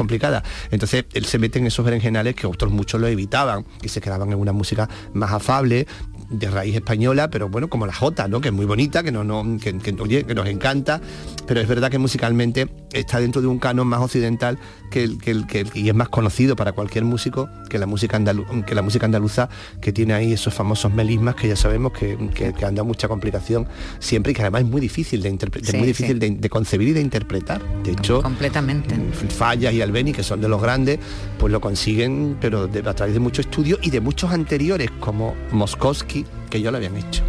Entonces 0.70 1.04
él 1.12 1.24
se 1.24 1.38
mete 1.38 1.58
en 1.58 1.66
esos 1.66 1.84
berenjenales 1.84 2.34
que 2.34 2.46
otros 2.46 2.72
muchos 2.72 3.00
lo 3.00 3.06
evitaban 3.06 3.64
y 3.82 3.88
se 3.88 4.00
quedaban 4.00 4.32
en 4.32 4.38
una 4.38 4.52
música 4.52 4.88
más 5.12 5.32
afable, 5.32 5.86
de 6.30 6.50
raíz 6.50 6.74
española, 6.74 7.28
pero 7.30 7.48
bueno, 7.48 7.68
como 7.68 7.86
la 7.86 7.92
Jota, 7.92 8.28
¿no? 8.28 8.40
Que 8.40 8.48
es 8.48 8.54
muy 8.54 8.66
bonita, 8.66 9.02
que, 9.02 9.12
no, 9.12 9.24
no, 9.24 9.58
que, 9.58 9.96
oye, 10.00 10.24
que 10.24 10.34
nos 10.34 10.48
encanta, 10.48 11.00
pero 11.46 11.60
es 11.60 11.68
verdad 11.68 11.90
que 11.90 11.98
musicalmente 11.98 12.68
está 12.94 13.20
dentro 13.20 13.40
de 13.42 13.48
un 13.48 13.58
canon 13.58 13.86
más 13.86 14.00
occidental 14.00 14.58
que 14.90 15.04
el, 15.04 15.18
que 15.18 15.30
el- 15.32 15.46
que 15.46 15.60
el- 15.60 15.70
y 15.74 15.88
es 15.88 15.94
más 15.94 16.08
conocido 16.08 16.56
para 16.56 16.72
cualquier 16.72 17.04
músico 17.04 17.48
que 17.68 17.78
la 17.78 17.86
música 17.86 18.18
andalu- 18.18 18.64
que 18.64 18.74
la 18.74 18.82
música 18.82 19.04
andaluza 19.06 19.48
que 19.80 19.92
tiene 19.92 20.14
ahí 20.14 20.32
esos 20.32 20.54
famosos 20.54 20.92
melismas 20.94 21.34
que 21.34 21.48
ya 21.48 21.56
sabemos 21.56 21.92
que, 21.92 22.16
que, 22.34 22.52
que 22.52 22.64
han 22.64 22.74
dado 22.74 22.86
mucha 22.86 23.08
complicación 23.08 23.66
siempre 23.98 24.32
y 24.32 24.34
que 24.34 24.42
además 24.42 24.62
es 24.62 24.68
muy 24.68 24.80
difícil 24.80 25.20
de 25.22 25.30
Sí, 25.62 25.76
muy 25.76 25.86
difícil 25.88 26.14
sí. 26.20 26.30
de, 26.30 26.30
de 26.38 26.48
concebir 26.48 26.88
y 26.88 26.92
de 26.92 27.00
interpretar. 27.00 27.60
De 27.82 27.90
hecho, 27.92 28.22
completamente 28.22 28.94
Fallas 29.36 29.74
y 29.74 29.82
Albeni, 29.82 30.12
que 30.12 30.22
son 30.22 30.40
de 30.40 30.48
los 30.48 30.62
grandes, 30.62 31.00
pues 31.38 31.52
lo 31.52 31.60
consiguen, 31.60 32.36
pero 32.40 32.66
de- 32.68 32.88
a 32.88 32.94
través 32.94 33.14
de 33.14 33.20
mucho 33.20 33.40
estudio 33.40 33.78
y 33.82 33.90
de 33.90 34.00
muchos 34.00 34.30
anteriores, 34.30 34.90
como 35.00 35.34
Moskovsky, 35.50 36.24
que 36.50 36.60
ya 36.62 36.70
lo 36.70 36.76
habían 36.76 36.96
hecho. 36.96 37.22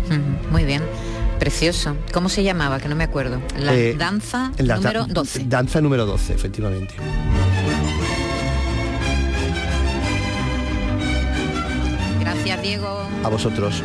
Muy 0.51 0.63
bien 0.65 0.81
precioso 1.39 1.95
cómo 2.13 2.29
se 2.29 2.43
llamaba 2.43 2.79
que 2.79 2.87
no 2.87 2.95
me 2.95 3.03
acuerdo 3.03 3.41
la 3.57 3.73
Eh, 3.73 3.95
danza 3.97 4.51
la 4.57 4.75
número 4.77 5.05
da- 5.07 5.13
12 5.13 5.43
Danza 5.47 5.81
número 5.81 6.05
12, 6.05 6.33
efectivamente. 6.33 6.95
gracias 12.19 12.61
Diego 12.61 13.07
A 13.23 13.29
vosotros. 13.29 13.81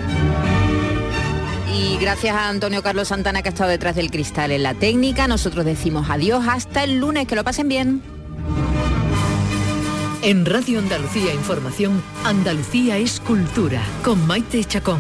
Y 1.72 1.96
gracias 1.98 2.34
a 2.36 2.48
Antonio 2.48 2.82
Carlos 2.82 3.08
Santana 3.08 3.42
que 3.42 3.48
ha 3.48 3.52
estado 3.52 3.70
detrás 3.70 3.94
del 3.96 4.10
cristal 4.10 4.50
en 4.50 4.62
la 4.62 4.74
técnica. 4.74 5.28
Nosotros 5.28 5.64
decimos 5.64 6.10
adiós 6.10 6.44
hasta 6.48 6.84
el 6.84 6.98
lunes. 6.98 7.26
Que 7.26 7.36
lo 7.36 7.44
pasen 7.44 7.68
bien. 7.68 8.02
En 10.22 10.44
Radio 10.44 10.78
Andalucía 10.80 11.32
Información, 11.32 12.02
Andalucía 12.24 12.98
es 12.98 13.20
cultura, 13.20 13.80
con 14.04 14.26
Maite 14.26 14.62
Chacón. 14.64 14.98